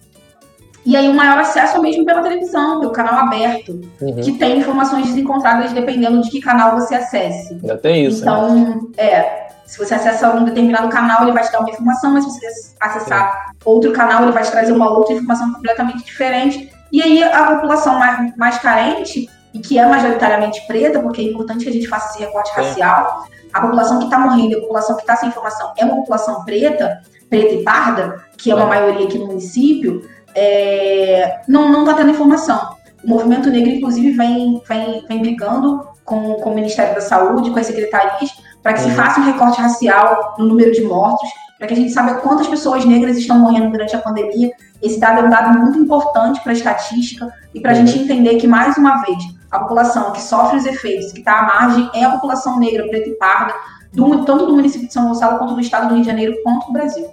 e 0.83 0.95
aí 0.95 1.07
o 1.07 1.13
maior 1.13 1.37
acesso 1.37 1.77
é 1.77 1.79
mesmo 1.79 2.05
pela 2.05 2.23
televisão, 2.23 2.79
pelo 2.79 2.91
canal 2.91 3.25
aberto, 3.25 3.79
uhum. 4.01 4.15
que 4.15 4.31
tem 4.33 4.57
informações 4.57 5.07
desencontradas 5.07 5.71
dependendo 5.73 6.21
de 6.21 6.29
que 6.31 6.41
canal 6.41 6.79
você 6.79 6.95
acesse. 6.95 7.59
Já 7.63 7.77
tem 7.77 8.07
isso. 8.07 8.21
Então, 8.21 8.55
né? 8.55 8.79
é, 8.97 9.47
se 9.65 9.77
você 9.77 9.93
acessa 9.93 10.35
um 10.35 10.43
determinado 10.43 10.89
canal, 10.89 11.21
ele 11.21 11.33
vai 11.33 11.43
te 11.43 11.51
dar 11.51 11.59
uma 11.59 11.69
informação, 11.69 12.13
mas 12.13 12.25
se 12.25 12.31
você 12.31 12.73
acessar 12.79 13.31
Sim. 13.31 13.57
outro 13.63 13.91
canal, 13.91 14.23
ele 14.23 14.31
vai 14.31 14.43
te 14.43 14.51
trazer 14.51 14.71
uma 14.71 14.89
outra 14.89 15.13
informação 15.13 15.53
completamente 15.53 16.03
diferente. 16.03 16.71
E 16.91 17.01
aí 17.01 17.23
a 17.23 17.55
população 17.55 17.99
mais, 17.99 18.35
mais 18.35 18.57
carente, 18.57 19.29
e 19.53 19.59
que 19.59 19.77
é 19.77 19.85
majoritariamente 19.85 20.65
preta, 20.67 20.99
porque 20.99 21.21
é 21.21 21.25
importante 21.25 21.63
que 21.63 21.69
a 21.69 21.73
gente 21.73 21.87
faça 21.87 22.11
esse 22.13 22.23
recorte 22.23 22.49
Sim. 22.53 22.61
racial, 22.61 23.25
a 23.53 23.61
população 23.61 23.99
que 23.99 24.05
está 24.05 24.17
morrendo, 24.17 24.57
a 24.57 24.61
população 24.61 24.95
que 24.95 25.01
está 25.01 25.15
sem 25.15 25.29
informação 25.29 25.73
é 25.77 25.83
uma 25.83 25.95
população 25.97 26.43
preta, 26.45 27.01
preta 27.29 27.53
e 27.53 27.63
parda, 27.63 28.23
que 28.37 28.51
é 28.51 28.55
uma 28.55 28.65
maioria 28.65 29.05
aqui 29.05 29.17
no 29.17 29.27
município, 29.27 30.07
é, 30.33 31.41
não 31.47 31.81
está 31.81 31.93
tendo 31.95 32.11
informação. 32.11 32.75
O 33.03 33.09
movimento 33.09 33.49
negro, 33.49 33.69
inclusive, 33.69 34.11
vem, 34.11 34.61
vem, 34.67 35.05
vem 35.07 35.21
brigando 35.21 35.87
com, 36.05 36.35
com 36.35 36.51
o 36.51 36.55
Ministério 36.55 36.95
da 36.95 37.01
Saúde, 37.01 37.49
com 37.49 37.59
as 37.59 37.65
secretarias, 37.65 38.31
para 38.61 38.73
que 38.73 38.81
uhum. 38.81 38.89
se 38.89 38.95
faça 38.95 39.19
um 39.19 39.25
recorte 39.25 39.59
racial 39.59 40.35
no 40.37 40.45
número 40.45 40.71
de 40.71 40.83
mortos, 40.83 41.29
para 41.57 41.67
que 41.67 41.73
a 41.73 41.77
gente 41.77 41.91
saiba 41.91 42.15
quantas 42.15 42.47
pessoas 42.47 42.85
negras 42.85 43.17
estão 43.17 43.37
morrendo 43.39 43.71
durante 43.71 43.95
a 43.95 43.99
pandemia. 43.99 44.51
Esse 44.81 44.99
dado 44.99 45.19
é 45.19 45.23
um 45.23 45.29
dado 45.29 45.59
muito 45.59 45.77
importante 45.77 46.41
para 46.41 46.51
a 46.51 46.55
estatística 46.55 47.31
e 47.53 47.59
para 47.59 47.71
a 47.71 47.75
uhum. 47.75 47.85
gente 47.85 48.03
entender 48.03 48.37
que, 48.37 48.47
mais 48.47 48.77
uma 48.77 49.01
vez, 49.03 49.23
a 49.51 49.59
população 49.59 50.11
que 50.11 50.21
sofre 50.21 50.57
os 50.57 50.65
efeitos, 50.65 51.11
que 51.11 51.19
está 51.19 51.39
à 51.39 51.43
margem, 51.43 51.89
é 51.93 52.03
a 52.03 52.11
população 52.11 52.57
negra, 52.59 52.87
preta 52.87 53.09
e 53.09 53.15
parda, 53.15 53.53
do, 53.91 54.23
tanto 54.23 54.45
do 54.45 54.55
município 54.55 54.87
de 54.87 54.93
São 54.93 55.07
Gonçalo, 55.07 55.37
quanto 55.37 55.53
do 55.55 55.59
estado 55.59 55.89
do 55.89 55.95
Rio 55.95 56.03
de 56.03 56.07
Janeiro, 56.09 56.35
quanto 56.43 56.67
do 56.67 56.73
Brasil. 56.73 57.09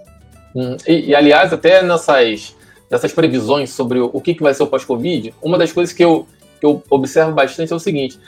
Hum, 0.55 0.77
e, 0.87 1.11
e, 1.11 1.15
aliás, 1.15 1.53
até 1.53 1.83
nessas 1.83 2.57
dessas 2.89 3.13
previsões 3.13 3.71
sobre 3.71 4.01
o 4.01 4.21
que, 4.21 4.35
que 4.35 4.43
vai 4.43 4.55
ser 4.55 4.63
o 4.63 4.67
pós-Covid, 4.67 5.35
uma 5.43 5.59
das 5.59 5.73
coisas 5.73 5.95
que 5.95 6.03
eu, 6.03 6.27
que 6.59 6.65
eu 6.65 6.83
observo 6.89 7.33
bastante 7.33 7.73
é 7.73 7.77
o 7.77 7.81
seguinte: 7.81 8.19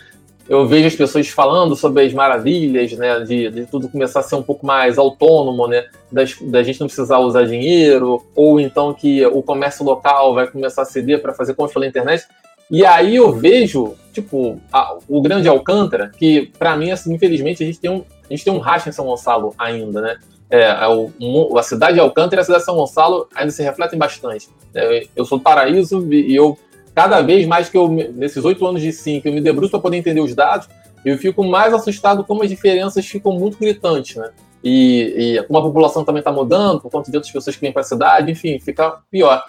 eu 0.49 0.67
vejo 0.67 0.87
as 0.87 0.95
pessoas 0.95 1.29
falando 1.29 1.75
sobre 1.77 2.05
as 2.05 2.13
maravilhas, 2.13 2.93
né, 2.93 3.21
de, 3.21 3.51
de 3.51 3.67
tudo 3.67 3.89
começar 3.89 4.21
a 4.21 4.23
ser 4.23 4.35
um 4.35 4.43
pouco 4.43 4.67
mais 4.67 4.99
autônomo, 4.99 5.67
né, 5.67 5.87
das, 6.11 6.37
da 6.43 6.63
gente 6.63 6.81
não 6.81 6.89
precisar 6.89 7.19
usar 7.19 7.45
dinheiro, 7.45 8.23
ou 8.35 8.61
então 8.61 8.93
que 8.93 9.25
o 9.27 9.43
comércio 9.43 9.85
local 9.85 10.35
vai 10.35 10.47
começar 10.47 10.83
a 10.83 10.85
ceder 10.85 11.23
para 11.23 11.33
fazer 11.33 11.55
compras 11.55 11.73
pela 11.73 11.87
internet. 11.87 12.27
E 12.71 12.85
aí 12.85 13.17
eu 13.17 13.33
vejo, 13.33 13.95
tipo, 14.13 14.61
a, 14.73 14.97
o 15.09 15.21
Grande 15.21 15.49
Alcântara, 15.49 16.11
que 16.17 16.53
para 16.59 16.77
mim, 16.77 16.91
assim, 16.91 17.13
infelizmente, 17.13 17.63
a 17.63 17.67
gente 17.67 17.81
tem 17.81 17.91
um, 17.91 18.05
a 18.29 18.33
gente 18.33 18.45
tem 18.45 18.53
um 18.53 18.59
racha 18.59 18.89
em 18.89 18.93
São 18.93 19.07
Gonçalo 19.07 19.55
ainda, 19.59 20.01
né? 20.01 20.19
é, 20.51 20.63
é 20.63 21.59
a 21.59 21.63
cidade 21.63 21.95
de 21.95 22.01
Alcântara 22.01 22.41
e 22.41 22.43
a 22.43 22.45
cidade 22.45 22.63
de 22.63 22.67
São 22.67 22.75
Gonçalo 22.75 23.29
ainda 23.35 23.53
se 23.53 23.63
refletem 23.63 23.99
bastante. 23.99 24.49
É, 24.75 25.07
eu 25.15 25.25
sou 25.25 25.39
do 25.39 25.45
Paraíso 25.45 26.13
e 26.13 26.35
eu, 26.35 26.59
cada 26.95 27.23
vez 27.23 27.47
mais 27.47 27.69
que 27.69 27.79
eu, 27.79 27.89
nesses 27.89 28.45
oito 28.45 28.67
anos 28.67 28.83
de 28.83 28.93
sim, 28.93 29.21
que 29.21 29.29
eu 29.29 29.33
me 29.33 29.41
debruço 29.41 29.71
para 29.71 29.81
poder 29.81 29.97
entender 29.97 30.21
os 30.21 30.35
dados, 30.35 30.69
eu 31.05 31.17
fico 31.17 31.45
mais 31.45 31.73
assustado 31.73 32.25
como 32.25 32.43
as 32.43 32.51
diferenças 32.51 33.07
ficam 33.07 33.33
muito 33.33 33.59
gritantes, 33.59 34.17
né? 34.17 34.31
E, 34.63 35.37
e 35.39 35.43
como 35.45 35.59
a 35.59 35.63
população 35.63 36.05
também 36.05 36.21
está 36.21 36.31
mudando, 36.31 36.81
por 36.83 36.91
conta 36.91 37.11
de 37.11 37.17
outras 37.17 37.33
pessoas 37.33 37.57
que 37.57 37.63
vêm 37.63 37.73
para 37.73 37.81
a 37.81 37.85
cidade, 37.85 38.31
enfim, 38.31 38.59
fica 38.59 38.99
pior. 39.11 39.43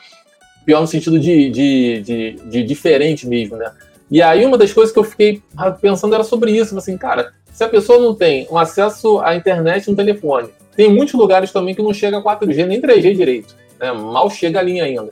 Pior 0.65 0.81
no 0.81 0.87
sentido 0.87 1.19
de, 1.19 1.49
de, 1.49 2.01
de, 2.01 2.31
de 2.49 2.63
diferente 2.63 3.27
mesmo, 3.27 3.57
né? 3.57 3.71
E 4.09 4.21
aí 4.21 4.45
uma 4.45 4.57
das 4.57 4.73
coisas 4.73 4.93
que 4.93 4.99
eu 4.99 5.03
fiquei 5.03 5.41
pensando 5.79 6.13
era 6.13 6.23
sobre 6.23 6.51
isso, 6.51 6.77
assim, 6.77 6.97
cara, 6.97 7.31
se 7.51 7.63
a 7.63 7.69
pessoa 7.69 7.99
não 7.99 8.13
tem 8.13 8.47
um 8.51 8.57
acesso 8.57 9.19
à 9.19 9.35
internet 9.35 9.89
no 9.89 9.95
telefone, 9.95 10.49
tem 10.75 10.89
muitos 10.91 11.13
lugares 11.13 11.51
também 11.51 11.75
que 11.75 11.81
não 11.81 11.93
chega 11.93 12.17
a 12.17 12.21
4G 12.23 12.65
nem 12.65 12.81
3G 12.81 13.15
direito. 13.15 13.55
Né? 13.79 13.91
Mal 13.91 14.29
chega 14.29 14.59
a 14.59 14.63
linha 14.63 14.83
ainda. 14.83 15.11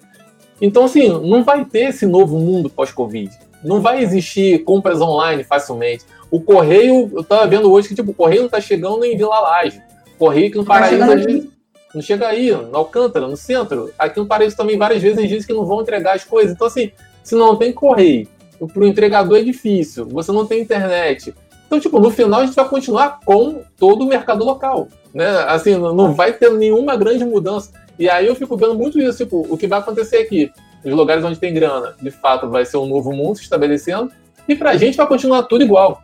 Então, 0.62 0.85
assim, 0.85 1.07
não 1.07 1.43
vai 1.43 1.63
ter 1.65 1.89
esse 1.89 2.05
novo 2.05 2.38
mundo 2.38 2.69
pós-Covid. 2.69 3.29
Não 3.63 3.81
vai 3.81 4.01
existir 4.01 4.63
compras 4.63 5.01
online 5.01 5.43
facilmente. 5.43 6.05
O 6.31 6.41
correio, 6.41 7.09
eu 7.13 7.21
estava 7.21 7.45
vendo 7.47 7.71
hoje 7.71 7.89
que 7.89 7.95
tipo, 7.95 8.12
o 8.12 8.13
correio 8.13 8.41
não 8.41 8.47
está 8.47 8.62
chegando 8.62 9.03
em 9.03 9.17
Vila 9.17 9.39
Laje. 9.39 9.81
Correio 10.17 10.51
que 10.51 10.57
no 10.57 10.65
tá 10.65 10.73
Paraíso 10.73 10.99
tá 10.99 11.49
não 11.93 12.02
chega 12.02 12.28
aí, 12.28 12.52
no 12.52 12.78
Alcântara, 12.78 13.28
no 13.28 13.36
centro. 13.36 13.91
Aqui 13.97 14.19
no 14.19 14.25
Paraíso 14.28 14.56
também 14.56 14.78
várias 14.78 15.02
vezes 15.02 15.17
eles 15.17 15.30
dizem 15.30 15.47
que 15.47 15.54
não 15.54 15.65
vão 15.65 15.82
entregar 15.82 16.15
as 16.15 16.23
coisas. 16.23 16.54
Então, 16.54 16.67
assim, 16.67 16.91
se 17.23 17.36
não 17.36 17.56
tem 17.56 17.73
correio, 17.73 18.28
para 18.73 18.84
o 18.84 18.88
entregador 18.88 19.38
é 19.38 19.41
difícil, 19.41 20.06
você 20.06 20.32
não 20.32 20.45
tem 20.45 20.62
internet, 20.62 21.34
Então, 21.69 21.80
tipo, 21.80 21.99
no 21.99 22.10
final 22.10 22.41
a 22.41 22.45
gente 22.45 22.56
vai 22.56 22.67
continuar 22.67 23.19
com 23.23 23.62
todo 23.78 24.04
o 24.04 24.08
mercado 24.08 24.43
local. 24.43 24.88
Né? 25.13 25.28
Assim, 25.47 25.75
não 25.75 26.13
vai 26.13 26.34
ter 26.34 26.52
nenhuma 26.52 26.95
grande 26.95 27.23
mudança. 27.23 27.71
E 27.97 28.10
aí 28.10 28.25
eu 28.25 28.36
fico 28.36 28.58
vendo 28.58 28.73
muito 28.75 28.99
isso, 28.99 29.19
tipo, 29.19 29.45
o 29.47 29.58
que 29.58 29.67
vai 29.67 29.80
acontecer 29.80 30.17
aqui, 30.17 30.52
nos 30.84 30.95
lugares 30.95 31.23
onde 31.23 31.39
tem 31.39 31.54
grana, 31.54 31.95
de 32.02 32.10
fato, 32.10 32.49
vai 32.49 32.65
ser 32.65 32.78
um 32.78 32.88
novo 32.88 33.12
mundo 33.12 33.36
se 33.36 33.43
estabelecendo, 33.43 34.12
e 34.47 34.56
pra 34.56 34.78
gente 34.78 34.97
vai 34.97 35.06
continuar 35.06 35.43
tudo 35.43 35.63
igual. 35.63 36.02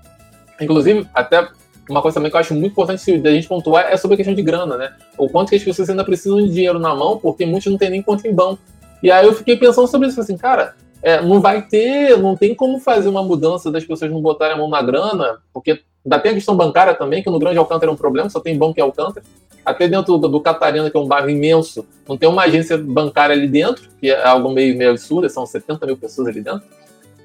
Inclusive, 0.59 1.07
até 1.13 1.47
uma 1.89 2.01
coisa 2.01 2.15
também 2.15 2.31
que 2.31 2.35
eu 2.35 2.39
acho 2.39 2.53
muito 2.53 2.71
importante 2.71 3.17
da 3.19 3.31
gente 3.31 3.47
pontuar 3.47 3.91
é 3.91 3.97
sobre 3.97 4.15
a 4.15 4.17
questão 4.17 4.33
de 4.33 4.41
grana, 4.41 4.75
né? 4.77 4.93
O 5.17 5.29
quanto 5.29 5.49
que 5.49 5.55
as 5.55 5.63
pessoas 5.63 5.89
ainda 5.89 6.03
precisam 6.03 6.37
de 6.37 6.51
dinheiro 6.51 6.79
na 6.79 6.95
mão, 6.95 7.17
porque 7.17 7.45
muitos 7.45 7.71
não 7.71 7.77
têm 7.77 7.89
nem 7.89 8.01
conta 8.01 8.27
em 8.27 8.33
banco. 8.33 8.59
E 9.03 9.11
aí 9.11 9.25
eu 9.25 9.33
fiquei 9.33 9.55
pensando 9.55 9.87
sobre 9.87 10.07
isso, 10.07 10.19
assim, 10.19 10.35
cara, 10.35 10.73
é, 11.01 11.21
não 11.21 11.39
vai 11.39 11.61
ter, 11.61 12.17
não 12.17 12.35
tem 12.35 12.55
como 12.55 12.79
fazer 12.79 13.07
uma 13.07 13.21
mudança 13.21 13.71
das 13.71 13.85
pessoas 13.85 14.09
não 14.09 14.21
botarem 14.21 14.55
a 14.55 14.57
mão 14.57 14.67
na 14.67 14.81
grana, 14.81 15.37
porque 15.53 15.81
ainda 16.03 16.19
tem 16.19 16.31
a 16.31 16.35
questão 16.35 16.55
bancária 16.55 16.95
também, 16.95 17.21
que 17.21 17.29
no 17.29 17.37
Grande 17.37 17.59
Alcântara 17.59 17.91
é 17.91 17.93
um 17.93 17.97
problema, 17.97 18.29
só 18.29 18.39
tem 18.39 18.57
banco 18.57 18.79
em 18.79 18.81
Alcântara. 18.81 19.23
Até 19.63 19.87
dentro 19.87 20.17
do, 20.17 20.27
do 20.27 20.39
Catarina, 20.39 20.89
que 20.89 20.97
é 20.97 20.99
um 20.99 21.07
bairro 21.07 21.29
imenso, 21.29 21.85
não 22.07 22.17
tem 22.17 22.27
uma 22.27 22.43
agência 22.43 22.77
bancária 22.77 23.35
ali 23.35 23.47
dentro, 23.47 23.87
que 23.99 24.09
é 24.09 24.25
algo 24.25 24.51
meio, 24.51 24.75
meio 24.75 24.91
absurdo, 24.91 25.29
são 25.29 25.45
70 25.45 25.85
mil 25.85 25.97
pessoas 25.97 26.27
ali 26.27 26.41
dentro. 26.41 26.63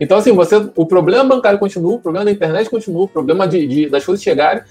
Então, 0.01 0.17
assim, 0.17 0.33
você, 0.33 0.57
o 0.75 0.87
problema 0.87 1.25
bancário 1.25 1.59
continua, 1.59 1.97
o 1.97 2.01
problema 2.01 2.25
da 2.25 2.33
internet 2.33 2.71
continua, 2.71 3.03
o 3.03 3.09
problema 3.09 3.47
de, 3.47 3.67
de 3.67 3.89
das 3.91 4.05
coisas 4.05 4.23
chegarem. 4.25 4.63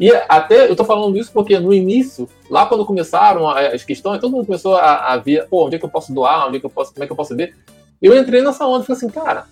E 0.00 0.10
até 0.28 0.70
eu 0.70 0.74
tô 0.74 0.84
falando 0.84 1.18
isso 1.18 1.30
porque 1.32 1.58
no 1.58 1.74
início, 1.74 2.28
lá 2.48 2.64
quando 2.64 2.86
começaram 2.86 3.48
as 3.48 3.84
questões, 3.84 4.20
todo 4.20 4.30
mundo 4.30 4.46
começou 4.46 4.76
a, 4.76 5.12
a 5.12 5.16
ver, 5.18 5.46
pô, 5.48 5.66
onde 5.66 5.76
é 5.76 5.78
que 5.78 5.84
eu 5.84 5.90
posso 5.90 6.12
doar, 6.14 6.46
onde 6.46 6.56
é 6.56 6.60
que 6.60 6.66
eu 6.66 6.70
posso, 6.70 6.94
como 6.94 7.04
é 7.04 7.06
que 7.06 7.12
eu 7.12 7.16
posso 7.16 7.36
ver. 7.36 7.54
Eu 8.00 8.16
entrei 8.16 8.40
nessa 8.40 8.64
onda 8.64 8.84
e 8.84 8.86
falei 8.86 8.96
assim, 8.96 9.10
cara, 9.10 9.44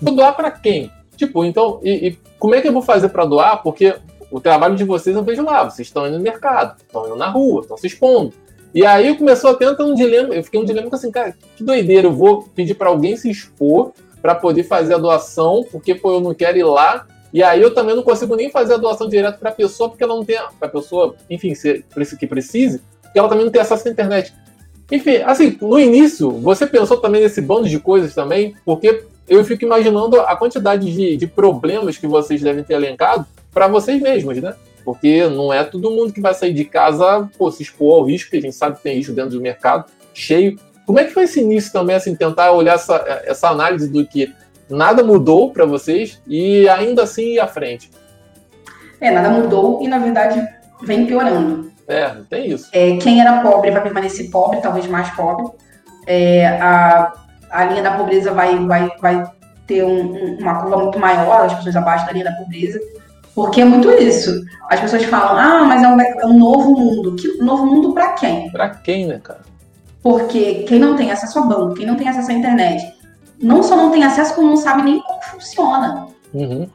vou 0.00 0.14
doar 0.14 0.36
para 0.36 0.50
quem? 0.50 0.90
Tipo, 1.16 1.44
então, 1.44 1.80
e, 1.82 2.08
e, 2.08 2.18
como 2.38 2.54
é 2.54 2.60
que 2.60 2.68
eu 2.68 2.72
vou 2.72 2.82
fazer 2.82 3.08
para 3.10 3.24
doar? 3.24 3.62
Porque 3.62 3.94
o 4.30 4.40
trabalho 4.40 4.74
de 4.74 4.84
vocês 4.84 5.14
eu 5.14 5.22
vejo 5.22 5.44
lá, 5.44 5.64
vocês 5.64 5.86
estão 5.86 6.06
indo 6.06 6.18
no 6.18 6.22
mercado, 6.22 6.76
estão 6.82 7.06
indo 7.06 7.16
na 7.16 7.28
rua, 7.28 7.60
estão 7.60 7.76
se 7.76 7.86
expondo. 7.86 8.34
E 8.74 8.84
aí 8.84 9.16
começou 9.16 9.50
a 9.50 9.54
ter 9.54 9.70
um 9.80 9.94
dilema, 9.94 10.34
eu 10.34 10.42
fiquei 10.42 10.58
um 10.58 10.64
dilema 10.64 10.88
assim, 10.92 11.10
cara, 11.10 11.36
que 11.56 11.62
doideira, 11.62 12.08
eu 12.08 12.12
vou 12.12 12.42
pedir 12.54 12.74
para 12.74 12.88
alguém 12.88 13.16
se 13.16 13.30
expor 13.30 13.92
para 14.22 14.34
poder 14.36 14.62
fazer 14.62 14.94
a 14.94 14.98
doação, 14.98 15.66
porque 15.70 15.94
pô, 15.94 16.12
eu 16.14 16.20
não 16.20 16.32
quero 16.32 16.56
ir 16.56 16.64
lá. 16.64 17.06
E 17.32 17.42
aí 17.42 17.60
eu 17.60 17.74
também 17.74 17.96
não 17.96 18.02
consigo 18.02 18.36
nem 18.36 18.50
fazer 18.50 18.74
a 18.74 18.76
doação 18.76 19.08
direto 19.08 19.38
para 19.38 19.50
a 19.50 19.54
pessoa, 19.54 19.88
porque 19.88 20.04
ela 20.04 20.14
não 20.14 20.24
tem, 20.24 20.38
para 20.58 20.68
a 20.68 20.70
pessoa, 20.70 21.16
enfim, 21.28 21.54
se, 21.54 21.84
que 22.18 22.26
precise, 22.26 22.80
porque 23.02 23.18
ela 23.18 23.28
também 23.28 23.44
não 23.44 23.52
tem 23.52 23.60
acesso 23.60 23.88
à 23.88 23.90
internet. 23.90 24.32
Enfim, 24.90 25.16
assim, 25.24 25.56
no 25.60 25.80
início, 25.80 26.30
você 26.30 26.66
pensou 26.66 26.98
também 26.98 27.22
nesse 27.22 27.40
bando 27.40 27.68
de 27.68 27.80
coisas 27.80 28.14
também, 28.14 28.54
porque 28.64 29.04
eu 29.26 29.42
fico 29.44 29.64
imaginando 29.64 30.20
a 30.20 30.36
quantidade 30.36 30.92
de, 30.92 31.16
de 31.16 31.26
problemas 31.26 31.96
que 31.96 32.06
vocês 32.06 32.42
devem 32.42 32.62
ter 32.62 32.74
elencado 32.74 33.26
para 33.52 33.66
vocês 33.66 34.00
mesmos, 34.00 34.36
né? 34.38 34.54
Porque 34.84 35.26
não 35.28 35.52
é 35.52 35.64
todo 35.64 35.90
mundo 35.90 36.12
que 36.12 36.20
vai 36.20 36.34
sair 36.34 36.52
de 36.52 36.64
casa, 36.64 37.28
pô, 37.38 37.50
se 37.50 37.62
expor 37.62 38.00
ao 38.00 38.04
risco, 38.04 38.30
que 38.30 38.36
a 38.36 38.40
gente 38.40 38.54
sabe 38.54 38.76
que 38.76 38.82
tem 38.82 38.96
risco 38.96 39.12
dentro 39.12 39.30
do 39.30 39.40
mercado, 39.40 39.90
cheio. 40.12 40.58
Como 40.86 40.98
é 40.98 41.04
que 41.04 41.12
foi 41.12 41.24
esse 41.24 41.40
início 41.40 41.72
também, 41.72 41.96
assim, 41.96 42.14
tentar 42.14 42.52
olhar 42.52 42.74
essa, 42.74 43.22
essa 43.24 43.48
análise 43.48 43.88
do 43.90 44.06
que 44.06 44.34
nada 44.68 45.02
mudou 45.02 45.50
para 45.50 45.64
vocês 45.64 46.20
e 46.26 46.68
ainda 46.68 47.02
assim 47.04 47.34
ir 47.34 47.40
à 47.40 47.46
frente? 47.46 47.90
É, 49.00 49.10
nada 49.10 49.30
mudou 49.30 49.82
e, 49.82 49.88
na 49.88 49.98
verdade, 49.98 50.46
vem 50.82 51.06
piorando. 51.06 51.70
É, 51.86 52.14
tem 52.28 52.50
isso. 52.50 52.68
É, 52.72 52.96
quem 52.96 53.20
era 53.20 53.42
pobre 53.42 53.70
vai 53.70 53.82
permanecer 53.82 54.30
pobre, 54.30 54.60
talvez 54.60 54.86
mais 54.86 55.10
pobre. 55.10 55.46
É, 56.06 56.46
a, 56.60 57.12
a 57.50 57.64
linha 57.64 57.82
da 57.82 57.96
pobreza 57.96 58.32
vai, 58.32 58.58
vai, 58.66 58.90
vai 59.00 59.24
ter 59.66 59.84
um, 59.84 60.38
uma 60.38 60.60
curva 60.60 60.76
muito 60.78 60.98
maior, 60.98 61.44
as 61.44 61.54
pessoas 61.54 61.76
abaixo 61.76 62.06
da 62.06 62.12
linha 62.12 62.24
da 62.24 62.32
pobreza. 62.32 62.80
Porque 63.34 63.62
é 63.62 63.64
muito 63.64 63.90
isso. 63.90 64.44
As 64.68 64.80
pessoas 64.80 65.04
falam, 65.04 65.36
ah, 65.36 65.64
mas 65.64 65.82
é 65.82 65.88
um, 65.88 66.00
é 66.00 66.26
um 66.26 66.38
novo 66.38 66.70
mundo. 66.72 67.16
Que 67.16 67.38
novo 67.38 67.66
mundo 67.66 67.92
para 67.92 68.12
quem? 68.12 68.50
Para 68.50 68.68
quem, 68.70 69.06
né, 69.06 69.20
cara? 69.22 69.40
Porque 70.02 70.64
quem 70.64 70.78
não 70.78 70.96
tem 70.96 71.12
acesso 71.12 71.38
a 71.38 71.42
banco, 71.42 71.74
quem 71.74 71.86
não 71.86 71.96
tem 71.96 72.08
acesso 72.08 72.30
à 72.30 72.34
internet, 72.34 72.92
não 73.40 73.62
só 73.62 73.76
não 73.76 73.90
tem 73.90 74.04
acesso, 74.04 74.34
como 74.34 74.48
não 74.48 74.56
sabe 74.56 74.82
nem 74.82 75.00
como 75.00 75.22
funciona. 75.22 76.06
Uhum. 76.34 76.68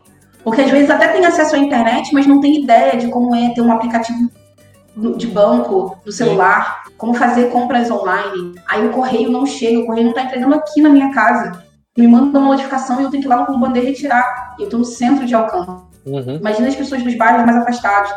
Porque 0.43 0.61
às 0.61 0.71
vezes 0.71 0.89
até 0.89 1.09
tem 1.09 1.25
acesso 1.25 1.55
à 1.55 1.59
internet, 1.59 2.13
mas 2.13 2.25
não 2.25 2.39
tem 2.39 2.63
ideia 2.63 2.97
de 2.97 3.09
como 3.09 3.35
é 3.35 3.53
ter 3.53 3.61
um 3.61 3.71
aplicativo 3.71 4.29
de 5.17 5.27
banco 5.27 5.97
no 6.05 6.11
celular, 6.11 6.83
Sim. 6.85 6.93
como 6.97 7.13
fazer 7.13 7.49
compras 7.51 7.91
online. 7.91 8.55
Aí 8.67 8.87
o 8.87 8.91
correio 8.91 9.29
não 9.29 9.45
chega, 9.45 9.79
o 9.79 9.85
correio 9.85 10.05
não 10.05 10.11
está 10.11 10.23
entregando 10.23 10.55
aqui 10.55 10.81
na 10.81 10.89
minha 10.89 11.13
casa. 11.13 11.63
Me 11.97 12.07
manda 12.07 12.39
uma 12.39 12.49
notificação 12.49 12.99
e 12.99 13.03
eu 13.03 13.09
tenho 13.09 13.23
que 13.23 13.27
ir 13.27 13.29
lá 13.29 13.45
no 13.49 13.59
bandeira 13.59 13.89
retirar. 13.89 14.55
Eu 14.57 14.65
estou 14.65 14.79
no 14.79 14.85
centro 14.85 15.25
de 15.25 15.35
alcance. 15.35 15.69
Uhum. 16.05 16.37
Imagina 16.37 16.67
as 16.67 16.75
pessoas 16.75 17.03
dos 17.03 17.15
bairros 17.15 17.45
mais 17.45 17.57
afastados. 17.57 18.11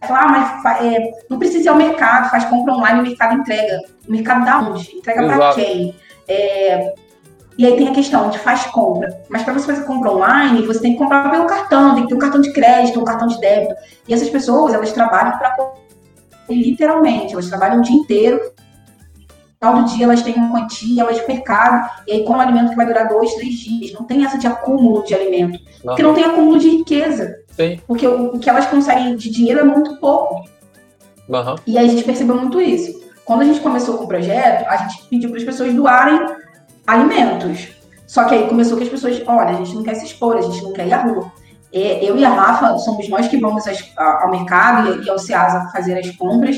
Ah, 0.00 0.28
mas 0.28 0.82
é, 0.82 1.10
não 1.28 1.38
precisa 1.38 1.64
ir 1.64 1.68
ao 1.68 1.76
mercado, 1.76 2.30
faz 2.30 2.44
compra 2.44 2.74
online, 2.74 3.00
o 3.00 3.02
mercado 3.02 3.34
entrega. 3.34 3.80
O 4.06 4.12
mercado 4.12 4.44
dá 4.44 4.58
onde? 4.60 4.96
Entrega 4.96 5.26
para 5.26 5.54
quem? 5.54 5.94
É, 6.28 6.94
e 7.58 7.64
aí 7.64 7.76
tem 7.76 7.88
a 7.88 7.92
questão 7.92 8.28
de 8.28 8.38
faz 8.38 8.66
compra. 8.66 9.08
Mas 9.28 9.42
para 9.42 9.54
você 9.54 9.66
fazer 9.66 9.84
compra 9.84 10.12
online, 10.12 10.66
você 10.66 10.80
tem 10.80 10.92
que 10.92 10.98
comprar 10.98 11.30
pelo 11.30 11.46
cartão, 11.46 11.94
tem 11.94 12.02
que 12.02 12.10
ter 12.10 12.14
um 12.14 12.18
cartão 12.18 12.40
de 12.40 12.52
crédito, 12.52 13.00
um 13.00 13.04
cartão 13.04 13.26
de 13.26 13.40
débito. 13.40 13.74
E 14.06 14.12
essas 14.12 14.28
pessoas, 14.28 14.74
elas 14.74 14.92
trabalham 14.92 15.38
para 15.38 15.56
literalmente, 16.48 17.32
elas 17.32 17.48
trabalham 17.48 17.78
o 17.78 17.82
dia 17.82 17.96
inteiro. 17.96 18.40
Todo 19.58 19.84
dia 19.86 20.04
elas 20.04 20.22
têm 20.22 20.34
uma 20.34 20.50
quantia, 20.50 21.02
elas 21.02 21.16
de 21.16 21.26
mercado, 21.26 21.90
e 22.06 22.12
aí 22.12 22.24
com 22.24 22.34
um 22.34 22.40
alimento 22.40 22.70
que 22.70 22.76
vai 22.76 22.84
durar 22.84 23.08
dois, 23.08 23.34
três 23.34 23.54
dias. 23.54 23.92
Não 23.94 24.04
tem 24.04 24.24
essa 24.24 24.36
de 24.36 24.46
acúmulo 24.46 25.02
de 25.04 25.14
alimento. 25.14 25.58
Não. 25.82 25.94
Porque 25.94 26.02
não 26.02 26.14
tem 26.14 26.24
acúmulo 26.24 26.58
de 26.58 26.68
riqueza. 26.68 27.45
Sim. 27.56 27.80
Porque 27.86 28.06
o, 28.06 28.34
o, 28.34 28.38
que 28.38 28.50
elas 28.50 28.66
conseguem 28.66 29.16
de 29.16 29.30
dinheiro 29.30 29.60
é 29.60 29.64
muito 29.64 29.96
pouco. 29.96 30.44
Uhum. 31.28 31.56
E 31.66 31.78
aí 31.78 31.86
a 31.86 31.88
gente 31.88 32.04
percebeu 32.04 32.36
muito 32.36 32.60
isso. 32.60 33.00
Quando 33.24 33.40
a 33.40 33.44
gente 33.44 33.60
começou 33.60 33.96
com 33.96 34.04
o 34.04 34.08
projeto, 34.08 34.68
a 34.68 34.76
gente 34.76 35.04
pediu 35.08 35.30
para 35.30 35.38
as 35.38 35.44
pessoas 35.44 35.74
doarem 35.74 36.20
alimentos. 36.86 37.68
Só 38.06 38.24
que 38.24 38.34
aí 38.34 38.48
começou 38.48 38.76
que 38.76 38.84
as 38.84 38.88
pessoas, 38.88 39.20
olha, 39.26 39.50
a 39.50 39.54
gente 39.54 39.74
não 39.74 39.82
quer 39.82 39.94
se 39.94 40.04
expor, 40.04 40.36
a 40.36 40.42
gente 40.42 40.62
não 40.62 40.72
quer 40.72 40.86
ir 40.86 40.92
à 40.92 41.02
rua. 41.02 41.32
Eu 41.72 42.16
e 42.16 42.24
a 42.24 42.30
Rafa 42.30 42.78
somos 42.78 43.08
nós 43.08 43.26
que 43.26 43.38
vamos 43.38 43.64
ao 43.96 44.30
mercado 44.30 45.02
e 45.02 45.10
ao 45.10 45.18
Ceasa 45.18 45.68
fazer 45.72 45.98
as 45.98 46.08
compras 46.16 46.56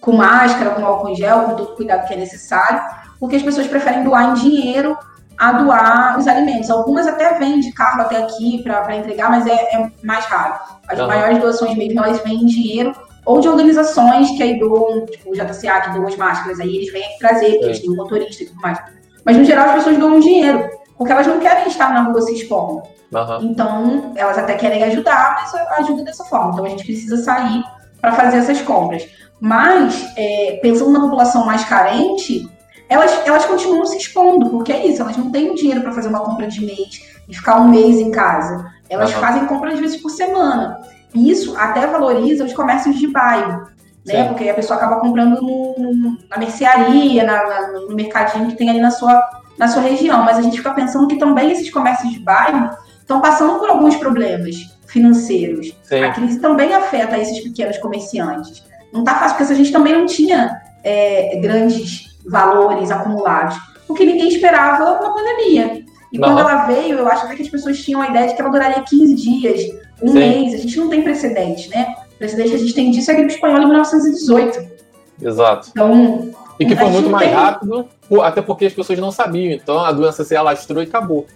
com 0.00 0.12
máscara, 0.12 0.70
com 0.70 0.84
álcool 0.84 1.08
em 1.08 1.16
gel, 1.16 1.40
com 1.42 1.56
todo 1.56 1.72
o 1.72 1.76
cuidado 1.76 2.06
que 2.06 2.14
é 2.14 2.16
necessário, 2.16 2.80
porque 3.18 3.36
as 3.36 3.42
pessoas 3.42 3.66
preferem 3.66 4.04
doar 4.04 4.30
em 4.30 4.34
dinheiro 4.34 4.96
a 5.38 5.52
doar 5.52 6.18
os 6.18 6.26
alimentos. 6.26 6.70
Algumas 6.70 7.06
até 7.06 7.38
vêm 7.38 7.60
de 7.60 7.72
carro 7.72 8.02
até 8.02 8.18
aqui 8.18 8.62
para 8.62 8.96
entregar, 8.96 9.30
mas 9.30 9.46
é, 9.46 9.52
é, 9.52 9.90
mais 10.02 10.24
raro. 10.26 10.54
As 10.88 10.98
uhum. 10.98 11.06
maiores 11.06 11.38
doações 11.38 11.76
mesmo, 11.76 12.02
elas 12.02 12.22
vêm 12.22 12.42
em 12.42 12.46
dinheiro 12.46 12.94
ou 13.24 13.40
de 13.40 13.48
organizações 13.48 14.30
que 14.32 14.42
aí 14.42 14.58
doam, 14.58 15.06
tipo 15.06 15.30
o 15.30 15.34
JCA, 15.34 15.80
que 15.80 15.90
doam 15.90 16.06
as 16.06 16.16
máscaras, 16.16 16.60
aí 16.60 16.76
eles 16.76 16.92
vêm 16.92 17.04
aqui 17.04 17.18
trazer, 17.18 17.50
porque 17.52 17.64
eles 17.64 17.80
têm 17.80 17.90
um 17.90 17.96
motorista 17.96 18.42
e 18.42 18.46
tudo 18.46 18.60
mais. 18.60 18.78
Mas, 19.24 19.36
no 19.36 19.44
geral, 19.44 19.68
as 19.68 19.74
pessoas 19.76 19.96
doam 19.96 20.20
dinheiro, 20.20 20.68
porque 20.98 21.12
elas 21.12 21.26
não 21.26 21.40
querem 21.40 21.66
estar 21.66 21.92
na 21.92 22.02
rua 22.02 22.20
se 22.20 22.34
expondo. 22.34 22.82
Uhum. 23.12 23.38
Então, 23.42 24.12
elas 24.16 24.36
até 24.36 24.54
querem 24.54 24.82
ajudar, 24.84 25.36
mas 25.40 25.54
ajuda 25.78 26.04
dessa 26.04 26.24
forma. 26.24 26.52
Então, 26.52 26.64
a 26.64 26.68
gente 26.68 26.84
precisa 26.84 27.16
sair 27.16 27.62
para 28.00 28.12
fazer 28.12 28.38
essas 28.38 28.60
compras. 28.60 29.08
Mas, 29.40 30.06
é, 30.16 30.58
pensando 30.60 30.90
na 30.90 31.00
população 31.00 31.46
mais 31.46 31.64
carente, 31.64 32.46
elas, 32.88 33.26
elas 33.26 33.44
continuam 33.46 33.86
se 33.86 33.96
expondo, 33.96 34.50
porque 34.50 34.72
é 34.72 34.86
isso, 34.86 35.02
elas 35.02 35.16
não 35.16 35.30
têm 35.30 35.54
dinheiro 35.54 35.82
para 35.82 35.92
fazer 35.92 36.08
uma 36.08 36.20
compra 36.20 36.46
de 36.46 36.64
mês 36.64 37.02
e 37.28 37.34
ficar 37.34 37.60
um 37.60 37.68
mês 37.68 37.96
em 37.96 38.10
casa. 38.10 38.72
Elas 38.88 39.14
uhum. 39.14 39.20
fazem 39.20 39.46
compra 39.46 39.72
às 39.72 39.80
vezes 39.80 40.00
por 40.00 40.10
semana. 40.10 40.80
E 41.14 41.30
isso 41.30 41.56
até 41.56 41.86
valoriza 41.86 42.44
os 42.44 42.52
comércios 42.52 42.98
de 42.98 43.06
bairro, 43.06 43.68
né? 44.04 44.22
Sim. 44.22 44.28
Porque 44.28 44.48
a 44.48 44.54
pessoa 44.54 44.76
acaba 44.76 45.00
comprando 45.00 45.40
no, 45.40 45.74
no, 45.78 46.18
na 46.28 46.36
mercearia, 46.36 47.24
na, 47.24 47.46
na, 47.46 47.68
no 47.72 47.94
mercadinho 47.94 48.48
que 48.48 48.56
tem 48.56 48.68
ali 48.68 48.80
na 48.80 48.90
sua, 48.90 49.22
na 49.56 49.68
sua 49.68 49.82
região. 49.82 50.22
Mas 50.22 50.38
a 50.38 50.42
gente 50.42 50.58
fica 50.58 50.74
pensando 50.74 51.06
que 51.06 51.16
também 51.16 51.50
esses 51.50 51.70
comércios 51.70 52.12
de 52.12 52.18
bairro 52.18 52.70
estão 53.00 53.20
passando 53.20 53.58
por 53.58 53.70
alguns 53.70 53.96
problemas 53.96 54.56
financeiros. 54.86 55.74
Sim. 55.84 56.04
A 56.04 56.12
crise 56.12 56.40
também 56.40 56.74
afeta 56.74 57.16
esses 57.16 57.40
pequenos 57.40 57.78
comerciantes. 57.78 58.62
Não 58.92 59.00
está 59.00 59.14
fácil, 59.14 59.36
porque 59.36 59.52
a 59.52 59.56
gente 59.56 59.72
também 59.72 59.94
não 59.94 60.06
tinha 60.06 60.60
é, 60.82 61.38
grandes 61.40 62.13
valores 62.26 62.90
acumulados, 62.90 63.56
porque 63.86 64.04
ninguém 64.04 64.28
esperava 64.28 64.84
uma 64.84 65.14
pandemia. 65.14 65.84
E 66.12 66.18
não. 66.18 66.28
quando 66.28 66.40
ela 66.40 66.66
veio, 66.66 66.98
eu 66.98 67.08
acho 67.08 67.26
até 67.26 67.34
que 67.34 67.42
as 67.42 67.48
pessoas 67.48 67.82
tinham 67.82 68.00
a 68.00 68.08
ideia 68.08 68.28
de 68.28 68.34
que 68.34 68.40
ela 68.40 68.50
duraria 68.50 68.82
15 68.82 69.14
dias, 69.14 69.60
um 70.02 70.08
Sim. 70.08 70.18
mês. 70.18 70.54
A 70.54 70.58
gente 70.58 70.78
não 70.78 70.88
tem 70.88 71.02
precedente, 71.02 71.68
né? 71.70 71.94
O 72.14 72.18
precedente 72.18 72.50
que 72.50 72.54
a 72.54 72.58
gente 72.58 72.74
tem 72.74 72.90
disso 72.90 73.10
é 73.10 73.14
a 73.14 73.16
gripe 73.16 73.34
espanhola 73.34 73.64
em 73.64 73.66
1918. 73.66 74.74
Exato. 75.20 75.68
Então. 75.70 76.30
E 76.58 76.64
que 76.64 76.76
foi 76.76 76.88
muito 76.88 77.10
mais 77.10 77.26
tem... 77.26 77.34
rápido, 77.34 77.88
até 78.22 78.40
porque 78.40 78.66
as 78.66 78.72
pessoas 78.72 78.98
não 79.00 79.10
sabiam. 79.10 79.52
Então 79.52 79.80
a 79.80 79.90
doença 79.90 80.22
se 80.24 80.36
alastrou 80.36 80.82
e 80.82 80.86
acabou. 80.86 81.26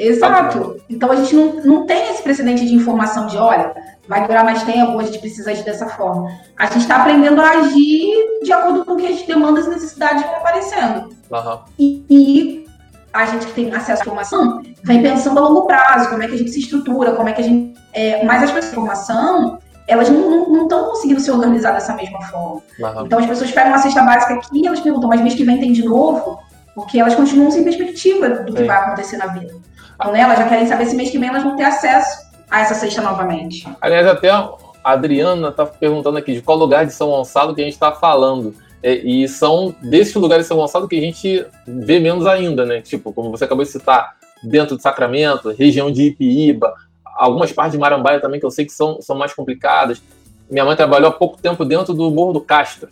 Exato. 0.00 0.80
Então 0.88 1.10
a 1.10 1.16
gente 1.16 1.34
não, 1.34 1.54
não 1.64 1.86
tem 1.86 2.10
esse 2.10 2.22
precedente 2.22 2.66
de 2.66 2.74
informação 2.74 3.26
de, 3.26 3.36
olha, 3.36 3.74
vai 4.08 4.26
durar 4.26 4.44
mais 4.44 4.62
tempo, 4.62 4.98
a 4.98 5.04
gente 5.04 5.18
precisa 5.18 5.50
agir 5.50 5.64
dessa 5.64 5.86
forma. 5.88 6.30
A 6.58 6.66
gente 6.66 6.78
está 6.78 6.96
aprendendo 6.96 7.40
a 7.40 7.50
agir 7.50 8.12
de 8.42 8.52
acordo 8.52 8.84
com 8.84 8.94
o 8.94 8.96
que 8.96 9.06
as 9.06 9.22
demandas 9.22 9.66
e 9.66 9.70
necessidades 9.70 10.22
vão 10.24 10.36
aparecendo. 10.36 11.10
Uhum. 11.30 11.58
E, 11.78 12.04
e 12.10 12.66
a 13.12 13.26
gente 13.26 13.46
que 13.46 13.52
tem 13.52 13.74
acesso 13.74 14.02
à 14.02 14.04
informação 14.04 14.62
vem 14.82 15.02
pensando 15.02 15.38
a 15.38 15.42
longo 15.42 15.66
prazo, 15.66 16.08
como 16.08 16.22
é 16.22 16.28
que 16.28 16.34
a 16.34 16.38
gente 16.38 16.50
se 16.50 16.60
estrutura, 16.60 17.12
como 17.12 17.28
é 17.28 17.32
que 17.32 17.40
a 17.40 17.44
gente. 17.44 17.78
É, 17.92 18.24
mas 18.24 18.42
as 18.42 18.50
pessoas 18.50 18.72
de 18.72 18.78
informação, 18.78 19.58
elas 19.86 20.08
não 20.08 20.62
estão 20.62 20.84
conseguindo 20.86 21.20
se 21.20 21.30
organizar 21.30 21.72
dessa 21.72 21.94
mesma 21.94 22.20
forma. 22.22 22.62
Uhum. 22.78 23.06
Então 23.06 23.18
as 23.18 23.26
pessoas 23.26 23.50
pegam 23.50 23.72
uma 23.72 23.78
cesta 23.78 24.02
básica 24.02 24.34
aqui 24.34 24.62
e 24.62 24.66
elas 24.66 24.80
perguntam, 24.80 25.08
mas 25.08 25.20
mês 25.20 25.34
que 25.34 25.44
vem 25.44 25.58
tem 25.58 25.72
de 25.72 25.84
novo? 25.84 26.38
Porque 26.74 26.98
elas 26.98 27.14
continuam 27.14 27.50
sem 27.50 27.64
perspectiva 27.64 28.28
do 28.28 28.54
que 28.54 28.62
é. 28.62 28.66
vai 28.66 28.76
acontecer 28.76 29.16
na 29.16 29.26
vida. 29.26 29.54
Então, 30.00 30.16
elas 30.16 30.38
já 30.38 30.48
querem 30.48 30.66
saber 30.66 30.86
se 30.86 30.96
mês 30.96 31.10
que 31.10 31.18
vem 31.18 31.28
elas 31.28 31.42
vão 31.42 31.56
ter 31.56 31.64
acesso 31.64 32.30
a 32.50 32.60
essa 32.60 32.74
cesta 32.74 33.02
novamente. 33.02 33.68
Aliás, 33.80 34.06
até 34.06 34.30
a 34.30 34.48
Adriana 34.82 35.48
está 35.48 35.66
perguntando 35.66 36.16
aqui 36.16 36.32
de 36.32 36.40
qual 36.40 36.56
lugar 36.56 36.86
de 36.86 36.92
São 36.92 37.10
Gonçalo 37.10 37.54
que 37.54 37.60
a 37.60 37.64
gente 37.64 37.74
está 37.74 37.92
falando. 37.92 38.54
É, 38.82 38.94
e 38.94 39.28
são 39.28 39.74
desses 39.82 40.14
lugares 40.14 40.46
de 40.46 40.48
São 40.48 40.56
Gonçalo 40.56 40.88
que 40.88 40.96
a 40.96 41.00
gente 41.02 41.44
vê 41.66 42.00
menos 42.00 42.26
ainda, 42.26 42.64
né? 42.64 42.80
Tipo, 42.80 43.12
como 43.12 43.30
você 43.30 43.44
acabou 43.44 43.62
de 43.62 43.70
citar, 43.70 44.16
dentro 44.42 44.74
de 44.74 44.82
Sacramento, 44.82 45.50
região 45.50 45.92
de 45.92 46.04
Ipiíba, 46.04 46.72
algumas 47.04 47.52
partes 47.52 47.72
de 47.72 47.78
Marambaia 47.78 48.20
também 48.20 48.40
que 48.40 48.46
eu 48.46 48.50
sei 48.50 48.64
que 48.64 48.72
são, 48.72 49.02
são 49.02 49.16
mais 49.16 49.34
complicadas. 49.34 50.02
Minha 50.50 50.64
mãe 50.64 50.74
trabalhou 50.74 51.10
há 51.10 51.12
pouco 51.12 51.40
tempo 51.40 51.62
dentro 51.64 51.92
do 51.92 52.10
Morro 52.10 52.32
do 52.32 52.40
Castro. 52.40 52.88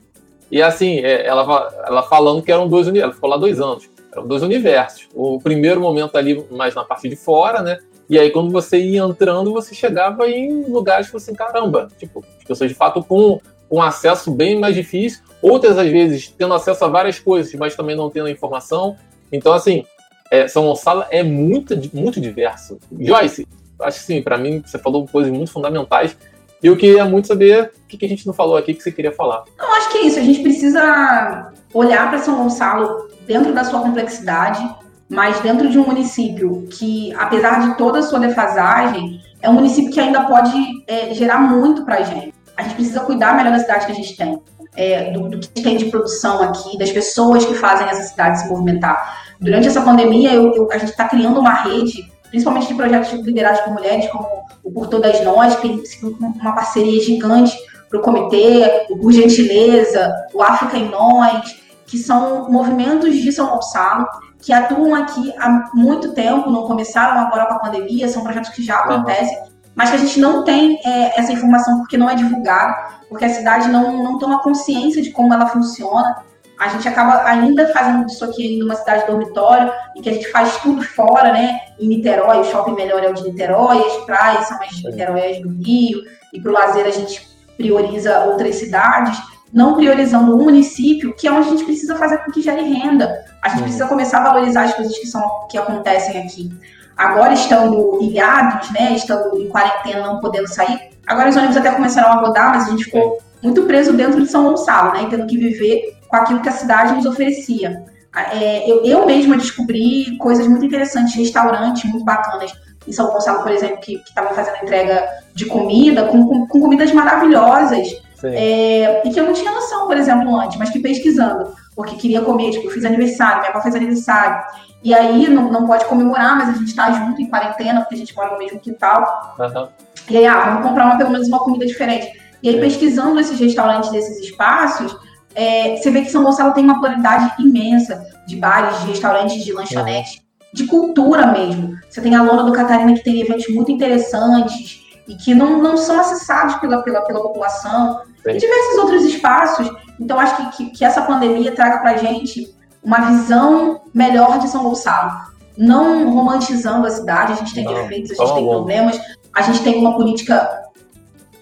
E 0.51 0.63
assim, 0.63 0.99
é, 0.99 1.27
ela, 1.27 1.73
ela 1.87 2.03
falando 2.03 2.43
que 2.43 2.53
eram 2.53 2.69
dois 2.69 2.87
ela 2.89 3.13
ficou 3.13 3.29
lá 3.29 3.37
dois 3.37 3.61
anos, 3.61 3.89
eram 4.19 4.29
dois 4.29 4.43
universos. 4.43 5.09
O 5.15 5.41
primeiro 5.41 5.81
momento 5.81 6.17
ali 6.17 6.45
mais 6.51 6.75
na 6.75 6.85
parte 6.85 7.09
de 7.09 7.17
fora, 7.17 7.63
né? 7.63 7.79
E 8.09 8.19
aí 8.19 8.31
quando 8.31 8.51
você 8.51 8.79
ia 8.79 9.03
entrando, 9.03 9.53
você 9.53 9.75
chegava 9.75 10.29
em 10.29 10.65
lugares 10.65 11.07
que 11.07 11.13
você, 11.13 11.33
caramba, 11.33 11.89
tipo, 11.99 12.25
as 12.39 12.45
pessoas 12.45 12.71
de 12.71 12.77
fato 12.77 13.03
com 13.03 13.41
um 13.71 13.83
acesso 13.83 14.31
bem 14.31 14.59
mais 14.59 14.75
difícil, 14.75 15.23
outras 15.43 15.77
às 15.77 15.91
vezes 15.91 16.29
tendo 16.29 16.55
acesso 16.55 16.85
a 16.85 16.89
várias 16.89 17.19
coisas, 17.19 17.53
mas 17.55 17.77
também 17.77 17.95
não 17.95 18.09
tendo 18.09 18.29
informação. 18.29 18.97
Então, 19.31 19.53
assim, 19.53 19.85
é, 20.31 20.49
São 20.49 20.65
Gonçalo 20.65 21.05
é 21.11 21.23
muito, 21.23 21.75
muito 21.93 22.21
diverso. 22.21 22.79
Joyce, 22.99 23.47
acho 23.81 23.99
que 23.99 24.05
sim, 24.05 24.23
para 24.23 24.39
mim 24.39 24.63
você 24.65 24.79
falou 24.79 25.07
coisas 25.07 25.33
muito 25.33 25.51
fundamentais. 25.51 26.17
E 26.63 26.67
eu 26.67 26.77
queria 26.77 27.05
muito 27.05 27.29
saber 27.29 27.71
o 27.85 27.89
que, 27.89 27.97
que 27.97 28.05
a 28.05 28.09
gente 28.09 28.27
não 28.27 28.35
falou 28.35 28.57
aqui 28.57 28.75
que 28.75 28.83
você 28.83 28.91
queria 28.91 29.13
falar. 29.13 29.45
Eu 29.59 29.73
acho 29.75 29.91
que 29.91 29.99
é 29.99 30.03
isso. 30.07 30.19
A 30.19 30.23
gente 30.23 30.43
precisa 30.43 31.53
olhar 31.73 32.09
para 32.09 32.19
São 32.19 32.37
Gonçalo 32.37 33.09
dentro 33.27 33.53
da 33.53 33.63
sua 33.65 33.81
complexidade, 33.81 34.67
mas 35.09 35.41
dentro 35.41 35.69
de 35.69 35.79
um 35.79 35.87
município 35.87 36.67
que, 36.71 37.15
apesar 37.15 37.61
de 37.61 37.77
toda 37.77 38.01
a 38.01 38.03
sua 38.03 38.19
defasagem, 38.19 39.21
é 39.41 39.49
um 39.49 39.55
município 39.55 39.93
que 39.93 40.01
ainda 40.01 40.25
pode 40.25 40.57
é, 40.87 41.15
gerar 41.15 41.39
muito 41.39 41.85
para 41.85 41.97
a 41.97 42.03
gente. 42.03 42.35
A 42.57 42.63
gente 42.63 42.75
precisa 42.75 43.01
cuidar 43.01 43.37
melhor 43.37 43.53
da 43.53 43.61
cidade 43.61 43.87
que 43.87 43.93
a 43.93 43.95
gente 43.95 44.17
tem, 44.17 44.43
é, 44.75 45.13
do, 45.13 45.29
do, 45.29 45.39
que 45.39 45.63
tem 45.63 45.77
de 45.77 45.85
produção 45.87 46.43
aqui, 46.43 46.77
das 46.77 46.91
pessoas 46.91 47.45
que 47.45 47.55
fazem 47.55 47.87
essa 47.89 48.03
cidade 48.03 48.41
se 48.41 48.49
movimentar. 48.49 49.23
Durante 49.41 49.69
essa 49.69 49.81
pandemia, 49.81 50.35
eu, 50.35 50.53
eu, 50.55 50.69
a 50.73 50.79
gente 50.79 50.91
está 50.91 51.07
criando 51.07 51.39
uma 51.39 51.55
rede 51.55 52.11
principalmente 52.31 52.69
de 52.69 52.75
projetos 52.75 53.11
liderados 53.25 53.61
por 53.61 53.73
mulheres, 53.73 54.07
como 54.11 54.38
o 54.69 54.73
Por 54.73 54.87
Todas 54.89 55.25
Nós, 55.25 55.57
que 55.57 55.69
tem 55.69 56.17
uma 56.21 56.55
parceria 56.55 57.03
gigante 57.03 57.57
para 57.89 57.99
o 57.99 58.03
comitê, 58.03 58.87
o 58.91 58.99
Por 58.99 59.13
Gentileza, 59.13 60.13
o 60.35 60.43
África 60.43 60.77
em 60.77 60.89
Nós, 60.91 61.59
que 61.87 61.97
são 61.97 62.51
movimentos 62.51 63.15
de 63.17 63.33
São 63.33 63.49
Gonçalo, 63.49 64.07
que 64.39 64.53
atuam 64.53 64.95
aqui 64.95 65.33
há 65.39 65.71
muito 65.75 66.13
tempo, 66.13 66.51
não 66.51 66.67
começaram 66.67 67.21
agora 67.21 67.47
com 67.47 67.55
a 67.55 67.59
pandemia, 67.59 68.09
são 68.09 68.23
projetos 68.23 68.51
que 68.51 68.63
já 68.63 68.77
acontecem, 68.81 69.37
mas 69.75 69.91
que 69.91 69.97
a 69.97 69.99
gente 69.99 70.21
não 70.21 70.45
tem 70.45 70.79
é, 70.85 71.19
essa 71.19 71.33
informação 71.33 71.79
porque 71.79 71.97
não 71.97 72.11
é 72.11 72.15
divulgado, 72.15 72.75
porque 73.09 73.25
a 73.25 73.31
cidade 73.31 73.69
não, 73.69 74.03
não 74.05 74.19
toma 74.19 74.43
consciência 74.43 75.01
de 75.01 75.11
como 75.11 75.33
ela 75.33 75.47
funciona, 75.47 76.17
a 76.59 76.69
gente 76.69 76.89
acaba 76.89 77.23
ainda 77.25 77.69
fazendo 77.73 78.07
isso 78.07 78.25
aqui 78.25 78.59
numa 78.59 78.75
cidade 78.75 79.07
dormitório, 79.07 79.73
em 79.97 80.03
que 80.03 80.11
a 80.11 80.13
gente 80.13 80.31
faz 80.31 80.57
tudo 80.59 80.83
fora, 80.83 81.33
né? 81.33 81.61
Em 81.79 81.89
Niterói, 81.89 82.41
o 82.41 82.45
shopping 82.45 82.75
melhor 82.75 83.03
é 83.03 83.09
o 83.09 83.15
de 83.15 83.23
Niterói, 83.23 83.79
as 83.79 84.05
praias 84.05 84.49
são 84.49 84.61
as 84.61 84.71
de 84.71 84.89
Niterói, 84.89 85.33
as 85.33 85.41
do 85.41 85.49
Rio, 85.51 86.03
e 86.33 86.41
para 86.41 86.51
o 86.51 86.55
lazer 86.55 86.85
a 86.85 86.91
gente 86.91 87.29
prioriza 87.57 88.25
outras 88.25 88.57
cidades, 88.57 89.19
não 89.53 89.75
priorizando 89.75 90.35
um 90.35 90.45
município, 90.45 91.15
que 91.15 91.29
é 91.29 91.33
onde 91.33 91.49
a 91.49 91.51
gente 91.51 91.65
precisa 91.65 91.97
fazer 91.97 92.19
com 92.19 92.33
que 92.33 92.43
gere 92.43 92.63
renda. 92.63 93.25
A 93.43 93.49
gente 93.49 93.59
uhum. 93.59 93.65
precisa 93.65 93.87
começar 93.87 94.19
a 94.19 94.33
valorizar 94.33 94.65
as 94.65 94.75
coisas 94.75 94.97
que, 94.99 95.07
são, 95.07 95.23
que 95.49 95.57
acontecem 95.57 96.21
aqui. 96.23 96.51
Agora 96.97 97.33
estando 97.33 97.99
ilhados, 98.03 98.71
né? 98.73 98.93
Estando 98.93 99.39
em 99.41 99.49
quarentena, 99.49 100.05
não 100.05 100.21
podendo 100.21 100.49
sair. 100.49 100.91
Agora 101.07 101.31
os 101.31 101.37
ônibus 101.37 101.57
até 101.57 101.71
começaram 101.71 102.11
a 102.11 102.21
rodar, 102.21 102.51
mas 102.51 102.67
a 102.67 102.71
gente 102.71 102.85
ficou 102.85 103.19
muito 103.43 103.63
preso 103.63 103.93
dentro 103.93 104.21
de 104.21 104.29
São 104.29 104.45
Gonçalo, 104.45 104.93
né? 104.93 105.05
E 105.05 105.07
tendo 105.09 105.27
que 105.27 105.39
viver 105.39 105.98
com 106.09 106.17
aquilo 106.17 106.41
que 106.41 106.49
a 106.49 106.53
cidade 106.53 106.95
nos 106.95 107.07
oferecia. 107.07 107.85
É, 108.33 108.69
eu, 108.69 108.85
eu 108.85 109.07
mesma 109.07 109.37
descobri 109.37 110.17
coisas 110.19 110.47
muito 110.49 110.65
interessantes, 110.65 111.15
restaurantes 111.15 111.85
muito 111.91 112.05
bacanas 112.05 112.53
em 112.87 112.93
São 112.93 113.11
Gonçalo, 113.13 113.43
por 113.43 113.53
exemplo, 113.53 113.79
que 113.79 113.97
estavam 113.97 114.35
fazendo 114.35 114.57
entrega 114.63 115.07
de 115.35 115.45
comida, 115.45 116.07
com, 116.07 116.27
com, 116.27 116.47
com 116.47 116.61
comidas 116.61 116.91
maravilhosas. 116.93 117.89
É, 118.25 119.07
e 119.07 119.11
que 119.11 119.21
eu 119.21 119.25
não 119.25 119.33
tinha 119.33 119.53
noção, 119.53 119.87
por 119.87 119.97
exemplo, 119.97 120.35
antes, 120.41 120.59
mas 120.59 120.71
que 120.71 120.81
pesquisando, 120.81 121.53
porque 121.77 121.95
queria 121.95 122.21
comer, 122.23 122.51
tipo, 122.51 122.67
eu 122.67 122.71
fiz 122.73 122.85
aniversário, 122.85 123.39
minha 123.41 123.51
avó 123.51 123.61
fez 123.61 123.75
aniversário. 123.77 124.43
E 124.83 124.93
aí 124.93 125.29
não, 125.29 125.53
não 125.53 125.67
pode 125.67 125.85
comemorar, 125.85 126.37
mas 126.37 126.49
a 126.49 126.53
gente 126.53 126.75
tá 126.75 126.91
junto 126.91 127.21
em 127.21 127.29
quarentena, 127.29 127.81
porque 127.81 127.95
a 127.95 127.99
gente 127.99 128.17
mora 128.17 128.33
no 128.33 128.39
mesmo 128.39 128.59
quintal. 128.59 129.37
Uhum. 129.39 129.69
E 130.11 130.17
aí, 130.17 130.27
ah, 130.27 130.41
vamos 130.47 130.67
comprar 130.67 130.87
uma, 130.87 130.97
pelo 130.97 131.11
menos 131.11 131.29
uma 131.29 131.39
comida 131.39 131.67
diferente. 131.67 132.11
E 132.43 132.49
aí, 132.49 132.61
pesquisando 132.61 133.21
esses 133.21 133.39
restaurantes 133.39 133.91
desses 133.91 134.19
espaços, 134.19 134.97
é, 135.39 135.77
você 135.77 135.89
vê 135.93 136.03
que 136.03 136.11
São 136.11 136.25
Gonçalo 136.25 136.53
tem 136.53 136.65
uma 136.65 136.81
pluralidade 136.81 137.41
imensa 137.41 138.05
de 138.27 138.35
bares, 138.35 138.81
de 138.81 138.89
restaurantes, 138.89 139.45
de 139.45 139.53
lanchonetes, 139.53 140.21
de 140.53 140.67
cultura 140.67 141.29
mesmo. 141.29 141.79
Você 141.89 142.01
tem 142.01 142.17
a 142.17 142.23
Lona 142.25 142.43
do 142.43 142.53
Catarina, 142.53 142.93
que 142.95 143.05
tem 143.05 143.21
eventos 143.21 143.47
muito 143.55 143.71
interessantes 143.71 144.83
e 145.07 145.15
que 145.15 145.37
não, 145.37 145.63
não 145.63 145.77
são 145.77 146.01
acessados 146.01 146.57
pela, 146.57 146.83
pela, 146.83 147.03
pela 147.03 147.23
população, 147.23 148.01
Sim. 148.25 148.31
e 148.31 148.37
diversos 148.37 148.79
outros 148.79 149.05
espaços. 149.05 149.71
Então, 150.01 150.19
acho 150.19 150.37
que, 150.37 150.57
que, 150.57 150.71
que 150.71 150.85
essa 150.85 151.03
pandemia 151.03 151.55
traga 151.55 151.79
para 151.79 151.97
gente 151.99 152.53
uma 152.83 152.99
visão 153.03 153.83
melhor 153.95 154.41
de 154.41 154.49
São 154.49 154.65
Gonçalo. 154.65 155.21
Não 155.57 156.11
romantizando 156.11 156.85
a 156.85 156.91
cidade, 156.91 157.35
a 157.35 157.37
gente 157.37 157.55
tem 157.55 157.65
não, 157.65 157.75
defeitos, 157.75 158.11
a 158.19 158.25
gente 158.25 158.35
tem 158.35 158.45
bom. 158.45 158.51
problemas, 158.51 159.01
a 159.33 159.43
gente 159.43 159.63
tem 159.63 159.79
uma 159.79 159.95
política 159.95 160.65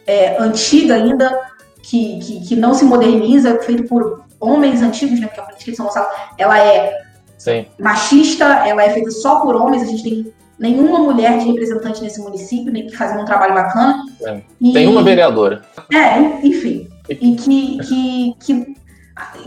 é, 0.06 0.36
antiga 0.38 0.96
ainda, 0.96 1.55
que, 1.86 2.18
que, 2.18 2.40
que, 2.48 2.56
não 2.56 2.74
se 2.74 2.84
moderniza, 2.84 3.60
feito 3.60 3.84
por 3.84 4.24
homens 4.40 4.82
antigos, 4.82 5.20
né? 5.20 5.28
Porque 5.28 5.40
a 5.40 5.44
política 5.44 5.70
de 5.70 5.76
São 5.76 5.86
Gonçalo, 5.86 6.08
ela 6.36 6.58
é 6.58 6.92
Sim. 7.38 7.66
machista, 7.78 8.44
ela 8.44 8.82
é 8.82 8.90
feita 8.90 9.10
só 9.12 9.40
por 9.40 9.54
homens, 9.54 9.84
a 9.84 9.86
gente 9.86 10.02
tem 10.02 10.32
nenhuma 10.58 10.98
mulher 10.98 11.38
de 11.38 11.46
representante 11.46 12.02
nesse 12.02 12.20
município, 12.20 12.72
nem 12.72 12.86
que 12.86 12.96
fazendo 12.96 13.22
um 13.22 13.24
trabalho 13.24 13.54
bacana. 13.54 14.02
É. 14.24 14.40
E, 14.60 14.72
tem 14.72 14.88
uma 14.88 15.02
vereadora. 15.02 15.62
É, 15.92 16.18
enfim. 16.44 16.88
E 17.08 17.36
que, 17.36 17.78
que, 17.78 18.34
que, 18.40 18.76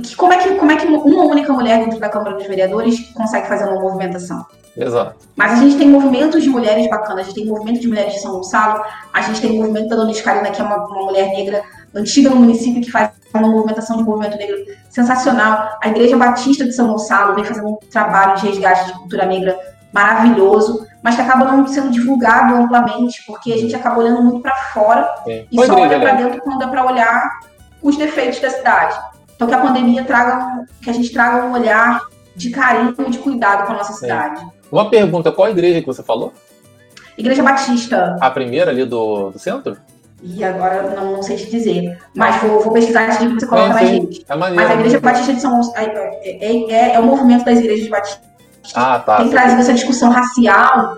que, 0.02 0.16
como, 0.16 0.32
é 0.32 0.38
que 0.38 0.56
como 0.56 0.72
é 0.72 0.78
que 0.78 0.88
uma 0.88 1.24
única 1.26 1.52
mulher 1.52 1.84
dentro 1.84 2.00
da 2.00 2.08
Câmara 2.08 2.38
dos 2.38 2.48
Vereadores 2.48 3.00
consegue 3.14 3.48
fazer 3.48 3.66
uma 3.66 3.82
movimentação? 3.82 4.46
Exato. 4.78 5.28
Mas 5.36 5.54
a 5.54 5.56
gente 5.56 5.78
tem 5.78 5.90
movimentos 5.90 6.42
de 6.42 6.50
mulheres 6.50 6.90
bacanas, 6.90 7.22
a 7.22 7.24
gente 7.24 7.36
tem 7.36 7.46
movimento 7.48 7.82
de 7.82 7.88
mulheres 7.88 8.14
de 8.14 8.22
São 8.22 8.32
Gonçalo, 8.32 8.82
a 9.12 9.22
gente 9.24 9.42
tem 9.42 9.52
o 9.52 9.56
movimento 9.56 9.90
da 9.90 9.98
Dona 9.98 10.12
Escarina, 10.12 10.52
que 10.52 10.62
é 10.62 10.64
uma, 10.64 10.78
uma 10.86 11.04
mulher 11.04 11.28
negra 11.30 11.62
antiga 11.94 12.30
no 12.30 12.38
município 12.38 12.82
que 12.82 12.92
faz 12.92 13.12
uma 13.34 13.48
movimentação 13.48 13.98
de 13.98 14.04
movimento 14.04 14.38
negro 14.38 14.58
sensacional. 14.90 15.78
A 15.82 15.90
Igreja 15.90 16.18
Batista 16.18 16.64
de 16.66 16.74
São 16.74 16.88
Gonçalo 16.88 17.36
vem 17.36 17.44
fazendo 17.44 17.70
um 17.70 17.78
trabalho 17.92 18.40
de 18.40 18.48
resgate 18.48 18.88
de 18.88 18.94
cultura 18.94 19.26
negra 19.26 19.58
maravilhoso, 19.92 20.86
mas 21.02 21.16
que 21.16 21.22
acaba 21.22 21.46
não 21.46 21.66
sendo 21.68 21.90
divulgado 21.90 22.56
amplamente, 22.56 23.24
porque 23.26 23.54
a 23.54 23.58
gente 23.58 23.76
acaba 23.76 24.00
olhando 24.00 24.22
muito 24.22 24.42
para 24.42 24.56
fora 24.56 25.10
Sim. 25.24 25.48
e 25.52 25.66
só 25.66 25.76
olha 25.76 26.00
para 26.00 26.14
dentro 26.14 26.42
quando 26.42 26.60
dá 26.60 26.68
para 26.68 26.86
olhar 26.86 27.40
os 27.82 27.98
defeitos 27.98 28.40
da 28.40 28.50
cidade. 28.50 28.96
Então 29.36 29.48
que 29.48 29.54
a 29.54 29.60
pandemia 29.60 30.04
traga, 30.04 30.66
que 30.82 30.90
a 30.90 30.94
gente 30.94 31.12
traga 31.12 31.46
um 31.46 31.54
olhar 31.54 32.02
de 32.36 32.50
carinho 32.50 32.96
e 33.08 33.10
de 33.10 33.18
cuidado 33.18 33.66
com 33.66 33.74
a 33.74 33.78
nossa 33.78 33.94
cidade. 33.94 34.46
Uma 34.72 34.90
pergunta, 34.90 35.32
qual 35.32 35.50
igreja 35.50 35.82
que 35.82 35.88
você 35.88 36.04
falou? 36.04 36.34
Igreja 37.18 37.42
Batista. 37.42 38.16
A 38.22 38.30
primeira 38.30 38.72
ali 38.72 38.86
do, 38.86 39.32
do 39.32 39.40
centro? 39.40 39.78
E 40.22 40.44
agora 40.44 40.96
não, 40.96 41.14
não 41.14 41.24
sei 41.24 41.38
te 41.38 41.50
dizer. 41.50 41.98
Mas 42.14 42.42
vou, 42.42 42.62
vou 42.62 42.74
pesquisar 42.74 43.06
antes 43.06 43.20
de 43.20 43.28
você 43.28 43.46
colocar 43.46 43.74
na 43.74 43.84
gente. 43.84 44.26
É 44.28 44.36
maneiro, 44.36 44.62
Mas 44.62 44.72
a 44.72 44.74
Igreja 44.80 45.00
Batista 45.00 45.34
de 45.34 45.42
São 45.42 45.56
Gonçalo 45.56 45.78
é, 45.78 46.22
é, 46.24 46.72
é, 46.72 46.96
é, 46.96 47.00
o 47.00 47.04
movimento 47.04 47.46
das 47.46 47.60
igrejas 47.60 47.88
batistas. 47.88 48.30
Ah, 48.74 49.00
tá. 49.00 49.18
Tem 49.18 49.30
trazido 49.30 49.62
essa 49.62 49.74
discussão 49.74 50.12
racial, 50.12 50.98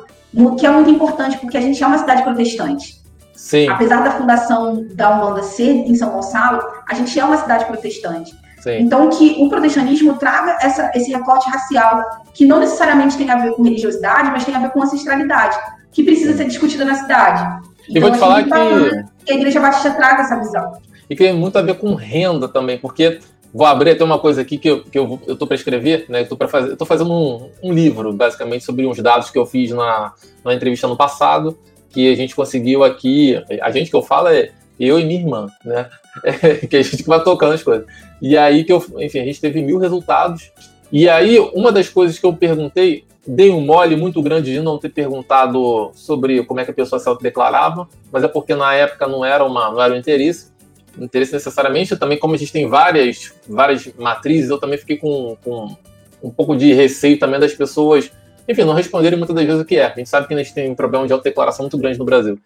que 0.60 0.66
é 0.66 0.72
muito 0.72 0.90
importante, 0.90 1.38
porque 1.38 1.58
a 1.58 1.62
gente 1.62 1.82
é 1.84 1.88
uma 1.88 2.00
cidade 2.00 2.24
protestante. 2.24 3.00
Sim. 3.36 3.68
Apesar 3.70 4.04
da 4.04 4.12
fundação 4.12 4.86
da 4.94 5.16
Umbanda 5.16 5.44
ser 5.44 5.72
em 5.72 5.96
São 5.96 6.10
Gonçalo, 6.10 6.62
a 6.88 6.94
gente 6.96 7.20
é 7.20 7.24
uma 7.24 7.38
cidade 7.38 7.66
protestante. 7.66 8.32
Sim. 8.60 8.78
Então, 8.82 9.10
que 9.10 9.38
o 9.40 9.50
protestantismo 9.50 10.14
traga 10.16 10.58
essa, 10.62 10.92
esse 10.94 11.12
recorte 11.12 11.50
racial, 11.50 12.04
que 12.34 12.46
não 12.46 12.60
necessariamente 12.60 13.18
tem 13.18 13.30
a 13.30 13.38
ver 13.38 13.54
com 13.54 13.64
religiosidade, 13.64 14.30
mas 14.30 14.46
tem 14.46 14.56
a 14.56 14.60
ver 14.60 14.70
com 14.70 14.84
ancestralidade, 14.84 15.58
que 15.92 16.04
precisa 16.04 16.38
ser 16.38 16.46
discutida 16.46 16.86
na 16.86 16.94
cidade. 16.94 17.42
Então, 17.90 17.98
e 17.98 18.00
vou 18.00 18.12
te 18.12 18.18
falar 18.20 18.44
que... 18.44 19.06
que 19.26 19.32
a 19.32 19.36
Igreja 19.36 19.60
Batista 19.60 19.92
traga 19.92 20.24
essa 20.24 20.40
visão. 20.40 20.74
E 21.10 21.16
que 21.16 21.24
tem 21.24 21.34
muito 21.34 21.58
a 21.58 21.62
ver 21.62 21.76
com 21.76 21.94
renda 21.94 22.48
também, 22.48 22.78
porque 22.78 23.20
vou 23.54 23.68
abrir 23.68 23.92
até 23.92 24.04
uma 24.04 24.20
coisa 24.20 24.42
aqui 24.42 24.58
que 24.58 24.70
eu, 24.70 24.84
que 24.84 24.98
eu, 24.98 25.20
para 25.46 25.56
escrever, 25.56 26.06
né? 26.08 26.26
Eu 26.30 26.48
fazer, 26.48 26.76
tô 26.76 26.86
fazendo 26.86 27.12
um, 27.12 27.50
um, 27.62 27.74
livro, 27.74 28.14
basicamente, 28.14 28.64
sobre 28.64 28.86
uns 28.86 28.98
dados 29.00 29.30
que 29.30 29.38
eu 29.38 29.46
fiz 29.46 29.72
na, 29.72 30.14
na 30.44 30.54
entrevista 30.54 30.88
no 30.88 30.96
passado, 30.96 31.58
que 31.90 32.12
a 32.12 32.16
gente 32.16 32.36
conseguiu 32.36 32.84
aqui. 32.84 33.42
A 33.62 33.72
gente 33.72 33.90
que 33.90 33.96
eu 33.96 34.02
falo 34.02 34.30
é 34.30 34.52
eu 34.80 35.00
e 35.00 35.06
minha 35.06 35.20
irmã, 35.20 35.48
né? 35.66 35.90
É, 36.26 36.68
que 36.68 36.76
a 36.76 36.82
gente 36.82 37.04
vai 37.04 37.24
tocando 37.24 37.54
as 37.54 37.64
coisas. 37.64 37.86
E 38.22 38.38
aí 38.38 38.66
que 38.66 38.74
eu, 38.74 38.84
enfim, 38.98 39.20
a 39.20 39.24
gente 39.24 39.40
teve 39.40 39.62
mil 39.62 39.78
resultados. 39.78 40.52
E 40.92 41.08
aí, 41.08 41.40
uma 41.54 41.72
das 41.72 41.88
coisas 41.88 42.20
que 42.20 42.26
eu 42.26 42.34
perguntei, 42.34 43.06
dei 43.26 43.52
um 43.52 43.62
mole 43.62 43.96
muito 43.96 44.22
grande 44.22 44.52
de 44.52 44.62
não 44.62 44.78
ter 44.78 44.90
perguntado 44.90 45.92
sobre 45.94 46.44
como 46.46 46.60
é 46.60 46.66
que 46.66 46.72
a 46.72 46.74
pessoa 46.74 47.00
se 47.00 47.08
autodeclarava, 47.08 47.88
mas 48.12 48.24
é 48.24 48.28
porque 48.28 48.56
na 48.56 48.74
época 48.74 49.08
não 49.08 49.24
era, 49.24 49.44
uma, 49.44 49.72
não 49.72 49.82
era 49.82 49.94
um 49.94 49.98
interesse 49.98 50.52
interesse 51.00 51.32
necessariamente. 51.32 51.96
Também, 51.96 52.18
como 52.18 52.34
a 52.34 52.38
gente 52.38 52.52
tem 52.52 52.68
várias, 52.68 53.34
várias 53.48 53.90
matrizes, 53.98 54.50
eu 54.50 54.60
também 54.60 54.78
fiquei 54.78 54.98
com, 54.98 55.38
com 55.44 55.76
um 56.22 56.30
pouco 56.30 56.56
de 56.56 56.74
receio 56.74 57.18
também 57.18 57.40
das 57.40 57.54
pessoas, 57.54 58.12
enfim, 58.48 58.64
não 58.64 58.74
responderem 58.74 59.18
muitas 59.18 59.36
das 59.36 59.46
vezes 59.46 59.62
o 59.62 59.66
que 59.66 59.78
é. 59.78 59.86
A 59.86 59.96
gente 59.96 60.10
sabe 60.10 60.28
que 60.28 60.34
a 60.34 60.38
gente 60.38 60.54
tem 60.54 60.70
um 60.70 60.76
problema 60.76 61.08
de 61.08 61.14
autodeclaração 61.14 61.64
muito 61.64 61.78
grande 61.78 61.98
no 61.98 62.06
Brasil. 62.06 62.40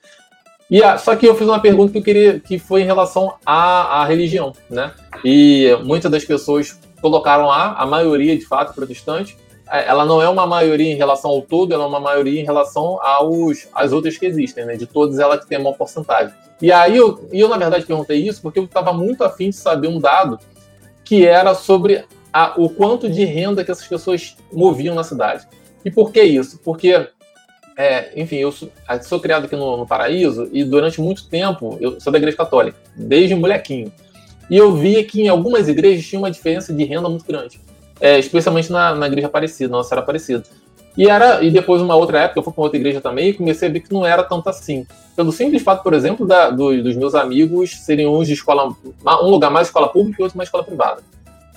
E 0.70 0.82
a, 0.84 0.98
só 0.98 1.16
que 1.16 1.28
eu 1.28 1.36
fiz 1.36 1.48
uma 1.48 1.60
pergunta 1.60 1.92
que 1.92 1.98
eu 2.00 2.04
queria, 2.04 2.40
que 2.40 2.58
foi 2.58 2.82
em 2.82 2.86
relação 2.86 3.36
à, 3.46 4.02
à 4.02 4.06
religião, 4.06 4.54
né? 4.70 4.92
E 5.24 5.78
muitas 5.84 6.10
das 6.12 6.26
pessoas 6.26 6.80
colocaram 7.02 7.46
lá, 7.46 7.76
a 7.78 7.86
maioria 7.86 8.36
de 8.36 8.46
fato 8.46 8.74
protestante, 8.74 9.38
ela 9.70 10.06
não 10.06 10.22
é 10.22 10.30
uma 10.30 10.46
maioria 10.46 10.92
em 10.92 10.96
relação 10.96 11.32
ao 11.32 11.42
todo, 11.42 11.74
ela 11.74 11.84
é 11.84 11.88
uma 11.88 12.00
maioria 12.00 12.40
em 12.40 12.46
relação 12.46 13.02
aos, 13.02 13.68
às 13.74 13.92
outras 13.92 14.18
que 14.18 14.26
existem, 14.26 14.66
né? 14.66 14.76
De 14.76 14.86
todas 14.86 15.20
ela 15.20 15.38
que 15.38 15.48
tem 15.48 15.58
uma 15.58 15.74
porcentagem. 15.74 16.34
E 16.62 16.72
aí 16.72 16.96
eu, 16.96 17.28
eu, 17.32 17.50
na 17.50 17.58
verdade, 17.58 17.86
perguntei 17.86 18.26
isso 18.26 18.42
porque 18.42 18.60
eu 18.60 18.66
estava 18.66 18.94
muito 18.94 19.24
afim 19.24 19.50
de 19.50 19.56
saber 19.56 19.88
um 19.88 20.00
dado 20.00 20.40
que 21.04 21.26
era 21.26 21.54
sobre 21.54 22.06
a, 22.32 22.54
o 22.58 22.70
quanto 22.70 23.10
de 23.10 23.24
renda 23.24 23.64
que 23.64 23.72
essas 23.72 23.88
pessoas 23.88 24.36
moviam 24.52 24.96
na 24.96 25.04
cidade. 25.04 25.48
E 25.84 25.92
por 25.92 26.12
que 26.12 26.22
isso? 26.22 26.60
Porque, 26.64 27.08
é, 27.78 28.12
enfim, 28.20 28.38
eu 28.38 28.52
sou, 28.52 28.70
sou, 29.04 29.20
criado 29.20 29.46
aqui 29.46 29.56
no, 29.56 29.78
no, 29.78 29.88
Paraíso 29.88 30.50
e 30.52 30.64
durante 30.64 31.00
muito 31.00 31.28
tempo 31.28 31.78
eu 31.80 32.00
sou 32.00 32.12
da 32.12 32.18
igreja 32.18 32.38
católica, 32.38 32.78
desde 32.96 33.36
molequinho. 33.36 33.92
E 34.50 34.58
eu 34.58 34.76
via 34.76 35.04
que 35.04 35.22
em 35.22 35.28
algumas 35.28 35.68
igrejas 35.68 36.06
tinha 36.06 36.20
uma 36.20 36.32
diferença 36.32 36.74
de 36.74 36.84
renda 36.84 37.10
muito 37.10 37.26
grande, 37.26 37.60
é, 38.00 38.20
especialmente 38.20 38.72
na, 38.72 38.96
na 38.96 39.08
igreja 39.08 39.28
Aparecida, 39.28 39.72
Nossa 39.72 39.90
Senhora 39.90 40.04
Aparecida. 40.04 40.44
E, 40.98 41.10
era, 41.10 41.44
e 41.44 41.52
depois, 41.52 41.82
uma 41.82 41.96
outra 41.96 42.20
época, 42.20 42.40
eu 42.40 42.44
fui 42.44 42.54
para 42.54 42.64
outra 42.64 42.78
igreja 42.78 43.02
também 43.02 43.30
e 43.30 43.34
comecei 43.34 43.68
a 43.68 43.72
ver 43.72 43.82
que 43.82 43.94
não 43.94 44.06
era 44.06 44.24
tanto 44.24 44.48
assim. 44.50 44.88
Pelo 45.16 45.32
simples 45.32 45.62
fato, 45.62 45.84
por 45.84 45.94
exemplo, 45.94 46.26
da, 46.26 46.50
do, 46.50 46.82
dos 46.82 46.96
meus 46.96 47.16
amigos 47.16 47.76
serem 47.82 48.08
uns 48.08 48.28
de 48.28 48.34
escola, 48.34 48.74
um 49.22 49.30
lugar 49.30 49.52
mais 49.52 49.68
escola 49.68 49.90
pública 49.90 50.22
e 50.22 50.24
outro 50.24 50.38
mais 50.38 50.48
escola 50.48 50.64
privada. 50.64 51.02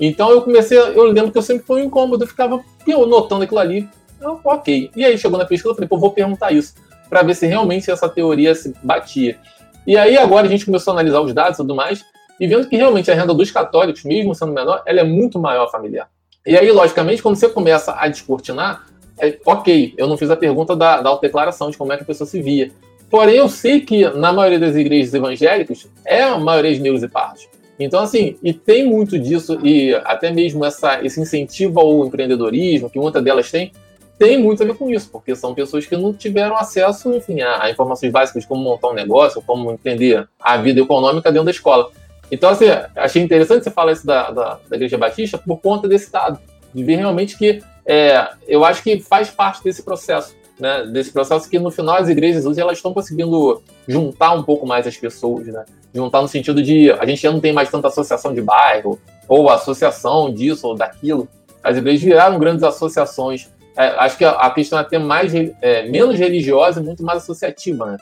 Então 0.00 0.30
eu 0.30 0.42
comecei, 0.42 0.78
eu 0.78 1.04
lembro 1.04 1.30
que 1.32 1.38
eu 1.38 1.42
sempre 1.42 1.64
fui 1.64 1.82
um 1.82 1.84
incômodo, 1.84 2.22
eu 2.22 2.28
ficava 2.28 2.62
eu 2.86 3.06
notando 3.06 3.42
aquilo 3.42 3.58
ali, 3.58 3.88
eu, 4.20 4.40
ok. 4.44 4.90
E 4.94 5.04
aí 5.04 5.18
chegou 5.18 5.38
na 5.38 5.44
pesquisa, 5.44 5.70
eu 5.70 5.74
falei, 5.74 5.88
pô, 5.88 5.98
vou 5.98 6.12
perguntar 6.12 6.52
isso, 6.52 6.74
para 7.08 7.22
ver 7.22 7.34
se 7.34 7.46
realmente 7.46 7.90
essa 7.90 8.08
teoria 8.08 8.54
se 8.54 8.74
batia. 8.82 9.38
E 9.86 9.96
aí 9.96 10.16
agora 10.16 10.46
a 10.46 10.50
gente 10.50 10.64
começou 10.64 10.92
a 10.92 10.96
analisar 10.96 11.20
os 11.20 11.32
dados 11.32 11.54
e 11.54 11.62
tudo 11.62 11.74
mais, 11.74 12.04
e 12.38 12.46
vendo 12.46 12.68
que 12.68 12.76
realmente 12.76 13.10
a 13.10 13.14
renda 13.14 13.34
dos 13.34 13.50
católicos, 13.50 14.04
mesmo 14.04 14.34
sendo 14.34 14.52
menor, 14.52 14.82
ela 14.86 15.00
é 15.00 15.04
muito 15.04 15.38
maior 15.38 15.68
familiar. 15.70 16.08
E 16.48 16.56
aí, 16.56 16.72
logicamente, 16.72 17.22
quando 17.22 17.36
você 17.36 17.46
começa 17.46 17.94
a 17.94 18.08
descortinar, 18.08 18.86
é, 19.18 19.38
ok, 19.44 19.92
eu 19.98 20.06
não 20.06 20.16
fiz 20.16 20.30
a 20.30 20.36
pergunta 20.36 20.74
da, 20.74 21.02
da 21.02 21.10
autodeclaração, 21.10 21.70
de 21.70 21.76
como 21.76 21.92
é 21.92 21.96
que 21.98 22.04
a 22.04 22.06
pessoa 22.06 22.26
se 22.26 22.40
via. 22.40 22.70
Porém, 23.10 23.36
eu 23.36 23.50
sei 23.50 23.82
que 23.82 24.08
na 24.14 24.32
maioria 24.32 24.58
das 24.58 24.74
igrejas 24.74 25.12
evangélicas 25.12 25.86
é 26.06 26.22
a 26.22 26.38
maioria 26.38 26.72
de 26.72 26.80
negros 26.80 27.02
e 27.02 27.08
pardos. 27.08 27.46
Então, 27.78 28.00
assim, 28.00 28.38
e 28.42 28.54
tem 28.54 28.86
muito 28.86 29.18
disso, 29.18 29.60
e 29.62 29.94
até 30.06 30.30
mesmo 30.30 30.64
essa, 30.64 31.04
esse 31.04 31.20
incentivo 31.20 31.80
ao 31.80 32.06
empreendedorismo, 32.06 32.88
que 32.88 32.98
muitas 32.98 33.22
delas 33.22 33.50
têm, 33.50 33.70
tem 34.18 34.38
muito 34.38 34.62
a 34.62 34.66
ver 34.66 34.74
com 34.74 34.88
isso, 34.88 35.10
porque 35.12 35.36
são 35.36 35.54
pessoas 35.54 35.84
que 35.84 35.98
não 35.98 36.14
tiveram 36.14 36.56
acesso, 36.56 37.12
enfim, 37.12 37.42
a, 37.42 37.64
a 37.64 37.70
informações 37.70 38.10
básicas 38.10 38.44
de 38.44 38.48
como 38.48 38.62
montar 38.62 38.88
um 38.88 38.94
negócio, 38.94 39.42
como 39.46 39.70
entender 39.70 40.26
a 40.40 40.56
vida 40.56 40.80
econômica 40.80 41.30
dentro 41.30 41.44
da 41.44 41.50
escola. 41.50 41.90
Então, 42.30 42.50
assim, 42.50 42.66
achei 42.94 43.22
interessante 43.22 43.64
você 43.64 43.70
falar 43.70 43.92
isso 43.92 44.06
da, 44.06 44.30
da, 44.30 44.58
da 44.68 44.76
Igreja 44.76 44.98
Batista 44.98 45.38
por 45.38 45.58
conta 45.58 45.88
desse 45.88 46.12
dado, 46.12 46.38
de 46.74 46.84
ver 46.84 46.96
realmente 46.96 47.36
que 47.36 47.62
é, 47.86 48.28
eu 48.46 48.64
acho 48.64 48.82
que 48.82 49.00
faz 49.00 49.30
parte 49.30 49.64
desse 49.64 49.82
processo, 49.82 50.34
né? 50.60 50.84
Desse 50.86 51.10
processo 51.10 51.48
que 51.48 51.58
no 51.58 51.70
final 51.70 51.96
as 51.96 52.08
igrejas 52.08 52.44
hoje 52.44 52.60
elas 52.60 52.76
estão 52.76 52.92
conseguindo 52.92 53.62
juntar 53.86 54.32
um 54.32 54.42
pouco 54.42 54.66
mais 54.66 54.86
as 54.86 54.96
pessoas, 54.96 55.46
né? 55.46 55.64
Juntar 55.94 56.20
no 56.20 56.28
sentido 56.28 56.62
de 56.62 56.92
a 56.92 57.06
gente 57.06 57.22
já 57.22 57.32
não 57.32 57.40
tem 57.40 57.52
mais 57.52 57.70
tanta 57.70 57.88
associação 57.88 58.34
de 58.34 58.42
bairro 58.42 59.00
ou 59.26 59.48
associação 59.48 60.32
disso 60.32 60.68
ou 60.68 60.74
daquilo. 60.74 61.26
As 61.64 61.78
igrejas 61.78 62.02
viraram 62.02 62.38
grandes 62.38 62.62
associações. 62.62 63.48
É, 63.74 63.86
acho 64.00 64.18
que 64.18 64.24
a, 64.24 64.32
a, 64.32 64.50
questão 64.50 64.78
é 64.78 64.82
até 64.82 64.98
mais 64.98 65.32
é, 65.34 65.88
menos 65.88 66.18
religiosa 66.18 66.80
e 66.80 66.84
muito 66.84 67.02
mais 67.02 67.22
associativa, 67.22 67.86
né? 67.86 67.96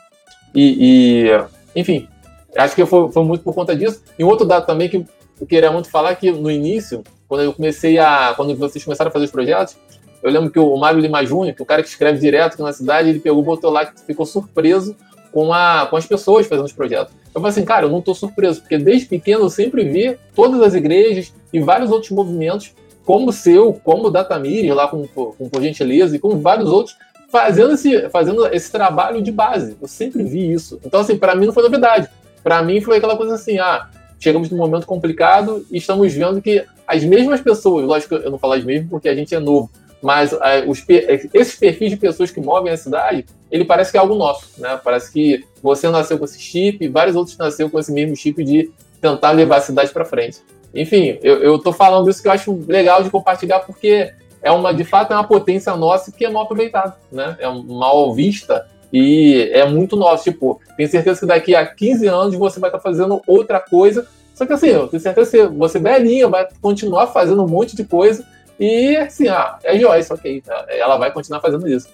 E, 0.53 1.29
e 1.29 1.79
enfim, 1.79 2.09
acho 2.57 2.75
que 2.75 2.85
foi, 2.85 3.11
foi 3.11 3.23
muito 3.23 3.43
por 3.43 3.53
conta 3.53 3.75
disso. 3.75 4.01
E 4.17 4.23
um 4.23 4.27
outro 4.27 4.45
dado 4.45 4.65
também 4.65 4.89
que 4.89 5.05
eu 5.39 5.47
queria 5.47 5.71
muito 5.71 5.89
falar 5.89 6.15
que 6.15 6.31
no 6.31 6.49
início 6.49 7.03
quando 7.27 7.41
eu 7.41 7.53
comecei 7.53 7.97
a. 7.99 8.33
Quando 8.35 8.55
vocês 8.55 8.83
começaram 8.83 9.09
a 9.09 9.11
fazer 9.11 9.25
os 9.25 9.31
projetos, 9.31 9.75
eu 10.23 10.31
lembro 10.31 10.49
que 10.49 10.59
o 10.59 10.75
Mário 10.77 10.99
Lima 10.99 11.23
Júnior, 11.25 11.55
que 11.55 11.61
é 11.61 11.63
o 11.63 11.65
cara 11.65 11.83
que 11.83 11.89
escreve 11.89 12.19
direto 12.19 12.53
aqui 12.53 12.63
na 12.63 12.73
cidade, 12.73 13.09
ele 13.09 13.19
pegou, 13.19 13.43
botou 13.43 13.69
lá 13.69 13.85
que 13.85 14.01
ficou 14.01 14.25
surpreso 14.25 14.95
com, 15.31 15.53
a, 15.53 15.85
com 15.89 15.95
as 15.97 16.05
pessoas 16.05 16.47
fazendo 16.47 16.65
os 16.65 16.73
projetos. 16.73 17.13
Eu 17.27 17.41
falei 17.41 17.49
assim, 17.49 17.65
cara, 17.65 17.85
eu 17.85 17.89
não 17.89 17.99
estou 17.99 18.15
surpreso, 18.15 18.61
porque 18.61 18.77
desde 18.77 19.05
pequeno 19.05 19.43
eu 19.43 19.49
sempre 19.49 19.83
vi 19.83 20.17
todas 20.33 20.61
as 20.61 20.73
igrejas 20.73 21.33
e 21.53 21.59
vários 21.59 21.91
outros 21.91 22.11
movimentos, 22.11 22.73
como 23.05 23.29
o 23.29 23.33
seu, 23.33 23.73
como 23.73 24.07
o 24.07 24.09
Datamir, 24.09 24.73
lá 24.73 24.87
com, 24.87 25.07
com 25.07 25.49
Por 25.49 25.61
Gentileza, 25.61 26.15
e 26.15 26.19
como 26.19 26.39
vários 26.39 26.69
outros, 26.69 26.97
fazendo 27.29 27.73
esse, 27.73 28.09
fazendo 28.09 28.47
esse 28.47 28.71
trabalho 28.71 29.21
de 29.21 29.31
base. 29.31 29.77
Eu 29.81 29.87
sempre 29.87 30.23
vi 30.23 30.51
isso. 30.51 30.79
Então, 30.83 31.01
assim, 31.01 31.17
para 31.17 31.35
mim 31.35 31.45
não 31.45 31.53
foi 31.53 31.63
novidade. 31.63 32.09
Para 32.47 32.63
mim 32.63 32.79
foi 32.79 32.95
aquela 32.95 33.17
coisa 33.17 33.35
assim, 33.35 33.59
ah, 33.59 33.89
chegamos 34.17 34.49
num 34.49 34.55
momento 34.55 34.87
complicado 34.87 35.65
e 35.69 35.79
estamos 35.79 36.13
vendo 36.13 36.41
que 36.41 36.63
as 36.87 37.03
mesmas 37.03 37.41
pessoas, 37.41 37.85
lógico 37.85 38.15
eu 38.15 38.31
não 38.31 38.39
falo 38.39 38.53
as 38.53 38.63
mesmas 38.63 38.89
porque 38.89 39.09
a 39.09 39.13
gente 39.13 39.35
é 39.35 39.39
novo, 39.39 39.69
mas 40.01 40.31
uh, 40.31 40.37
os, 40.65 40.81
esses 40.87 41.59
perfis 41.59 41.89
de 41.89 41.97
pessoas 41.97 42.31
que 42.31 42.39
movem 42.39 42.71
a 42.71 42.77
cidade, 42.77 43.25
ele 43.51 43.65
parece 43.65 43.91
que 43.91 43.97
é 43.97 43.99
algo 43.99 44.15
nosso, 44.15 44.61
né? 44.61 44.79
Parece 44.81 45.11
que 45.11 45.43
você 45.61 45.89
nasceu 45.89 46.17
com 46.17 46.23
esse 46.23 46.39
chip, 46.39 46.87
vários 46.87 47.17
outros 47.17 47.37
nasceram 47.37 47.69
com 47.69 47.79
esse 47.79 47.91
mesmo 47.91 48.15
chip 48.15 48.41
de 48.41 48.71
tentar 49.01 49.31
levar 49.31 49.57
a 49.57 49.61
cidade 49.61 49.91
para 49.91 50.05
frente. 50.05 50.37
Enfim, 50.73 51.19
eu, 51.21 51.43
eu 51.43 51.59
tô 51.59 51.73
falando 51.73 52.09
isso 52.09 52.21
que 52.21 52.29
eu 52.29 52.31
acho 52.31 52.63
legal 52.65 53.03
de 53.03 53.09
compartilhar 53.09 53.59
porque 53.59 54.13
é 54.41 54.49
uma, 54.53 54.73
de 54.73 54.85
fato, 54.85 55.11
é 55.11 55.17
uma 55.17 55.27
potência 55.27 55.75
nossa 55.75 56.13
que 56.13 56.23
é 56.23 56.29
mal 56.29 56.43
aproveitada, 56.43 56.95
né? 57.11 57.35
É 57.41 57.49
mal 57.49 58.13
vista 58.13 58.65
e 58.91 59.49
é 59.53 59.65
muito 59.65 59.95
nosso. 59.95 60.23
Tipo, 60.25 60.59
tenho 60.75 60.89
certeza 60.89 61.19
que 61.19 61.25
daqui 61.25 61.55
a 61.55 61.65
15 61.65 62.07
anos 62.07 62.35
você 62.35 62.59
vai 62.59 62.69
estar 62.69 62.79
fazendo 62.79 63.21
outra 63.27 63.59
coisa 63.59 64.07
só 64.37 64.45
que 64.45 64.53
assim, 64.53 64.67
eu 64.67 64.87
tenho 64.87 65.01
certeza 65.01 65.31
que 65.31 65.47
você 65.47 65.79
velhinha 65.79 66.27
vai 66.27 66.47
continuar 66.61 67.07
fazendo 67.07 67.43
um 67.43 67.47
monte 67.47 67.75
de 67.75 67.83
coisa 67.83 68.23
e 68.59 68.95
assim, 68.95 69.27
ah, 69.27 69.57
é 69.63 69.79
Joyce, 69.79 70.13
ok, 70.13 70.41
tá? 70.41 70.63
ela 70.69 70.95
vai 70.95 71.11
continuar 71.11 71.41
fazendo 71.41 71.67
isso. 71.67 71.89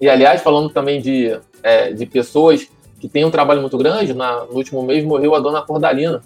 E 0.00 0.08
aliás, 0.08 0.42
falando 0.42 0.70
também 0.70 1.00
de, 1.00 1.36
é, 1.64 1.92
de 1.92 2.06
pessoas 2.06 2.68
que 3.00 3.08
têm 3.08 3.24
um 3.24 3.32
trabalho 3.32 3.60
muito 3.60 3.76
grande, 3.76 4.14
na, 4.14 4.44
no 4.44 4.54
último 4.54 4.80
mês 4.84 5.04
morreu 5.04 5.34
a 5.34 5.40
dona 5.40 5.60
Cordalina. 5.60 6.22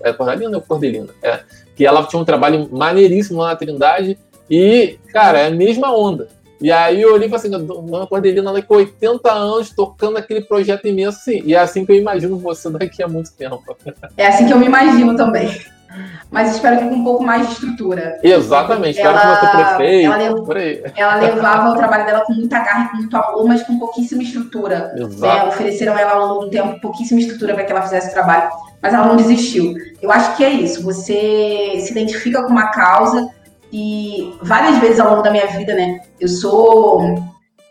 É 0.00 0.12
Cordalina 0.12 0.56
ou 0.56 0.62
Cordelina? 0.62 1.14
É, 1.22 1.40
que 1.76 1.86
ela 1.86 2.04
tinha 2.04 2.20
um 2.20 2.24
trabalho 2.24 2.68
maneiríssimo 2.72 3.38
lá 3.38 3.50
na 3.50 3.56
Trindade 3.56 4.18
e, 4.50 4.98
cara, 5.12 5.38
é 5.38 5.46
a 5.46 5.50
mesma 5.50 5.96
onda. 5.96 6.26
E 6.60 6.72
aí 6.72 7.02
eu 7.02 7.14
olhei 7.14 7.28
e 7.28 7.30
falei 7.30 7.54
assim, 7.54 7.66
Dona 7.66 8.06
Cordelina, 8.06 8.50
ela 8.50 8.62
com 8.62 8.74
80 8.74 9.30
anos 9.30 9.70
tocando 9.70 10.16
aquele 10.16 10.42
projeto 10.42 10.86
imenso, 10.86 11.20
sim. 11.20 11.42
E 11.44 11.54
é 11.54 11.58
assim 11.58 11.84
que 11.84 11.92
eu 11.92 11.96
imagino 11.96 12.38
você 12.38 12.70
daqui 12.70 13.02
a 13.02 13.08
muito 13.08 13.32
tempo. 13.32 13.62
É 14.16 14.26
assim 14.26 14.46
que 14.46 14.52
eu 14.52 14.58
me 14.58 14.66
imagino 14.66 15.14
também. 15.16 15.50
Mas 16.30 16.54
espero 16.54 16.78
que 16.78 16.88
com 16.88 16.96
um 16.96 17.04
pouco 17.04 17.24
mais 17.24 17.46
de 17.46 17.52
estrutura. 17.54 18.18
Exatamente, 18.22 18.98
espero 18.98 19.16
ela, 19.16 19.36
que 19.36 19.46
você 19.46 19.64
prefeito, 19.64 20.12
ela, 20.12 20.44
por 20.44 20.56
aí. 20.56 20.82
ela 20.94 21.14
levava 21.16 21.70
o 21.70 21.76
trabalho 21.76 22.04
dela 22.04 22.20
com 22.20 22.34
muita 22.34 22.58
garra, 22.58 22.90
com 22.90 22.96
muito 22.96 23.16
amor, 23.16 23.46
mas 23.46 23.62
com 23.62 23.78
pouquíssima 23.78 24.22
estrutura. 24.22 24.92
Exato. 24.96 25.46
É, 25.46 25.48
ofereceram 25.48 25.96
ela 25.96 26.12
ao 26.12 26.26
longo 26.26 26.44
do 26.46 26.50
tempo 26.50 26.80
pouquíssima 26.80 27.20
estrutura 27.20 27.54
para 27.54 27.64
que 27.64 27.72
ela 27.72 27.82
fizesse 27.82 28.10
o 28.10 28.12
trabalho, 28.12 28.50
mas 28.82 28.92
ela 28.92 29.06
não 29.06 29.16
desistiu. 29.16 29.74
Eu 30.02 30.10
acho 30.10 30.36
que 30.36 30.44
é 30.44 30.50
isso, 30.50 30.82
você 30.82 31.80
se 31.80 31.92
identifica 31.92 32.42
com 32.42 32.50
uma 32.50 32.70
causa, 32.70 33.28
e 33.72 34.34
várias 34.42 34.78
vezes 34.78 35.00
ao 35.00 35.10
longo 35.10 35.22
da 35.22 35.30
minha 35.30 35.46
vida, 35.46 35.74
né? 35.74 36.00
Eu 36.20 36.28
sou. 36.28 37.02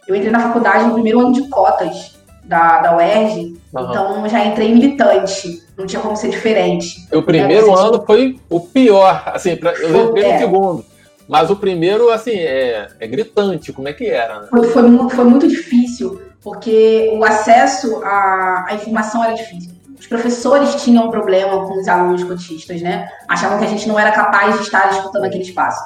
Eu 0.08 0.16
entrei 0.16 0.32
na 0.32 0.40
faculdade 0.40 0.86
no 0.86 0.94
primeiro 0.94 1.20
ano 1.20 1.34
de 1.34 1.48
cotas 1.50 2.16
da, 2.44 2.80
da 2.80 2.96
UERJ, 2.96 3.58
uhum. 3.74 3.90
então 3.90 4.30
já 4.30 4.46
entrei 4.46 4.72
militante. 4.72 5.64
Não 5.78 5.86
tinha 5.86 6.02
como 6.02 6.16
ser 6.16 6.30
diferente. 6.30 7.08
O 7.12 7.22
primeiro 7.22 7.70
é, 7.70 7.74
ano 7.74 8.04
foi 8.06 8.40
o 8.50 8.60
pior, 8.60 9.24
assim, 9.26 9.56
pra, 9.56 9.74
eu 9.74 10.10
entrei 10.10 10.24
é. 10.24 10.34
no 10.34 10.40
segundo. 10.40 10.86
Mas 11.28 11.50
o 11.50 11.56
primeiro, 11.56 12.10
assim, 12.12 12.36
é, 12.36 12.88
é 13.00 13.08
gritante, 13.08 13.74
como 13.74 13.88
é 13.88 13.94
que 13.94 14.06
era? 14.06 14.42
Né? 14.42 14.48
Foi, 14.50 14.68
foi, 14.68 15.10
foi, 15.10 15.26
muito 15.26 15.48
difícil, 15.48 16.22
porque 16.42 17.12
o 17.18 17.26
acesso 17.26 18.00
à, 18.04 18.68
à 18.70 18.76
informação 18.76 19.24
era 19.24 19.34
difícil. 19.34 19.75
Os 20.06 20.08
professores 20.08 20.84
tinham 20.84 21.08
um 21.08 21.10
problema 21.10 21.66
com 21.66 21.80
os 21.80 21.88
alunos 21.88 22.24
cotistas, 22.24 22.80
né? 22.80 23.10
Achavam 23.28 23.58
que 23.58 23.66
a 23.66 23.68
gente 23.68 23.88
não 23.88 24.00
era 24.00 24.12
capaz 24.12 24.56
de 24.56 24.62
estar 24.62 24.90
disputando 24.90 25.24
aquele 25.24 25.44
espaço. 25.44 25.84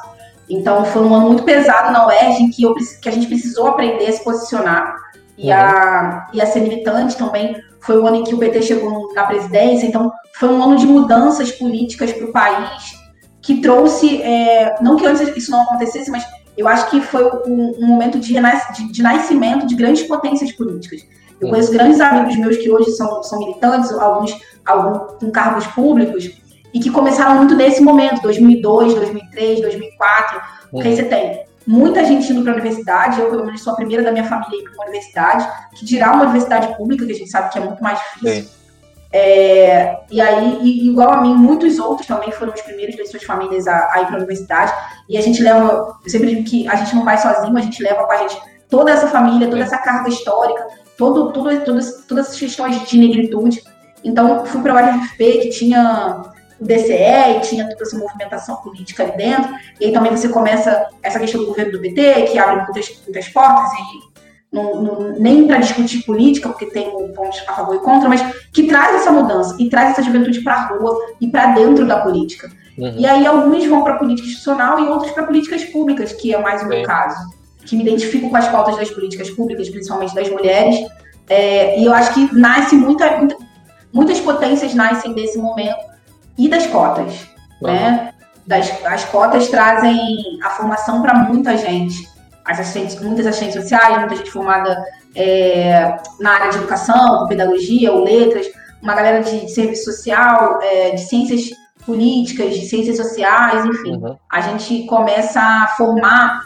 Então, 0.50 0.84
foi 0.84 1.02
um 1.04 1.16
ano 1.16 1.28
muito 1.28 1.44
pesado 1.44 1.94
na 1.94 2.06
UERJ, 2.06 2.44
em 2.44 2.50
que, 2.50 2.64
eu, 2.64 2.76
que 3.02 3.08
a 3.08 3.12
gente 3.14 3.28
precisou 3.28 3.68
aprender 3.68 4.08
a 4.08 4.12
se 4.12 4.22
posicionar 4.22 4.94
e, 5.38 5.50
a, 5.50 6.28
uhum. 6.28 6.38
e 6.38 6.42
a 6.42 6.46
ser 6.46 6.60
militante 6.60 7.16
também. 7.16 7.56
Foi 7.80 7.98
o 7.98 8.06
ano 8.06 8.18
em 8.18 8.24
que 8.26 8.36
o 8.36 8.38
PT 8.38 8.62
chegou 8.62 9.14
na 9.14 9.24
presidência, 9.24 9.86
então 9.86 10.12
foi 10.34 10.50
um 10.50 10.62
ano 10.62 10.76
de 10.76 10.86
mudanças 10.86 11.50
políticas 11.54 12.12
para 12.12 12.26
o 12.26 12.34
país, 12.34 12.94
que 13.42 13.62
trouxe, 13.62 14.22
é, 14.22 14.76
não 14.82 14.98
que 14.98 15.06
antes 15.06 15.22
isso 15.38 15.50
não 15.50 15.62
acontecesse, 15.62 16.12
mas 16.12 16.26
eu 16.58 16.68
acho 16.68 16.90
que 16.90 17.00
foi 17.00 17.24
um, 17.48 17.74
um 17.80 17.88
momento 17.88 18.20
de, 18.20 18.34
de, 18.34 18.92
de, 18.92 19.02
nascimento 19.02 19.66
de 19.66 19.76
grandes 19.76 20.04
potências 20.04 20.52
políticas. 20.52 21.00
Eu 21.40 21.50
conheço 21.50 21.72
grandes 21.72 22.00
amigos 22.02 22.36
meus 22.38 22.58
que 22.58 22.70
hoje 22.70 22.92
são, 22.92 23.24
são 23.24 23.40
militantes, 23.40 23.92
alguns, 23.94 24.36
alguns 24.66 25.14
com 25.20 25.32
cargos 25.32 25.66
públicos, 25.68 26.30
e 26.74 26.80
que 26.80 26.90
começaram 26.90 27.36
muito 27.36 27.56
nesse 27.56 27.82
momento, 27.82 28.22
2002, 28.22 28.94
2003, 28.94 29.62
2004, 29.62 30.42
porque 30.72 30.88
aí 30.88 30.96
você 30.96 31.04
tem? 31.04 31.44
Muita 31.66 32.04
gente 32.04 32.32
indo 32.32 32.42
para 32.42 32.52
a 32.52 32.56
universidade, 32.56 33.20
eu 33.22 33.30
pelo 33.30 33.46
menos 33.46 33.62
sou 33.62 33.74
a 33.74 33.76
primeira 33.76 34.04
da 34.04 34.12
minha 34.12 34.24
família 34.24 34.60
ir 34.60 34.64
para 34.64 34.74
uma 34.74 34.84
universidade, 34.86 35.48
que 35.76 35.86
dirá 35.86 36.12
uma 36.12 36.24
universidade 36.24 36.76
pública, 36.76 37.06
que 37.06 37.12
a 37.12 37.16
gente 37.16 37.30
sabe 37.30 37.52
que 37.52 37.58
é 37.60 37.62
muito 37.62 37.82
mais 37.82 38.00
difícil. 38.00 38.60
É, 39.12 40.02
e 40.12 40.22
aí, 40.22 40.60
e, 40.62 40.90
igual 40.90 41.10
a 41.12 41.22
mim, 41.22 41.34
muitos 41.34 41.80
outros 41.80 42.08
também 42.08 42.32
foram 42.32 42.54
os 42.54 42.62
primeiros 42.62 42.96
das 42.96 43.10
suas 43.10 43.24
famílias 43.24 43.68
a, 43.68 43.92
a 43.94 44.02
ir 44.02 44.06
para 44.06 44.16
a 44.16 44.18
universidade. 44.18 44.74
E 45.08 45.18
a 45.18 45.22
gente 45.22 45.42
leva, 45.42 45.98
eu 46.04 46.10
sempre 46.10 46.30
digo 46.30 46.44
que 46.44 46.68
a 46.68 46.76
gente 46.76 46.96
não 46.96 47.04
vai 47.04 47.18
sozinho, 47.18 47.58
a 47.58 47.62
gente 47.62 47.82
leva 47.82 48.04
com 48.04 48.12
a 48.12 48.18
gente 48.18 48.40
toda 48.70 48.92
essa 48.92 49.08
família, 49.08 49.50
toda 49.50 49.64
essa 49.64 49.80
carga 49.80 50.10
histórica, 50.10 50.68
todo, 51.00 51.32
tudo, 51.32 51.64
todas, 51.64 52.06
todas 52.06 52.28
essas 52.28 52.40
questões 52.40 52.88
de 52.88 52.98
negritude. 52.98 53.64
Então, 54.04 54.46
fui 54.46 54.62
para 54.62 54.94
a 54.94 54.98
UFP, 54.98 55.40
que 55.40 55.50
tinha 55.50 56.22
o 56.60 56.66
DCE 56.66 57.40
tinha 57.42 57.70
toda 57.70 57.84
essa 57.84 57.98
movimentação 57.98 58.58
política 58.58 59.04
ali 59.04 59.16
dentro. 59.16 59.50
E 59.80 59.86
aí 59.86 59.94
também 59.94 60.12
você 60.12 60.28
começa 60.28 60.90
essa 61.02 61.18
questão 61.18 61.40
do 61.40 61.48
governo 61.48 61.72
do 61.72 61.80
PT, 61.80 62.24
que 62.24 62.38
abre 62.38 62.64
muitas, 62.64 63.02
muitas 63.06 63.30
portas 63.30 63.72
e 63.80 64.10
não, 64.52 64.82
não, 64.82 65.12
nem 65.14 65.48
para 65.48 65.60
discutir 65.60 66.04
política, 66.04 66.50
porque 66.50 66.66
tem 66.66 66.92
pontos 67.14 67.42
a 67.48 67.54
favor 67.54 67.76
e 67.76 67.80
contra, 67.80 68.10
mas 68.10 68.22
que 68.52 68.64
traz 68.64 68.96
essa 68.96 69.12
mudança 69.12 69.56
e 69.60 69.70
traz 69.70 69.92
essa 69.92 70.04
juventude 70.04 70.42
para 70.42 70.54
a 70.54 70.68
rua 70.68 70.98
e 71.22 71.28
para 71.28 71.54
dentro 71.54 71.88
da 71.88 72.02
política. 72.02 72.52
Uhum. 72.78 72.96
E 72.98 73.06
aí 73.06 73.26
alguns 73.26 73.66
vão 73.66 73.84
para 73.84 73.94
a 73.94 73.98
política 73.98 74.28
institucional 74.28 74.80
e 74.80 74.88
outros 74.90 75.12
para 75.12 75.24
políticas 75.24 75.64
públicas, 75.66 76.12
que 76.12 76.34
é 76.34 76.42
mais 76.42 76.64
o 76.64 76.68
meu 76.68 76.84
caso, 76.84 77.39
que 77.70 77.76
me 77.76 77.84
identifico 77.84 78.30
com 78.30 78.36
as 78.36 78.48
pautas 78.48 78.76
das 78.78 78.90
políticas 78.90 79.30
públicas, 79.30 79.70
principalmente 79.70 80.16
das 80.16 80.30
mulheres. 80.30 80.76
É, 81.30 81.80
e 81.80 81.86
eu 81.86 81.94
acho 81.94 82.14
que 82.14 82.36
nasce 82.36 82.76
muita, 82.76 83.18
muita, 83.18 83.38
muitas 83.94 84.20
potências 84.20 84.74
nascem 84.74 85.14
desse 85.14 85.38
momento 85.38 85.78
e 86.38 86.50
das 86.50 86.66
cotas, 86.68 87.28
uhum. 87.62 87.68
né? 87.68 88.14
Das, 88.48 88.84
as 88.86 89.06
cotas 89.06 89.48
trazem 89.48 90.40
a 90.44 90.50
formação 90.50 91.04
para 91.04 91.14
muita 91.14 91.56
gente. 91.56 92.10
As 92.44 92.60
assistentes, 92.60 93.00
muitas 93.00 93.28
assistentes 93.28 93.62
sociais, 93.62 94.00
muita 94.00 94.16
gente 94.16 94.32
formada 94.32 94.84
é, 95.16 95.98
na 96.20 96.32
área 96.32 96.50
de 96.50 96.58
educação, 96.58 97.28
pedagogia 97.28 97.92
ou 97.92 98.04
letras, 98.04 98.48
uma 98.82 98.96
galera 98.96 99.22
de, 99.22 99.46
de 99.46 99.52
serviço 99.52 99.84
social, 99.84 100.60
é, 100.64 100.92
de 100.92 101.02
ciências 101.02 101.52
políticas, 101.86 102.56
de 102.56 102.66
ciências 102.68 102.98
sociais, 102.98 103.66
enfim. 103.66 103.98
Uhum. 103.98 104.16
A 104.32 104.42
gente 104.42 104.86
começa 104.86 105.40
a 105.40 105.68
formar 105.78 106.42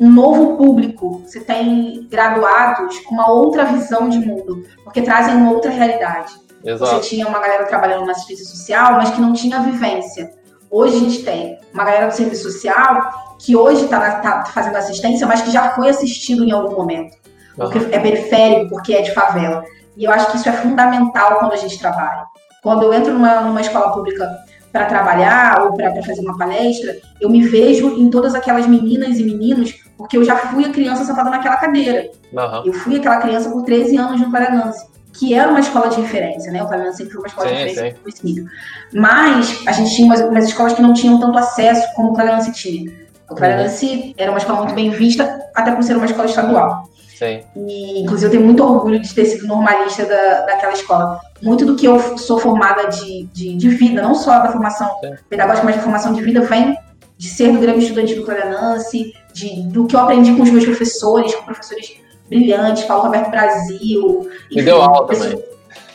um 0.00 0.10
novo 0.10 0.56
público. 0.56 1.22
Você 1.26 1.40
tem 1.40 2.06
graduados 2.10 2.98
com 3.00 3.14
uma 3.14 3.30
outra 3.30 3.64
visão 3.66 4.08
de 4.08 4.18
mundo, 4.18 4.64
porque 4.82 5.02
trazem 5.02 5.34
uma 5.34 5.52
outra 5.52 5.70
realidade. 5.70 6.32
Exato. 6.64 6.90
Você 6.90 7.08
tinha 7.08 7.28
uma 7.28 7.38
galera 7.38 7.66
trabalhando 7.66 8.06
na 8.06 8.12
assistência 8.12 8.46
social, 8.46 8.94
mas 8.94 9.10
que 9.10 9.20
não 9.20 9.34
tinha 9.34 9.60
vivência. 9.60 10.32
Hoje 10.70 10.96
a 10.96 11.00
gente 11.00 11.22
tem 11.22 11.58
uma 11.74 11.84
galera 11.84 12.06
do 12.06 12.14
serviço 12.14 12.50
social 12.50 13.36
que 13.38 13.54
hoje 13.56 13.84
está 13.84 14.20
tá 14.20 14.44
fazendo 14.46 14.76
assistência, 14.76 15.26
mas 15.26 15.42
que 15.42 15.50
já 15.50 15.70
foi 15.70 15.88
assistido 15.88 16.44
em 16.44 16.52
algum 16.52 16.74
momento. 16.74 17.16
Porque 17.56 17.78
é 17.78 17.98
periférico, 17.98 18.70
porque 18.70 18.94
é 18.94 19.02
de 19.02 19.12
favela. 19.12 19.64
E 19.96 20.04
eu 20.04 20.12
acho 20.12 20.30
que 20.30 20.36
isso 20.36 20.48
é 20.48 20.52
fundamental 20.52 21.38
quando 21.38 21.52
a 21.52 21.56
gente 21.56 21.78
trabalha. 21.78 22.24
Quando 22.62 22.84
eu 22.84 22.92
entro 22.92 23.12
numa, 23.12 23.40
numa 23.40 23.60
escola 23.60 23.92
pública 23.92 24.30
para 24.72 24.86
trabalhar 24.86 25.62
ou 25.62 25.72
para 25.72 26.02
fazer 26.02 26.20
uma 26.20 26.38
palestra, 26.38 26.96
eu 27.20 27.28
me 27.28 27.42
vejo 27.42 28.00
em 28.00 28.08
todas 28.08 28.34
aquelas 28.34 28.66
meninas 28.66 29.18
e 29.18 29.24
meninos, 29.24 29.74
porque 29.96 30.16
eu 30.16 30.24
já 30.24 30.36
fui 30.36 30.64
a 30.64 30.70
criança 30.70 31.04
sentada 31.04 31.30
naquela 31.30 31.56
cadeira. 31.56 32.10
Uhum. 32.32 32.62
Eu 32.66 32.72
fui 32.72 32.96
aquela 32.96 33.18
criança 33.18 33.50
por 33.50 33.64
13 33.64 33.96
anos 33.96 34.20
no 34.20 34.30
Paranense 34.30 34.90
que 35.12 35.34
era 35.34 35.50
uma 35.50 35.60
escola 35.60 35.88
de 35.88 36.00
referência, 36.00 36.52
né? 36.52 36.62
O 36.62 36.68
Flamengo 36.68 36.92
sempre 36.92 37.12
foi 37.12 37.20
uma 37.20 37.26
escola 37.26 37.48
sim, 37.48 37.54
de 37.54 37.62
referência 37.62 38.00
sim. 38.10 38.46
Mas 38.94 39.62
a 39.66 39.72
gente 39.72 39.94
tinha 39.94 40.06
umas, 40.06 40.20
umas, 40.20 40.44
escolas 40.44 40.72
que 40.72 40.82
não 40.82 40.92
tinham 40.92 41.18
tanto 41.18 41.36
acesso 41.38 41.86
como 41.94 42.10
o 42.10 42.14
Clarence 42.14 42.52
tinha. 42.52 42.92
O 43.28 43.34
Clarence 43.34 43.86
uhum. 43.86 44.14
era 44.16 44.30
uma 44.30 44.38
escola 44.38 44.60
muito 44.60 44.74
bem 44.74 44.90
vista, 44.90 45.46
até 45.54 45.72
por 45.72 45.82
ser 45.82 45.96
uma 45.96 46.06
escola 46.06 46.26
estadual. 46.26 46.88
Sim. 47.20 47.42
E, 47.54 48.00
inclusive, 48.00 48.28
eu 48.28 48.30
tenho 48.30 48.44
muito 48.46 48.64
orgulho 48.64 48.98
de 48.98 49.14
ter 49.14 49.26
sido 49.26 49.46
normalista 49.46 50.06
da, 50.06 50.46
daquela 50.46 50.72
escola. 50.72 51.20
Muito 51.42 51.66
do 51.66 51.76
que 51.76 51.86
eu 51.86 52.16
sou 52.16 52.38
formada 52.38 52.88
de, 52.88 53.26
de, 53.26 53.56
de 53.56 53.68
vida, 53.68 54.00
não 54.00 54.14
só 54.14 54.38
da 54.38 54.50
formação 54.50 54.88
sim. 55.02 55.12
pedagógica, 55.28 55.66
mas 55.66 55.76
da 55.76 55.82
formação 55.82 56.14
de 56.14 56.22
vida, 56.22 56.40
vem 56.40 56.74
de 57.18 57.28
ser 57.28 57.52
do 57.52 57.58
Grêmio 57.58 57.82
Estudante 57.82 58.14
do 58.14 58.24
Clarence, 58.24 59.12
de, 59.34 59.62
do 59.64 59.86
que 59.86 59.94
eu 59.94 60.00
aprendi 60.00 60.34
com 60.34 60.42
os 60.42 60.50
meus 60.50 60.64
professores, 60.64 61.34
com 61.34 61.44
professores 61.44 61.94
brilhantes, 62.26 62.84
Paulo 62.84 63.02
Roberto 63.02 63.30
Brasil. 63.30 64.30
Me 64.50 64.62
deu 64.62 64.80
aula 64.80 65.06
também. 65.06 65.44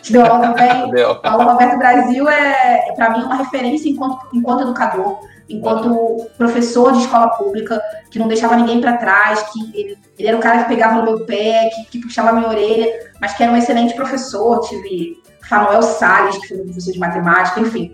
Te 0.04 0.14
deu 0.14 0.24
aula 0.24 0.54
também. 0.54 0.92
deu. 0.92 1.16
Paulo 1.16 1.44
Roberto 1.44 1.80
Brasil 1.80 2.30
é, 2.30 2.88
é 2.88 2.94
para 2.96 3.10
mim, 3.10 3.24
uma 3.24 3.38
referência 3.38 3.90
enquanto, 3.90 4.28
enquanto 4.32 4.62
educador, 4.62 5.22
enquanto 5.50 6.28
professor 6.38 6.92
de 6.94 7.00
escola 7.00 7.30
pública, 7.30 7.82
que 8.10 8.18
não 8.18 8.28
deixava 8.28 8.56
ninguém 8.56 8.82
para 8.82 8.98
trás, 8.98 9.42
que 9.52 9.60
ele, 9.80 9.98
ele, 10.18 10.28
era 10.28 10.38
o 10.38 10.40
cara 10.40 10.64
que 10.64 10.70
pegava 10.70 10.96
no 10.96 11.04
meu 11.04 11.26
pé, 11.26 11.70
que, 11.70 11.86
que 11.92 12.02
puxava 12.02 12.30
a 12.30 12.34
minha 12.34 12.48
orelha, 12.48 12.88
mas 13.22 13.34
que 13.34 13.44
era 13.44 13.52
um 13.52 13.58
excelente 13.58 13.94
professor. 13.94 14.60
Tive 14.62 15.22
Fanuel 15.48 15.82
Salles, 15.82 16.38
que 16.38 16.48
foi 16.48 16.58
um 16.58 16.64
professor 16.66 16.92
de 16.92 17.00
matemática, 17.00 17.60
enfim. 17.60 17.94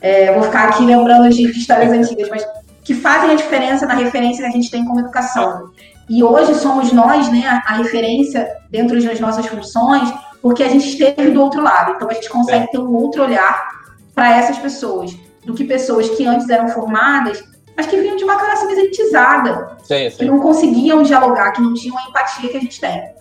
É, 0.00 0.32
vou 0.32 0.42
ficar 0.42 0.68
aqui 0.68 0.84
lembrando 0.84 1.30
de 1.30 1.42
histórias 1.50 1.92
antigas, 1.92 2.28
mas 2.28 2.44
que 2.82 2.94
fazem 2.94 3.30
a 3.30 3.34
diferença 3.34 3.86
na 3.86 3.94
referência 3.94 4.42
que 4.42 4.50
a 4.50 4.52
gente 4.52 4.70
tem 4.70 4.84
como 4.84 5.00
educação. 5.00 5.70
E 6.08 6.22
hoje 6.22 6.54
somos 6.56 6.92
nós, 6.92 7.30
né, 7.30 7.62
a 7.64 7.74
referência 7.74 8.48
dentro 8.70 9.00
das 9.02 9.20
nossas 9.20 9.46
funções, 9.46 10.12
porque 10.42 10.62
a 10.62 10.68
gente 10.68 10.88
esteve 10.88 11.30
do 11.30 11.40
outro 11.40 11.62
lado. 11.62 11.92
Então 11.92 12.10
a 12.10 12.14
gente 12.14 12.28
consegue 12.28 12.64
é. 12.64 12.66
ter 12.66 12.78
um 12.78 12.92
outro 12.92 13.22
olhar 13.22 13.68
para 14.14 14.36
essas 14.36 14.58
pessoas, 14.58 15.16
do 15.44 15.54
que 15.54 15.64
pessoas 15.64 16.08
que 16.10 16.26
antes 16.26 16.48
eram 16.48 16.68
formadas, 16.68 17.42
mas 17.76 17.86
que 17.86 17.96
vinham 17.96 18.16
de 18.16 18.24
uma 18.24 18.38
classe 18.38 18.70
elitizada, 18.70 19.76
sim, 19.82 20.10
sim. 20.10 20.18
que 20.18 20.24
não 20.24 20.40
conseguiam 20.40 21.02
dialogar, 21.02 21.52
que 21.52 21.60
não 21.60 21.74
tinham 21.74 21.96
a 21.98 22.02
empatia 22.04 22.50
que 22.50 22.56
a 22.56 22.60
gente 22.60 22.80
tem. 22.80 23.12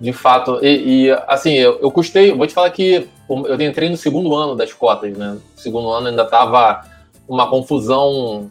De 0.00 0.12
fato, 0.12 0.58
e, 0.62 1.06
e 1.06 1.10
assim, 1.28 1.54
eu, 1.54 1.78
eu 1.80 1.90
custei, 1.90 2.32
vou 2.32 2.46
te 2.46 2.54
falar 2.54 2.70
que 2.70 3.08
eu 3.28 3.60
entrei 3.60 3.88
no 3.88 3.96
segundo 3.96 4.34
ano 4.34 4.54
das 4.54 4.72
cotas, 4.72 5.16
né? 5.16 5.32
No 5.32 5.42
segundo 5.56 5.88
ano 5.88 6.08
ainda 6.08 6.22
estava 6.22 6.82
uma 7.28 7.48
confusão, 7.48 8.50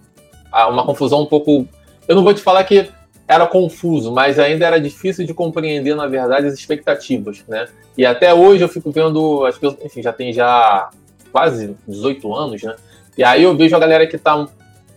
uma 0.51 0.85
confusão 0.85 1.21
um 1.21 1.25
pouco. 1.25 1.67
Eu 2.07 2.15
não 2.15 2.23
vou 2.23 2.33
te 2.33 2.41
falar 2.41 2.63
que 2.63 2.89
era 3.27 3.45
confuso, 3.45 4.11
mas 4.11 4.39
ainda 4.39 4.65
era 4.65 4.79
difícil 4.79 5.25
de 5.25 5.33
compreender, 5.33 5.95
na 5.95 6.07
verdade, 6.07 6.47
as 6.47 6.53
expectativas, 6.53 7.43
né? 7.47 7.67
E 7.97 8.05
até 8.05 8.33
hoje 8.33 8.63
eu 8.63 8.69
fico 8.69 8.91
vendo 8.91 9.45
as 9.45 9.57
pessoas, 9.57 9.83
enfim, 9.83 10.01
já 10.01 10.11
tem 10.11 10.33
já 10.33 10.89
quase 11.33 11.75
18 11.87 12.33
anos, 12.33 12.61
né? 12.61 12.75
E 13.17 13.23
aí 13.23 13.43
eu 13.43 13.57
vejo 13.57 13.75
a 13.75 13.79
galera 13.79 14.07
que 14.07 14.17
tá 14.17 14.47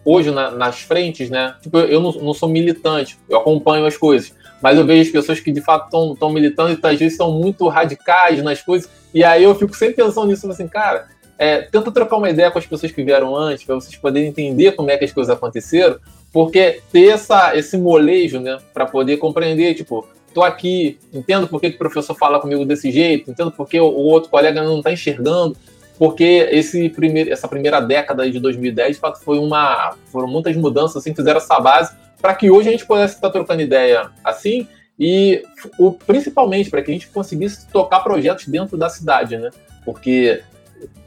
hoje 0.05 0.31
na, 0.31 0.51
nas 0.53 0.81
frentes, 0.81 1.31
né? 1.31 1.57
Tipo, 1.63 1.79
eu 1.79 2.01
não, 2.01 2.13
não, 2.13 2.35
sou 2.35 2.49
militante, 2.49 3.19
eu 3.29 3.39
acompanho 3.39 3.87
as 3.87 3.97
coisas, 3.97 4.33
mas 4.63 4.79
eu 4.79 4.87
vejo 4.87 5.03
as 5.03 5.09
pessoas 5.09 5.41
que 5.41 5.51
de 5.51 5.61
fato 5.61 6.13
estão 6.13 6.31
militando 6.31 6.71
e 6.71 6.87
às 6.87 6.99
vezes 6.99 7.19
muito 7.19 7.67
radicais 7.67 8.43
nas 8.43 8.63
coisas, 8.63 8.89
e 9.13 9.25
aí 9.25 9.43
eu 9.43 9.55
fico 9.55 9.75
sempre 9.75 9.97
pensando 9.97 10.29
nisso, 10.29 10.49
assim, 10.49 10.69
cara, 10.69 11.09
é, 11.39 11.63
tenta 11.63 11.91
trocar 11.91 12.17
uma 12.17 12.31
ideia 12.31 12.51
com 12.51 12.59
as 12.59 12.67
pessoas 12.67 12.93
que 12.93 13.03
vieram 13.03 13.35
antes, 13.35 13.65
para 13.65 13.75
vocês 13.75 13.97
poderem 13.97 14.29
entender 14.29 14.73
como 14.73 14.91
é 14.91 14.97
que 14.97 15.05
as 15.05 15.13
coisas 15.13 15.35
aconteceram, 15.35 15.99
porque 16.33 16.81
ter 16.93 17.09
essa, 17.09 17.57
esse 17.57 17.77
molejo, 17.77 18.39
né, 18.39 18.59
para 18.73 18.87
poder 18.87 19.17
compreender, 19.17 19.75
tipo, 19.75 20.07
tô 20.33 20.43
aqui, 20.43 20.99
entendo 21.13 21.49
por 21.49 21.61
que, 21.61 21.71
que 21.71 21.77
o 21.77 21.79
professor 21.79 22.15
fala 22.15 22.39
comigo 22.39 22.65
desse 22.65 22.91
jeito, 22.93 23.31
entendo 23.31 23.51
por 23.51 23.69
que 23.69 23.81
o 23.81 23.87
outro 23.87 24.31
colega 24.31 24.63
não 24.63 24.79
está 24.79 24.93
enxergando, 24.93 25.57
porque 25.99 26.49
esse 26.51 26.89
primeiro, 26.91 27.33
essa 27.33 27.49
primeira 27.49 27.81
década 27.81 28.31
de 28.31 28.39
2010, 28.39 28.97
de 28.97 29.01
fato, 29.01 29.19
foi 29.21 29.39
uma, 29.39 29.95
foram 30.07 30.29
muitas 30.29 30.55
mudanças, 30.57 30.97
assim, 30.97 31.15
fizeram 31.15 31.39
essa 31.39 31.59
base 31.59 31.95
para 32.21 32.35
que 32.35 32.51
hoje 32.51 32.69
a 32.69 32.73
gente 32.73 32.87
pudesse 32.87 33.15
estar 33.15 33.31
trocando 33.31 33.63
ideia 33.63 34.11
assim 34.25 34.67
e 34.99 35.43
o, 35.79 35.93
principalmente 35.93 36.71
para 36.71 36.83
que 36.83 36.91
a 36.91 36.95
gente 36.95 37.09
conseguisse 37.09 37.67
tocar 37.69 38.01
projetos 38.01 38.47
dentro 38.49 38.77
da 38.77 38.89
cidade, 38.89 39.37
né? 39.37 39.51
Porque 39.85 40.43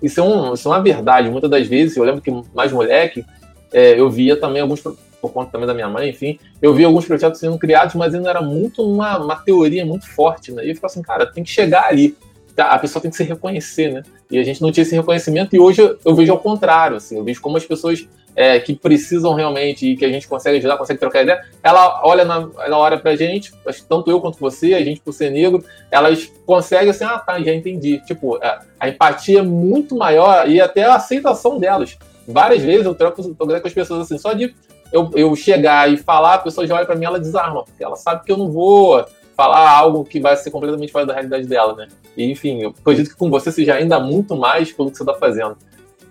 isso 0.01 0.19
é, 0.19 0.23
um, 0.23 0.53
isso 0.53 0.67
é 0.67 0.71
uma 0.71 0.81
verdade. 0.81 1.29
Muitas 1.29 1.49
das 1.49 1.67
vezes, 1.67 1.97
eu 1.97 2.03
lembro 2.03 2.21
que 2.21 2.31
mais 2.53 2.71
moleque, 2.71 3.25
é, 3.73 3.99
eu 3.99 4.09
via 4.09 4.37
também 4.37 4.61
alguns 4.61 4.81
por 5.21 5.33
conta 5.33 5.51
também 5.51 5.67
da 5.67 5.73
minha 5.73 5.89
mãe, 5.89 6.09
enfim, 6.09 6.39
eu 6.61 6.73
vi 6.73 6.85
alguns 6.85 7.05
projetos 7.05 7.41
sendo 7.41 7.57
criados, 7.57 7.93
mas 7.95 8.15
ainda 8.15 8.29
era 8.29 8.41
muito 8.41 8.81
uma, 8.81 9.17
uma 9.17 9.35
teoria 9.35 9.85
muito 9.85 10.07
forte, 10.09 10.51
né? 10.51 10.65
E 10.65 10.69
eu 10.69 10.75
ficava 10.75 10.91
assim, 10.91 11.01
cara, 11.01 11.25
tem 11.25 11.43
que 11.43 11.49
chegar 11.49 11.87
ali. 11.87 12.15
A 12.57 12.77
pessoa 12.79 13.01
tem 13.01 13.11
que 13.11 13.17
se 13.17 13.23
reconhecer, 13.23 13.91
né? 13.91 14.03
E 14.29 14.37
a 14.37 14.43
gente 14.43 14.61
não 14.61 14.71
tinha 14.71 14.83
esse 14.83 14.95
reconhecimento 14.95 15.55
e 15.55 15.59
hoje 15.59 15.81
eu 16.03 16.15
vejo 16.15 16.31
ao 16.31 16.39
contrário, 16.39 16.97
assim, 16.97 17.17
eu 17.17 17.23
vejo 17.23 17.41
como 17.41 17.57
as 17.57 17.65
pessoas 17.65 18.07
é, 18.35 18.59
que 18.59 18.75
precisam 18.75 19.33
realmente 19.33 19.85
e 19.85 19.97
que 19.97 20.05
a 20.05 20.09
gente 20.09 20.27
consegue 20.27 20.57
ajudar, 20.59 20.77
consegue 20.77 20.99
trocar 20.99 21.23
ideia, 21.23 21.43
ela 21.63 22.01
olha 22.05 22.23
na, 22.23 22.47
ela 22.59 22.77
olha 22.77 22.97
pra 22.97 23.15
gente, 23.15 23.51
tanto 23.87 24.09
eu 24.09 24.21
quanto 24.21 24.39
você, 24.39 24.73
a 24.73 24.83
gente 24.83 25.01
por 25.01 25.13
ser 25.13 25.29
negro, 25.29 25.63
elas 25.91 26.31
conseguem 26.45 26.89
assim, 26.89 27.03
ah, 27.03 27.19
tá, 27.19 27.39
já 27.41 27.53
entendi. 27.53 27.99
Tipo, 28.05 28.37
a, 28.37 28.61
a 28.79 28.89
empatia 28.89 29.39
é 29.39 29.43
muito 29.43 29.95
maior 29.95 30.49
e 30.49 30.61
até 30.61 30.85
a 30.85 30.95
aceitação 30.95 31.59
delas. 31.59 31.97
Várias 32.27 32.61
vezes 32.61 32.85
eu 32.85 32.95
troco, 32.95 33.35
com 33.35 33.51
as 33.51 33.73
pessoas 33.73 34.01
assim, 34.01 34.17
só 34.17 34.33
de 34.33 34.55
eu, 34.91 35.09
eu 35.15 35.35
chegar 35.35 35.91
e 35.91 35.97
falar, 35.97 36.35
a 36.35 36.39
pessoa 36.39 36.65
já 36.65 36.75
olha 36.75 36.85
para 36.85 36.95
mim 36.95 37.05
ela 37.05 37.19
desarma, 37.19 37.63
porque 37.63 37.83
ela 37.83 37.95
sabe 37.95 38.23
que 38.23 38.31
eu 38.31 38.37
não 38.37 38.49
vou 38.51 39.05
falar 39.39 39.71
algo 39.71 40.03
que 40.03 40.19
vai 40.19 40.35
ser 40.35 40.51
completamente 40.51 40.91
fora 40.91 41.05
da 41.05 41.13
realidade 41.13 41.47
dela, 41.47 41.73
né? 41.73 41.87
E, 42.17 42.29
enfim, 42.29 42.61
eu 42.61 42.75
acredito 42.77 43.11
que 43.11 43.15
com 43.15 43.29
você 43.29 43.49
seja 43.53 43.73
ainda 43.75 43.97
muito 43.97 44.35
mais 44.35 44.73
pelo 44.73 44.91
que 44.91 44.97
você 44.97 45.03
está 45.03 45.13
fazendo. 45.13 45.55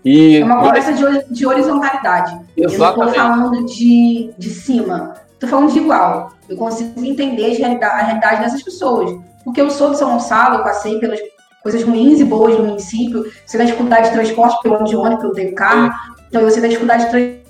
E... 0.02 0.38
É 0.38 0.44
uma 0.46 0.62
conversa 0.62 0.94
de, 0.94 1.34
de 1.34 1.46
horizontalidade. 1.46 2.40
Exatamente. 2.56 2.56
Eu 2.56 2.78
não 2.78 2.88
estou 2.88 3.08
falando 3.12 3.66
de, 3.66 4.30
de 4.38 4.48
cima, 4.48 5.12
estou 5.34 5.46
falando 5.46 5.70
de 5.70 5.78
igual. 5.78 6.32
Eu 6.48 6.56
consigo 6.56 7.04
entender 7.04 7.62
a 7.62 7.96
realidade, 7.98 8.40
dessas 8.40 8.62
pessoas. 8.62 9.14
Porque 9.44 9.60
eu 9.60 9.68
sou 9.68 9.90
de 9.90 9.98
São 9.98 10.12
Gonçalo, 10.12 10.60
eu 10.60 10.64
passei 10.64 10.98
pelas 10.98 11.20
coisas 11.62 11.82
ruins 11.82 12.20
e 12.20 12.24
boas 12.24 12.56
do 12.56 12.62
município, 12.62 13.30
sei 13.44 13.58
da 13.58 13.66
dificuldade 13.66 14.08
de 14.08 14.14
transporte 14.14 14.56
pelo 14.62 14.76
ano 14.76 14.86
de 14.86 14.96
ônibus, 14.96 15.20
pelo 15.20 15.34
tempo 15.34 15.54
carro, 15.54 15.92
então 16.28 16.40
eu 16.40 16.50
sei 16.50 16.62
da 16.62 16.68
dificuldade 16.68 17.04
de 17.04 17.10
transporte 17.10 17.47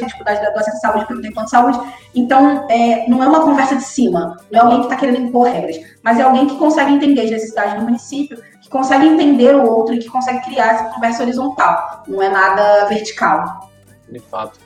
dificuldade 0.00 0.40
do 0.40 0.58
acesso 0.58 0.76
à 0.76 0.80
saúde 0.80 1.00
porque 1.00 1.14
não 1.14 1.22
tem 1.22 1.32
plano 1.32 1.46
de 1.46 1.50
saúde. 1.50 1.80
Então, 2.14 2.66
é, 2.70 3.08
não 3.08 3.22
é 3.22 3.28
uma 3.28 3.40
conversa 3.42 3.76
de 3.76 3.84
cima, 3.84 4.36
não 4.50 4.60
é 4.60 4.62
alguém 4.62 4.78
que 4.80 4.86
está 4.86 4.96
querendo 4.96 5.20
impor 5.20 5.48
regras, 5.48 5.76
mas 6.02 6.18
é 6.18 6.22
alguém 6.22 6.46
que 6.46 6.56
consegue 6.56 6.92
entender 6.92 7.22
as 7.22 7.30
necessidades 7.30 7.74
do 7.74 7.82
município, 7.82 8.40
que 8.60 8.68
consegue 8.68 9.06
entender 9.06 9.54
o 9.54 9.64
outro 9.64 9.94
e 9.94 9.98
que 9.98 10.08
consegue 10.08 10.44
criar 10.44 10.74
essa 10.74 10.84
conversa 10.84 11.22
horizontal, 11.22 12.04
não 12.06 12.22
é 12.22 12.28
nada 12.28 12.86
vertical. 12.86 13.70
De 14.08 14.18
fato. 14.20 14.58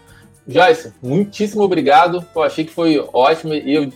Joyce, 0.47 0.93
muitíssimo 1.03 1.63
obrigado. 1.63 2.23
Pô, 2.33 2.43
achei 2.43 2.65
que 2.65 2.73
foi 2.73 2.99
ótimo 3.13 3.53
e 3.53 3.75
eu, 3.75 3.93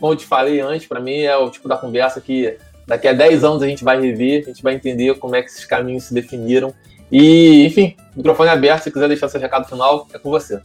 como 0.00 0.12
eu 0.12 0.16
te 0.16 0.26
falei 0.26 0.60
antes, 0.60 0.86
para 0.86 1.00
mim 1.00 1.20
é 1.20 1.36
o 1.36 1.50
tipo 1.50 1.68
da 1.68 1.76
conversa 1.76 2.20
que 2.20 2.56
daqui 2.86 3.06
a 3.06 3.12
10 3.12 3.44
anos 3.44 3.62
a 3.62 3.66
gente 3.66 3.84
vai 3.84 4.00
rever, 4.00 4.44
a 4.44 4.46
gente 4.46 4.62
vai 4.62 4.74
entender 4.74 5.14
como 5.18 5.36
é 5.36 5.42
que 5.42 5.50
esses 5.50 5.66
caminhos 5.66 6.04
se 6.04 6.14
definiram 6.14 6.74
e, 7.12 7.66
enfim, 7.66 7.94
microfone 8.16 8.48
aberto, 8.48 8.84
se 8.84 8.90
quiser 8.90 9.06
deixar 9.06 9.28
seu 9.28 9.38
recado 9.38 9.68
final, 9.68 10.06
é 10.14 10.18
com 10.18 10.30
você. 10.30 10.62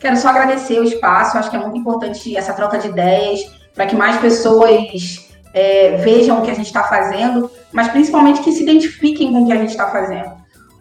Quero 0.00 0.16
só 0.16 0.30
agradecer 0.30 0.80
o 0.80 0.84
espaço, 0.84 1.38
acho 1.38 1.48
que 1.48 1.56
é 1.56 1.60
muito 1.60 1.78
importante 1.78 2.36
essa 2.36 2.52
troca 2.52 2.76
de 2.76 2.88
ideias, 2.88 3.40
para 3.72 3.86
que 3.86 3.94
mais 3.94 4.16
pessoas 4.16 5.30
é, 5.54 5.96
vejam 5.98 6.40
o 6.40 6.42
que 6.42 6.50
a 6.50 6.54
gente 6.54 6.66
está 6.66 6.82
fazendo, 6.82 7.48
mas 7.72 7.88
principalmente 7.88 8.40
que 8.40 8.50
se 8.50 8.64
identifiquem 8.64 9.32
com 9.32 9.44
o 9.44 9.46
que 9.46 9.52
a 9.52 9.56
gente 9.56 9.70
está 9.70 9.88
fazendo. 9.90 10.32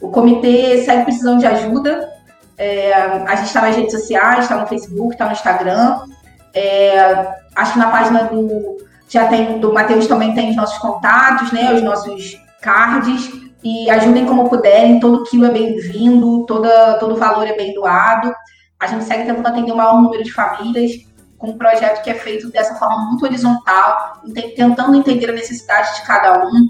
O 0.02 0.10
comitê 0.10 0.84
segue 0.84 1.04
precisando 1.04 1.40
de 1.40 1.46
ajuda, 1.46 2.12
é, 2.58 2.94
a 2.94 3.36
gente 3.36 3.48
está 3.48 3.62
nas 3.62 3.76
redes 3.76 3.92
sociais, 3.92 4.46
está 4.46 4.58
no 4.58 4.68
Facebook, 4.68 5.14
está 5.14 5.26
no 5.26 5.32
Instagram. 5.32 6.02
É, 6.54 7.28
acho 7.56 7.74
que 7.74 7.80
na 7.80 7.92
página 7.92 8.24
do 8.24 8.78
já 9.08 9.28
tem 9.28 9.60
do 9.60 9.72
Matheus 9.72 10.08
também 10.08 10.34
tem 10.34 10.50
os 10.50 10.56
nossos 10.56 10.78
contatos, 10.80 11.52
né, 11.52 11.74
os 11.74 11.84
nossos 11.84 12.42
cards 12.62 13.32
e 13.64 13.90
ajudem 13.90 14.26
como 14.26 14.50
puderem, 14.50 15.00
todo 15.00 15.24
quilo 15.24 15.46
é 15.46 15.52
bem-vindo, 15.52 16.46
todo 16.46 17.16
valor 17.16 17.48
é 17.48 17.56
bem 17.56 17.74
doado. 17.74 18.34
A 18.80 18.88
gente 18.88 19.06
segue 19.06 19.26
tentando 19.26 19.48
atender 19.48 19.72
o 19.72 19.78
maior 19.78 20.02
número 20.02 20.24
de 20.24 20.32
famílias, 20.32 20.92
com 21.38 21.52
um 21.52 21.58
projeto 21.58 22.04
que 22.04 22.10
é 22.10 22.14
feito 22.14 22.50
dessa 22.50 22.76
forma 22.76 23.06
muito 23.10 23.26
horizontal, 23.26 24.22
tentando 24.56 24.96
entender 24.96 25.30
a 25.30 25.34
necessidade 25.34 25.96
de 25.96 26.06
cada 26.06 26.46
um 26.46 26.68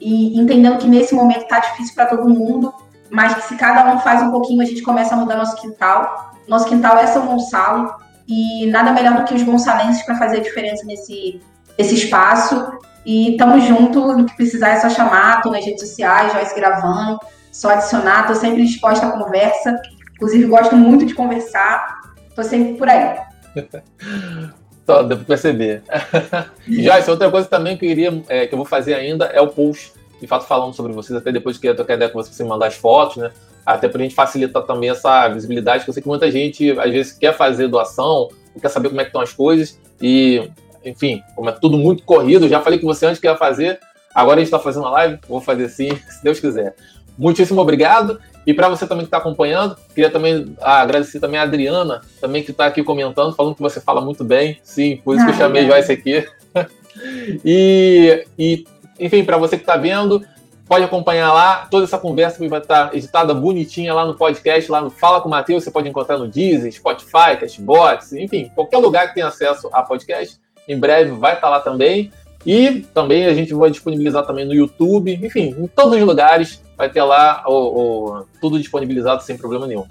e 0.00 0.38
entendendo 0.38 0.78
que 0.78 0.86
nesse 0.86 1.14
momento 1.14 1.42
está 1.42 1.60
difícil 1.60 1.94
para 1.94 2.06
todo 2.06 2.28
mundo, 2.28 2.72
mas 3.10 3.34
que 3.34 3.42
se 3.42 3.56
cada 3.56 3.94
um 3.94 3.98
faz 4.00 4.22
um 4.22 4.30
pouquinho, 4.30 4.62
a 4.62 4.66
gente 4.66 4.82
começa 4.82 5.14
a 5.14 5.18
mudar 5.18 5.36
nosso 5.36 5.56
quintal. 5.56 6.34
Nosso 6.46 6.66
quintal 6.66 6.98
é 6.98 7.06
São 7.06 7.26
Gonçalo 7.26 7.94
e 8.26 8.66
nada 8.66 8.92
melhor 8.92 9.14
do 9.16 9.24
que 9.24 9.34
os 9.34 9.42
gonçalenses 9.42 10.02
para 10.04 10.16
fazer 10.16 10.38
a 10.38 10.42
diferença 10.42 10.84
nesse, 10.84 11.40
nesse 11.78 11.94
espaço. 11.94 12.78
E 13.04 13.32
estamos 13.32 13.64
junto, 13.64 14.16
no 14.16 14.24
que 14.24 14.34
precisar 14.36 14.70
é 14.70 14.80
só 14.80 14.88
chamar, 14.88 15.42
tô 15.42 15.50
nas 15.50 15.64
redes 15.64 15.80
sociais, 15.80 16.32
Joyce 16.32 16.54
gravando, 16.54 17.18
só 17.52 17.70
adicionar, 17.70 18.26
tô 18.26 18.34
sempre 18.34 18.64
disposta 18.64 19.06
à 19.06 19.12
conversa. 19.12 19.76
Inclusive, 20.14 20.46
gosto 20.46 20.74
muito 20.74 21.04
de 21.04 21.14
conversar, 21.14 22.00
tô 22.34 22.42
sempre 22.42 22.74
por 22.74 22.88
aí. 22.88 23.18
Só, 24.86 25.02
deu 25.02 25.16
pra 25.16 25.26
perceber. 25.26 25.82
Joyce, 26.68 27.10
outra 27.10 27.30
coisa 27.30 27.48
também 27.48 27.76
que 27.76 27.86
eu 27.86 27.88
queria, 27.88 28.22
é, 28.28 28.46
que 28.46 28.52
eu 28.52 28.58
vou 28.58 28.66
fazer 28.66 28.94
ainda 28.94 29.24
é 29.26 29.40
o 29.40 29.48
post, 29.48 29.94
de 30.20 30.26
fato, 30.26 30.46
falando 30.46 30.74
sobre 30.74 30.92
vocês, 30.92 31.18
até 31.18 31.32
depois 31.32 31.56
que 31.56 31.66
eu 31.66 31.74
trocar 31.74 31.94
ideia 31.94 32.10
com 32.10 32.22
você, 32.22 32.30
você 32.30 32.44
mandar 32.44 32.66
as 32.66 32.74
fotos, 32.74 33.16
né? 33.16 33.30
Até 33.64 33.88
pra 33.88 34.02
gente 34.02 34.14
facilitar 34.14 34.62
também 34.64 34.90
essa 34.90 35.26
visibilidade, 35.28 35.84
que 35.84 35.90
eu 35.90 35.94
sei 35.94 36.02
que 36.02 36.08
muita 36.08 36.30
gente, 36.30 36.78
às 36.78 36.92
vezes, 36.92 37.12
quer 37.12 37.34
fazer 37.34 37.66
doação, 37.68 38.28
quer 38.60 38.68
saber 38.68 38.90
como 38.90 39.00
é 39.00 39.04
que 39.04 39.08
estão 39.08 39.22
as 39.22 39.32
coisas, 39.32 39.80
e 40.02 40.50
enfim, 40.84 41.22
como 41.34 41.48
é 41.48 41.52
tudo 41.52 41.78
muito 41.78 42.02
corrido, 42.04 42.48
já 42.48 42.60
falei 42.60 42.78
com 42.78 42.86
você 42.86 43.06
antes 43.06 43.20
que 43.20 43.26
ia 43.26 43.36
fazer, 43.36 43.78
agora 44.14 44.36
a 44.36 44.40
gente 44.40 44.48
está 44.48 44.58
fazendo 44.58 44.86
a 44.86 44.90
live, 44.90 45.18
vou 45.28 45.40
fazer 45.40 45.68
sim, 45.68 45.90
se 46.08 46.22
Deus 46.22 46.40
quiser. 46.40 46.74
Muitíssimo 47.16 47.60
obrigado. 47.60 48.20
E 48.46 48.52
para 48.52 48.68
você 48.68 48.86
também 48.86 49.04
que 49.04 49.08
está 49.08 49.18
acompanhando, 49.18 49.76
queria 49.94 50.10
também 50.10 50.54
ah, 50.60 50.80
agradecer 50.80 51.18
também 51.18 51.40
a 51.40 51.44
Adriana, 51.44 52.02
também 52.20 52.42
que 52.42 52.50
está 52.50 52.66
aqui 52.66 52.82
comentando, 52.82 53.34
falando 53.34 53.54
que 53.54 53.62
você 53.62 53.80
fala 53.80 54.02
muito 54.02 54.22
bem. 54.22 54.58
Sim, 54.62 55.00
por 55.02 55.14
isso 55.14 55.22
ah, 55.22 55.26
que 55.26 55.32
eu 55.32 55.36
ah, 55.36 55.38
chamei 55.38 55.64
é. 55.64 55.68
Joyce 55.68 55.92
aqui. 55.92 56.28
e, 57.42 58.26
e, 58.38 58.66
enfim, 59.00 59.24
para 59.24 59.38
você 59.38 59.56
que 59.56 59.62
está 59.62 59.76
vendo, 59.76 60.22
pode 60.66 60.84
acompanhar 60.84 61.32
lá. 61.32 61.66
Toda 61.70 61.84
essa 61.84 61.96
conversa 61.96 62.46
vai 62.46 62.60
estar 62.60 62.90
tá 62.90 62.96
editada 62.96 63.32
bonitinha 63.32 63.94
lá 63.94 64.04
no 64.04 64.14
podcast, 64.14 64.70
lá 64.70 64.82
no 64.82 64.90
Fala 64.90 65.22
com 65.22 65.28
o 65.28 65.30
Matheus. 65.30 65.64
Você 65.64 65.70
pode 65.70 65.88
encontrar 65.88 66.18
no 66.18 66.28
Deezer, 66.28 66.70
Spotify, 66.70 67.38
Cashbox, 67.40 68.12
enfim, 68.12 68.50
qualquer 68.54 68.76
lugar 68.76 69.08
que 69.08 69.14
tenha 69.14 69.28
acesso 69.28 69.70
a 69.72 69.82
podcast 69.82 70.38
em 70.68 70.78
breve 70.78 71.12
vai 71.12 71.34
estar 71.34 71.48
lá 71.48 71.60
também. 71.60 72.12
E 72.46 72.84
também 72.92 73.24
a 73.26 73.32
gente 73.32 73.54
vai 73.54 73.70
disponibilizar 73.70 74.26
também 74.26 74.44
no 74.44 74.54
YouTube, 74.54 75.18
enfim, 75.22 75.54
em 75.58 75.66
todos 75.66 75.96
os 75.96 76.04
lugares 76.04 76.62
vai 76.76 76.90
ter 76.90 77.02
lá 77.02 77.42
o, 77.46 77.52
o 77.52 78.26
tudo 78.40 78.58
disponibilizado 78.58 79.22
sem 79.22 79.36
problema 79.36 79.66
nenhum. 79.66 79.86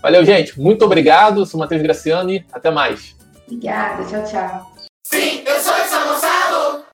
Valeu, 0.00 0.24
gente. 0.24 0.60
Muito 0.60 0.84
obrigado. 0.84 1.44
Sou 1.44 1.58
Matheus 1.58 1.82
Graciani. 1.82 2.44
Até 2.52 2.70
mais. 2.70 3.16
Obrigada. 3.46 4.04
Tchau, 4.04 4.24
tchau. 4.24 4.72
Sim, 5.04 5.42
eu 5.44 5.58
sou 5.58 5.74